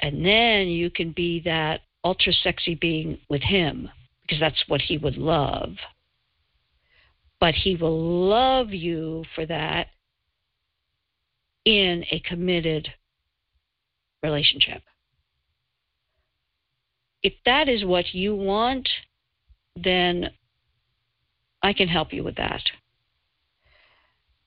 And 0.00 0.24
then 0.24 0.68
you 0.68 0.90
can 0.90 1.12
be 1.12 1.40
that 1.44 1.82
ultra 2.04 2.32
sexy 2.32 2.74
being 2.74 3.18
with 3.30 3.42
him 3.42 3.88
because 4.22 4.40
that's 4.40 4.62
what 4.68 4.82
he 4.82 4.98
would 4.98 5.16
love. 5.16 5.70
But 7.44 7.54
he 7.54 7.76
will 7.76 8.28
love 8.28 8.70
you 8.70 9.24
for 9.34 9.44
that 9.44 9.88
in 11.66 12.04
a 12.10 12.20
committed 12.20 12.88
relationship 14.22 14.82
if 17.24 17.32
that 17.46 17.68
is 17.68 17.84
what 17.84 18.14
you 18.14 18.36
want, 18.36 18.88
then 19.74 20.30
I 21.62 21.72
can 21.72 21.88
help 21.88 22.12
you 22.12 22.22
with 22.22 22.36
that. 22.36 22.62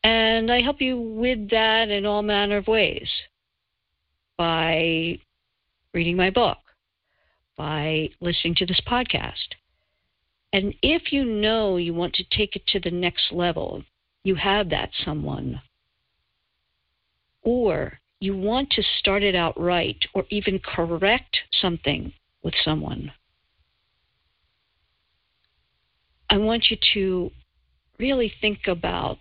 And 0.04 0.52
I 0.52 0.62
help 0.62 0.80
you 0.80 0.96
with 0.96 1.50
that 1.50 1.90
in 1.90 2.06
all 2.06 2.22
manner 2.22 2.58
of 2.58 2.68
ways 2.68 3.10
by 4.38 5.18
reading 5.94 6.16
my 6.16 6.30
book, 6.30 6.60
by 7.58 8.10
listening 8.22 8.54
to 8.56 8.68
this 8.68 8.80
podcast. 8.88 9.56
And 10.54 10.74
if 10.82 11.12
you 11.12 11.26
know 11.26 11.78
you 11.78 11.94
want 11.94 12.14
to 12.16 12.24
take 12.24 12.56
it 12.56 12.66
to 12.68 12.80
the 12.80 12.92
next 12.92 13.32
level, 13.32 13.84
you 14.24 14.36
have 14.36 14.70
that 14.70 14.90
someone. 15.04 15.62
Or 17.44 18.00
you 18.20 18.36
want 18.36 18.70
to 18.72 18.84
start 19.00 19.24
it 19.24 19.36
out 19.36 19.60
right 19.60 19.98
or 20.14 20.26
even 20.30 20.60
correct 20.60 21.38
something 21.62 22.14
with 22.44 22.54
someone. 22.64 23.12
I 26.30 26.38
want 26.38 26.70
you 26.70 26.78
to 26.94 27.32
really 28.00 28.34
think 28.42 28.68
about 28.68 29.20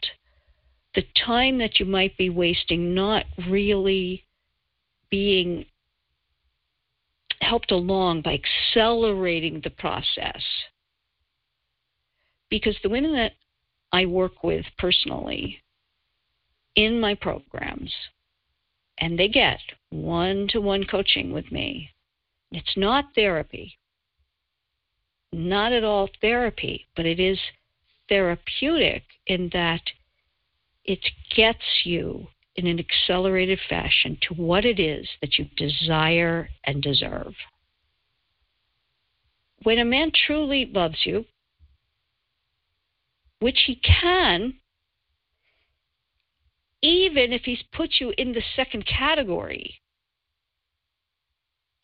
the 0.95 1.05
time 1.25 1.59
that 1.59 1.79
you 1.79 1.87
might 1.87 2.17
be 2.17 2.31
wasting 2.31 2.95
not 2.95 3.27
really 3.49 4.25
being 5.11 5.67
helped 7.41 7.71
along 7.71 8.23
by 8.23 8.41
accelerating 8.75 9.61
the 9.63 9.71
process. 9.71 10.43
Because 12.51 12.77
the 12.83 12.89
women 12.89 13.13
that 13.15 13.33
I 13.93 14.07
work 14.07 14.43
with 14.43 14.65
personally 14.79 15.63
in 16.75 17.01
my 17.01 17.15
programs, 17.15 17.93
and 18.99 19.19
they 19.19 19.29
get 19.29 19.61
one 19.91 20.47
to 20.49 20.61
one 20.61 20.85
coaching 20.85 21.33
with 21.33 21.51
me, 21.51 21.91
it's 22.53 22.77
not 22.77 23.15
therapy, 23.15 23.79
not 25.33 25.73
at 25.73 25.85
all 25.85 26.09
therapy, 26.21 26.87
but 26.95 27.07
it 27.07 27.19
is 27.19 27.39
therapeutic 28.09 29.03
in 29.27 29.51
that 29.53 29.83
it 30.85 31.01
gets 31.35 31.85
you 31.85 32.29
in 32.55 32.67
an 32.67 32.79
accelerated 32.79 33.59
fashion 33.69 34.17
to 34.23 34.35
what 34.35 34.65
it 34.65 34.81
is 34.81 35.07
that 35.21 35.39
you 35.39 35.47
desire 35.57 36.49
and 36.65 36.83
deserve. 36.83 37.35
When 39.63 39.79
a 39.79 39.85
man 39.85 40.13
truly 40.27 40.71
loves 40.73 41.05
you, 41.05 41.25
which 43.41 43.61
he 43.67 43.77
can, 43.77 44.55
even 46.83 47.33
if 47.33 47.43
he's 47.43 47.63
put 47.73 47.97
you 48.01 48.13
in 48.17 48.33
the 48.33 48.43
second 48.55 48.87
category, 48.87 49.81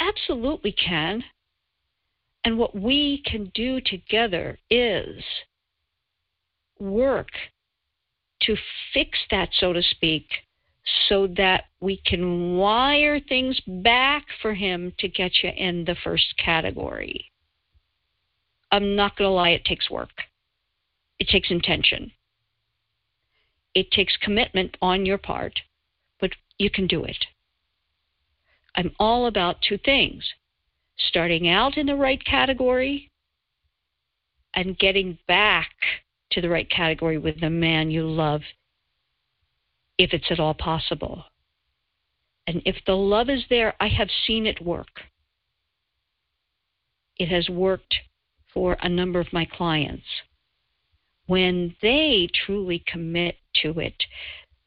absolutely 0.00 0.72
can. 0.72 1.24
And 2.44 2.58
what 2.58 2.74
we 2.74 3.22
can 3.24 3.50
do 3.54 3.80
together 3.80 4.58
is 4.68 5.22
work 6.78 7.28
to 8.42 8.56
fix 8.92 9.18
that, 9.30 9.50
so 9.52 9.72
to 9.72 9.82
speak, 9.82 10.26
so 11.08 11.28
that 11.36 11.64
we 11.80 12.00
can 12.04 12.56
wire 12.56 13.20
things 13.20 13.60
back 13.66 14.24
for 14.40 14.54
him 14.54 14.92
to 14.98 15.08
get 15.08 15.30
you 15.42 15.50
in 15.50 15.84
the 15.84 15.96
first 16.02 16.34
category. 16.44 17.26
I'm 18.72 18.96
not 18.96 19.16
going 19.16 19.28
to 19.28 19.32
lie, 19.34 19.50
it 19.50 19.64
takes 19.64 19.88
work. 19.90 20.10
It 21.22 21.28
takes 21.28 21.52
intention. 21.52 22.10
It 23.76 23.92
takes 23.92 24.16
commitment 24.16 24.76
on 24.82 25.06
your 25.06 25.18
part, 25.18 25.60
but 26.18 26.32
you 26.58 26.68
can 26.68 26.88
do 26.88 27.04
it. 27.04 27.24
I'm 28.74 28.90
all 28.98 29.26
about 29.26 29.62
two 29.62 29.78
things 29.78 30.28
starting 30.98 31.48
out 31.48 31.76
in 31.76 31.86
the 31.86 31.94
right 31.94 32.20
category 32.24 33.08
and 34.54 34.76
getting 34.80 35.16
back 35.28 35.70
to 36.32 36.40
the 36.40 36.48
right 36.48 36.68
category 36.68 37.18
with 37.18 37.38
the 37.40 37.50
man 37.50 37.92
you 37.92 38.04
love 38.04 38.40
if 39.98 40.12
it's 40.12 40.32
at 40.32 40.40
all 40.40 40.54
possible. 40.54 41.22
And 42.48 42.62
if 42.64 42.78
the 42.84 42.96
love 42.96 43.30
is 43.30 43.44
there, 43.48 43.74
I 43.78 43.86
have 43.86 44.08
seen 44.26 44.44
it 44.44 44.60
work. 44.60 45.02
It 47.16 47.28
has 47.28 47.48
worked 47.48 47.94
for 48.52 48.76
a 48.82 48.88
number 48.88 49.20
of 49.20 49.32
my 49.32 49.44
clients. 49.44 50.02
When 51.26 51.74
they 51.82 52.28
truly 52.46 52.82
commit 52.86 53.36
to 53.62 53.78
it, 53.78 53.94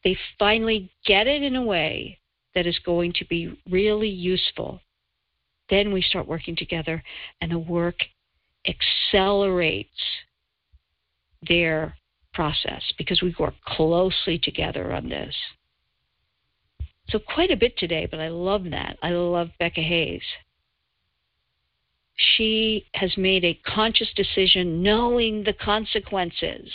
they 0.04 0.16
finally 0.38 0.90
get 1.04 1.26
it 1.26 1.42
in 1.42 1.56
a 1.56 1.64
way 1.64 2.18
that 2.54 2.66
is 2.66 2.78
going 2.80 3.12
to 3.14 3.24
be 3.26 3.58
really 3.68 4.08
useful. 4.08 4.80
Then 5.68 5.92
we 5.92 6.00
start 6.00 6.26
working 6.26 6.56
together, 6.56 7.02
and 7.40 7.50
the 7.50 7.58
work 7.58 7.96
accelerates 8.66 9.90
their 11.46 11.96
process 12.32 12.82
because 12.98 13.22
we 13.22 13.34
work 13.38 13.54
closely 13.64 14.38
together 14.38 14.92
on 14.92 15.08
this. 15.08 15.34
So, 17.08 17.18
quite 17.18 17.50
a 17.50 17.56
bit 17.56 17.76
today, 17.78 18.06
but 18.10 18.20
I 18.20 18.28
love 18.28 18.64
that. 18.70 18.98
I 19.02 19.10
love 19.10 19.50
Becka 19.60 19.82
Hays. 19.82 20.22
She 22.16 22.86
has 22.94 23.16
made 23.16 23.44
a 23.44 23.60
conscious 23.66 24.08
decision 24.14 24.82
knowing 24.82 25.44
the 25.44 25.52
consequences. 25.52 26.70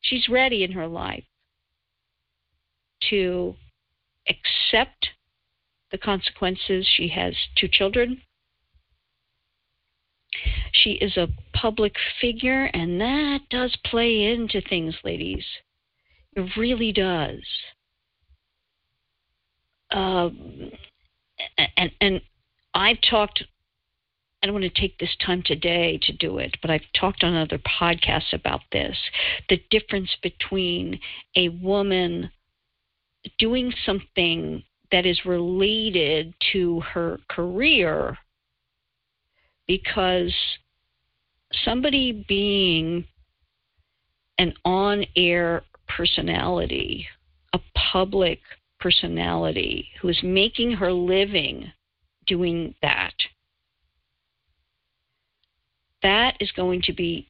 She's 0.00 0.28
ready 0.28 0.64
in 0.64 0.72
her 0.72 0.86
life 0.86 1.24
to 3.10 3.54
accept 4.28 5.08
the 5.90 5.98
consequences. 5.98 6.88
She 6.96 7.08
has 7.08 7.34
two 7.56 7.68
children 7.68 8.22
she 10.72 10.92
is 10.92 11.16
a 11.16 11.28
public 11.54 11.94
figure, 12.20 12.64
and 12.66 13.00
that 13.00 13.40
does 13.50 13.76
play 13.84 14.24
into 14.24 14.60
things, 14.60 14.94
ladies. 15.04 15.44
It 16.34 16.50
really 16.56 16.92
does. 16.92 17.42
Um, 19.90 20.70
and 21.76 21.90
and 22.00 22.20
I've 22.74 23.00
talked. 23.08 23.42
I 24.42 24.46
don't 24.46 24.54
want 24.54 24.72
to 24.72 24.80
take 24.80 24.98
this 24.98 25.16
time 25.24 25.42
today 25.44 25.98
to 26.02 26.12
do 26.12 26.38
it, 26.38 26.56
but 26.62 26.70
I've 26.70 26.80
talked 26.98 27.24
on 27.24 27.34
other 27.34 27.58
podcasts 27.58 28.32
about 28.32 28.60
this. 28.70 28.96
The 29.48 29.60
difference 29.70 30.14
between 30.22 31.00
a 31.36 31.48
woman 31.48 32.30
doing 33.38 33.72
something 33.84 34.62
that 34.92 35.06
is 35.06 35.24
related 35.24 36.34
to 36.52 36.80
her 36.80 37.18
career 37.28 38.16
because 39.66 40.32
somebody 41.64 42.24
being 42.28 43.04
an 44.38 44.54
on 44.64 45.04
air 45.16 45.62
personality, 45.88 47.06
a 47.52 47.60
public 47.92 48.38
personality 48.78 49.88
who 50.00 50.08
is 50.08 50.18
making 50.22 50.72
her 50.72 50.92
living 50.92 51.70
doing 52.26 52.74
that, 52.82 53.14
that 56.02 56.36
is 56.40 56.50
going 56.52 56.82
to 56.82 56.92
be 56.92 57.28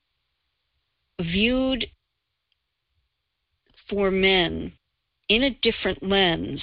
viewed 1.21 1.87
for 3.89 4.11
men 4.11 4.73
in 5.29 5.45
a 5.45 5.59
different 5.63 6.03
lens 6.03 6.61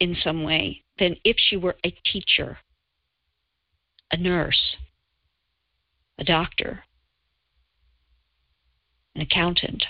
in 0.00 0.16
some 0.22 0.42
way 0.42 0.82
than 0.98 1.16
if 1.24 1.36
she 1.38 1.56
were 1.56 1.76
a 1.84 1.90
teacher, 2.04 2.58
a 4.12 4.16
nurse, 4.16 4.76
a 6.18 6.24
doctor, 6.24 6.84
an 9.14 9.22
accountant, 9.22 9.84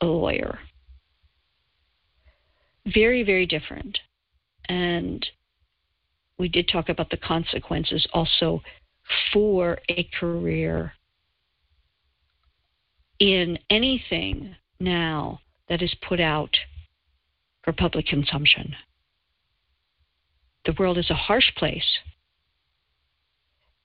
a 0.00 0.06
lawyer. 0.06 0.58
Very, 2.86 3.22
very 3.22 3.46
different. 3.46 3.98
And 4.68 5.24
we 6.38 6.48
did 6.48 6.68
talk 6.68 6.88
about 6.88 7.10
the 7.10 7.16
consequences 7.16 8.06
also 8.12 8.62
for 9.32 9.78
a 9.88 10.08
career 10.18 10.92
in 13.18 13.58
anything 13.70 14.54
now 14.80 15.40
that 15.68 15.82
is 15.82 15.94
put 16.06 16.20
out 16.20 16.54
for 17.62 17.72
public 17.72 18.06
consumption. 18.06 18.74
The 20.64 20.74
world 20.78 20.98
is 20.98 21.10
a 21.10 21.14
harsh 21.14 21.50
place 21.56 21.84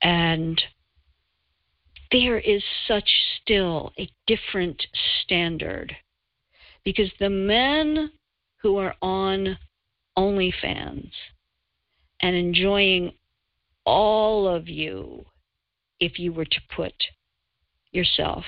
and 0.01 0.61
there 2.11 2.39
is 2.39 2.63
such 2.87 3.09
still 3.41 3.91
a 3.99 4.09
different 4.27 4.81
standard 5.23 5.95
because 6.83 7.11
the 7.19 7.29
men 7.29 8.11
who 8.61 8.77
are 8.77 8.95
on 9.01 9.57
OnlyFans 10.17 11.11
and 12.21 12.35
enjoying 12.35 13.13
all 13.87 14.53
of 14.53 14.67
you 14.67 15.25
if 16.01 16.19
you 16.19 16.33
were 16.33 16.45
to 16.45 16.61
put 16.75 16.93
yourself 17.91 18.43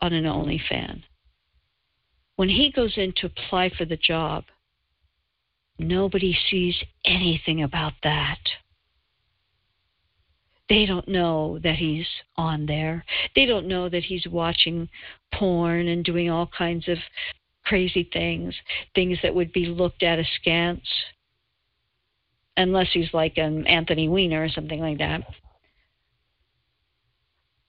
on 0.00 0.14
an 0.14 0.24
OnlyFan. 0.24 1.02
When 2.36 2.48
he 2.48 2.72
goes 2.72 2.94
in 2.96 3.12
to 3.16 3.26
apply 3.26 3.70
for 3.76 3.84
the 3.84 3.98
job, 3.98 4.44
nobody 5.78 6.36
sees 6.50 6.76
anything 7.04 7.62
about 7.62 7.92
that. 8.02 8.38
They 10.70 10.86
don't 10.86 11.08
know 11.08 11.58
that 11.62 11.76
he's 11.76 12.06
on 12.36 12.64
there. 12.64 13.04
They 13.36 13.44
don't 13.44 13.68
know 13.68 13.88
that 13.90 14.04
he's 14.04 14.26
watching 14.26 14.88
porn 15.34 15.88
and 15.88 16.04
doing 16.04 16.30
all 16.30 16.48
kinds 16.56 16.88
of 16.88 16.98
crazy 17.64 18.08
things, 18.12 18.54
things 18.94 19.18
that 19.22 19.34
would 19.34 19.52
be 19.52 19.66
looked 19.66 20.02
at 20.02 20.18
askance. 20.18 20.88
Unless 22.58 22.88
he's 22.92 23.14
like 23.14 23.38
an 23.38 23.66
Anthony 23.66 24.08
Weiner 24.08 24.42
or 24.42 24.48
something 24.48 24.80
like 24.80 24.98
that. 24.98 25.22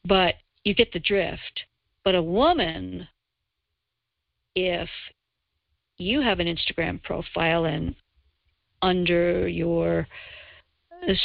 But 0.03 0.35
you 0.63 0.73
get 0.73 0.91
the 0.91 0.99
drift. 0.99 1.61
But 2.03 2.15
a 2.15 2.23
woman, 2.23 3.07
if 4.55 4.89
you 5.97 6.21
have 6.21 6.39
an 6.39 6.47
Instagram 6.47 7.01
profile 7.03 7.65
and 7.65 7.95
under 8.81 9.47
your 9.47 10.07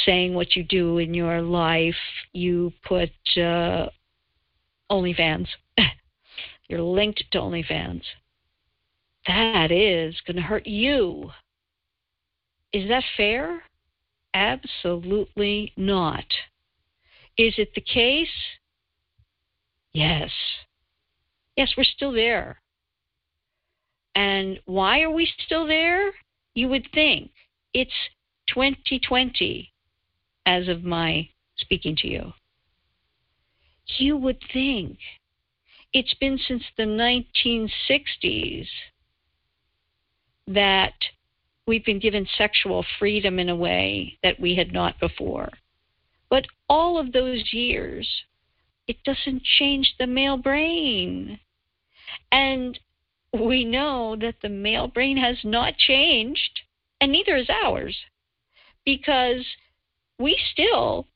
saying 0.05 0.33
what 0.33 0.55
you 0.55 0.63
do 0.63 0.99
in 0.99 1.13
your 1.13 1.41
life, 1.41 1.95
you 2.33 2.71
put 2.85 3.09
uh, 3.35 3.87
OnlyFans. 4.91 5.47
You're 6.69 6.81
linked 6.81 7.23
to 7.31 7.39
OnlyFans. 7.39 8.03
That 9.27 9.71
is 9.71 10.15
going 10.25 10.35
to 10.35 10.41
hurt 10.41 10.67
you. 10.67 11.31
Is 12.75 12.89
that 12.89 13.05
fair? 13.15 13.63
Absolutely 14.33 15.71
not. 15.77 16.25
Is 17.37 17.53
it 17.57 17.73
the 17.73 17.79
case? 17.79 18.27
Yes. 19.93 20.29
Yes, 21.55 21.71
we're 21.77 21.85
still 21.85 22.11
there. 22.11 22.61
And 24.13 24.59
why 24.65 25.03
are 25.03 25.09
we 25.09 25.25
still 25.45 25.65
there? 25.65 26.11
You 26.53 26.67
would 26.67 26.85
think 26.93 27.31
it's 27.73 27.93
2020 28.47 29.71
as 30.45 30.67
of 30.67 30.83
my 30.83 31.29
speaking 31.55 31.95
to 32.01 32.09
you. 32.09 32.33
You 33.99 34.17
would 34.17 34.43
think 34.51 34.97
it's 35.93 36.13
been 36.15 36.37
since 36.45 36.63
the 36.75 36.83
1960s 36.83 38.67
that 40.47 40.91
we've 41.67 41.85
been 41.85 41.99
given 41.99 42.27
sexual 42.37 42.85
freedom 42.99 43.39
in 43.39 43.49
a 43.49 43.55
way 43.55 44.17
that 44.23 44.39
we 44.39 44.55
had 44.55 44.71
not 44.71 44.99
before. 44.99 45.49
But 46.29 46.45
all 46.69 46.99
of 46.99 47.11
those 47.11 47.53
years, 47.53 48.07
it 48.87 48.97
doesn't 49.03 49.43
change 49.43 49.95
the 49.97 50.07
male 50.07 50.37
brain. 50.37 51.39
And 52.31 52.79
we 53.33 53.65
know 53.65 54.15
that 54.21 54.35
the 54.41 54.49
male 54.49 54.87
brain 54.87 55.17
has 55.17 55.37
not 55.43 55.77
changed, 55.77 56.61
and 57.01 57.11
neither 57.11 57.35
is 57.35 57.49
ours, 57.49 57.97
because 58.85 59.45
we 60.19 60.39
still 60.51 61.07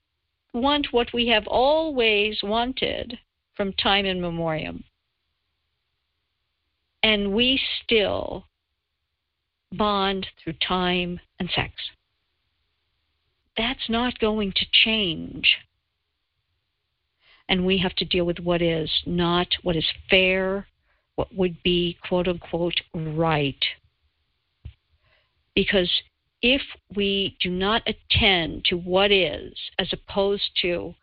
want 0.53 0.87
what 0.91 1.13
we 1.13 1.27
have 1.27 1.47
always 1.47 2.39
wanted 2.43 3.17
from 3.55 3.73
time 3.73 4.05
immemorial. 4.05 4.75
And 7.03 7.33
we 7.33 7.59
still 7.83 8.45
bond 9.71 10.27
through 10.41 10.53
time 10.67 11.19
and 11.39 11.49
sex. 11.53 11.73
That's 13.57 13.89
not 13.89 14.19
going 14.19 14.53
to 14.55 14.65
change. 14.71 15.57
And 17.47 17.65
we 17.65 17.77
have 17.79 17.95
to 17.95 18.05
deal 18.05 18.25
with 18.25 18.39
what 18.39 18.61
is, 18.61 18.89
not 19.05 19.47
what 19.63 19.75
is 19.75 19.85
fair, 20.09 20.67
what 21.15 21.33
would 21.35 21.61
be 21.63 21.97
quote 22.07 22.27
unquote 22.27 22.79
right. 22.93 23.63
Because 25.55 25.91
if 26.41 26.61
we 26.95 27.35
do 27.41 27.49
not 27.49 27.81
attend 27.85 28.65
to 28.65 28.77
what 28.77 29.11
is, 29.11 29.53
as 29.77 29.91
opposed 29.91 30.49
to 30.61 30.95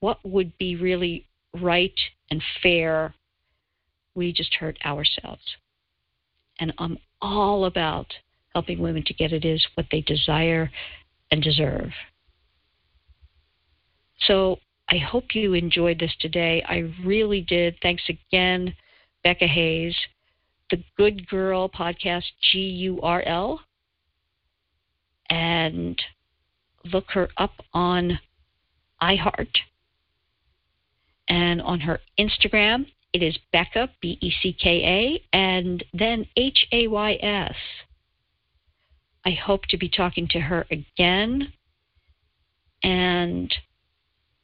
what 0.00 0.18
would 0.24 0.56
be 0.56 0.76
really 0.76 1.26
right 1.60 1.98
and 2.30 2.42
fair, 2.62 3.14
we 4.14 4.32
just 4.32 4.54
hurt 4.54 4.78
ourselves. 4.84 5.42
And 6.58 6.72
I'm 6.78 6.98
all 7.26 7.64
about 7.64 8.06
helping 8.54 8.78
women 8.78 9.04
to 9.04 9.14
get 9.14 9.32
it 9.32 9.44
is 9.44 9.64
what 9.74 9.86
they 9.90 10.00
desire 10.02 10.70
and 11.30 11.42
deserve. 11.42 11.90
So 14.26 14.58
I 14.88 14.98
hope 14.98 15.34
you 15.34 15.54
enjoyed 15.54 15.98
this 15.98 16.14
today. 16.20 16.62
I 16.68 16.90
really 17.04 17.42
did. 17.42 17.76
Thanks 17.82 18.04
again, 18.08 18.74
Becka 19.24 19.46
Hays. 19.46 19.94
The 20.70 20.82
Good 20.96 21.28
Gurl 21.28 21.68
podcast, 21.68 22.24
G 22.50 22.60
U 22.60 23.00
R 23.02 23.22
L. 23.22 23.60
And 25.28 26.00
look 26.92 27.06
her 27.10 27.28
up 27.36 27.52
on 27.74 28.18
iHeart 29.02 29.48
and 31.28 31.60
on 31.60 31.80
her 31.80 32.00
Instagram 32.18 32.86
it 33.16 33.22
is 33.22 33.38
Becka, 33.50 33.88
B 34.02 34.18
E 34.20 34.30
C 34.42 34.52
K 34.52 34.82
A, 34.84 35.22
and 35.34 35.82
then 35.94 36.26
H 36.36 36.66
A 36.70 36.86
Y 36.86 37.14
S. 37.14 37.54
I 39.24 39.30
hope 39.30 39.62
to 39.70 39.78
be 39.78 39.88
talking 39.88 40.28
to 40.28 40.40
her 40.40 40.66
again. 40.70 41.54
And 42.82 43.54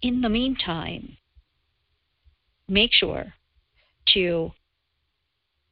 in 0.00 0.22
the 0.22 0.30
meantime, 0.30 1.18
make 2.66 2.94
sure 2.94 3.34
to 4.14 4.52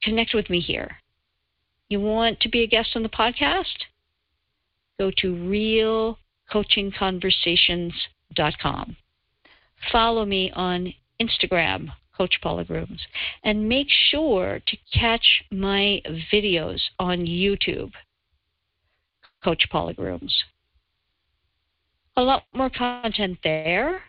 connect 0.03 0.35
with 0.35 0.51
me 0.51 0.61
here. 0.61 0.99
You 1.89 2.01
want 2.01 2.41
to 2.41 2.51
be 2.51 2.63
a 2.63 2.67
guest 2.67 2.91
on 2.95 3.03
the 3.03 3.09
podcast? 3.09 3.87
Go 4.99 5.11
to 5.23 6.17
realcoachingconversations.com. 6.53 8.97
Follow 9.91 10.27
me 10.27 10.53
on 10.55 10.93
Instagram 11.19 11.93
Coach 12.21 12.39
Paula 12.43 12.65
Grooms. 12.65 13.01
And 13.45 13.67
make 13.67 13.87
sure 14.11 14.61
to 14.67 14.77
catch 14.93 15.43
my 15.51 16.03
videos 16.31 16.79
on 16.99 17.21
YouTube, 17.21 17.93
Coach 19.43 19.67
Paula 19.73 19.95
Grooms. 19.95 20.45
A 22.19 22.23
lot 22.23 22.43
more 22.53 22.69
content 22.69 23.39
there. 23.43 24.03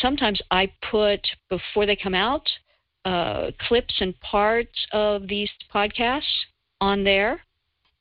Sometimes 0.00 0.40
I 0.50 0.72
put, 0.90 1.20
before 1.50 1.84
they 1.84 1.96
come 1.96 2.14
out, 2.14 2.48
uh, 3.04 3.50
clips 3.68 3.94
and 4.00 4.18
parts 4.20 4.86
of 4.92 5.28
these 5.28 5.50
podcasts 5.74 6.22
on 6.80 7.04
there. 7.04 7.42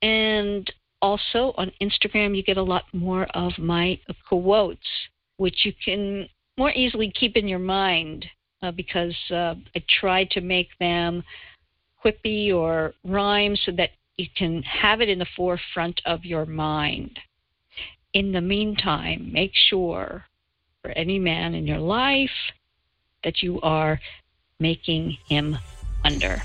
And 0.02 0.72
also 1.02 1.54
on 1.58 1.70
Instagram, 1.82 2.34
you 2.34 2.44
get 2.44 2.56
a 2.56 2.64
lot 2.64 2.86
more 2.94 3.26
of 3.34 3.52
my 3.58 4.00
quotes, 4.30 4.88
which 5.36 5.66
you 5.66 5.74
can 5.84 6.30
more 6.58 6.72
easily 6.72 7.12
keep 7.20 7.36
in 7.36 7.50
your 7.50 7.60
mind 7.60 8.26
uh, 8.62 8.72
because 8.72 9.16
uh, 9.32 9.56
I 9.76 9.84
try 10.00 10.26
to 10.32 10.42
make 10.42 10.70
them 10.80 11.24
quippy 12.04 12.54
or 12.54 12.94
rhyme 13.04 13.56
so 13.56 13.72
that 13.74 13.92
you 14.18 14.28
can 14.36 14.62
have 14.64 15.02
it 15.02 15.10
in 15.10 15.20
the 15.20 15.26
forefront 15.36 16.02
of 16.06 16.26
your 16.26 16.46
mind. 16.46 17.20
In 18.14 18.32
the 18.32 18.42
meantime, 18.42 19.32
make 19.32 19.52
sure 19.54 20.26
for 20.82 20.92
any 20.92 21.20
man 21.20 21.54
in 21.54 21.66
your 21.66 21.80
life 21.80 22.30
that 23.24 23.42
you 23.42 23.62
are 23.62 24.00
making 24.60 25.18
him 25.28 25.58
wonder. 26.04 26.44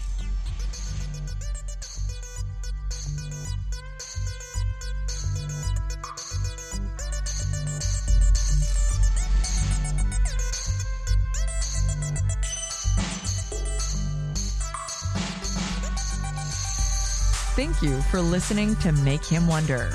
Thank 17.57 17.81
you 17.81 18.03
for 18.03 18.21
listening 18.21 18.77
to 18.77 18.93
Make 18.93 19.25
Him 19.25 19.47
Wonder. 19.47 19.89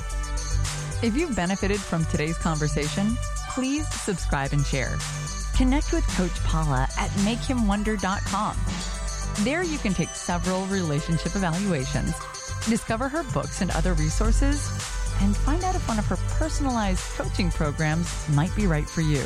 If 1.03 1.15
you've 1.15 1.35
benefited 1.35 1.79
from 1.79 2.05
today's 2.05 2.35
conversation, 2.39 3.15
please 3.51 3.87
subscribe 3.87 4.51
and 4.51 4.65
share. 4.65 4.97
Connect 5.55 5.93
with 5.93 6.03
Coach 6.17 6.33
Paula 6.43 6.87
at 6.97 7.11
makehimwonder.com. 7.21 8.57
There 9.45 9.61
you 9.61 9.77
can 9.77 9.93
take 9.93 10.09
several 10.09 10.65
relationship 10.65 11.35
evaluations, 11.35 12.15
discover 12.67 13.07
her 13.07 13.21
books 13.31 13.61
and 13.61 13.69
other 13.69 13.93
resources, 13.93 14.65
and 15.21 15.37
find 15.37 15.63
out 15.63 15.75
if 15.75 15.87
one 15.87 15.99
of 15.99 16.07
her 16.07 16.17
personalized 16.39 17.03
coaching 17.13 17.51
programs 17.51 18.27
might 18.29 18.55
be 18.55 18.65
right 18.65 18.89
for 18.89 19.01
you. 19.01 19.21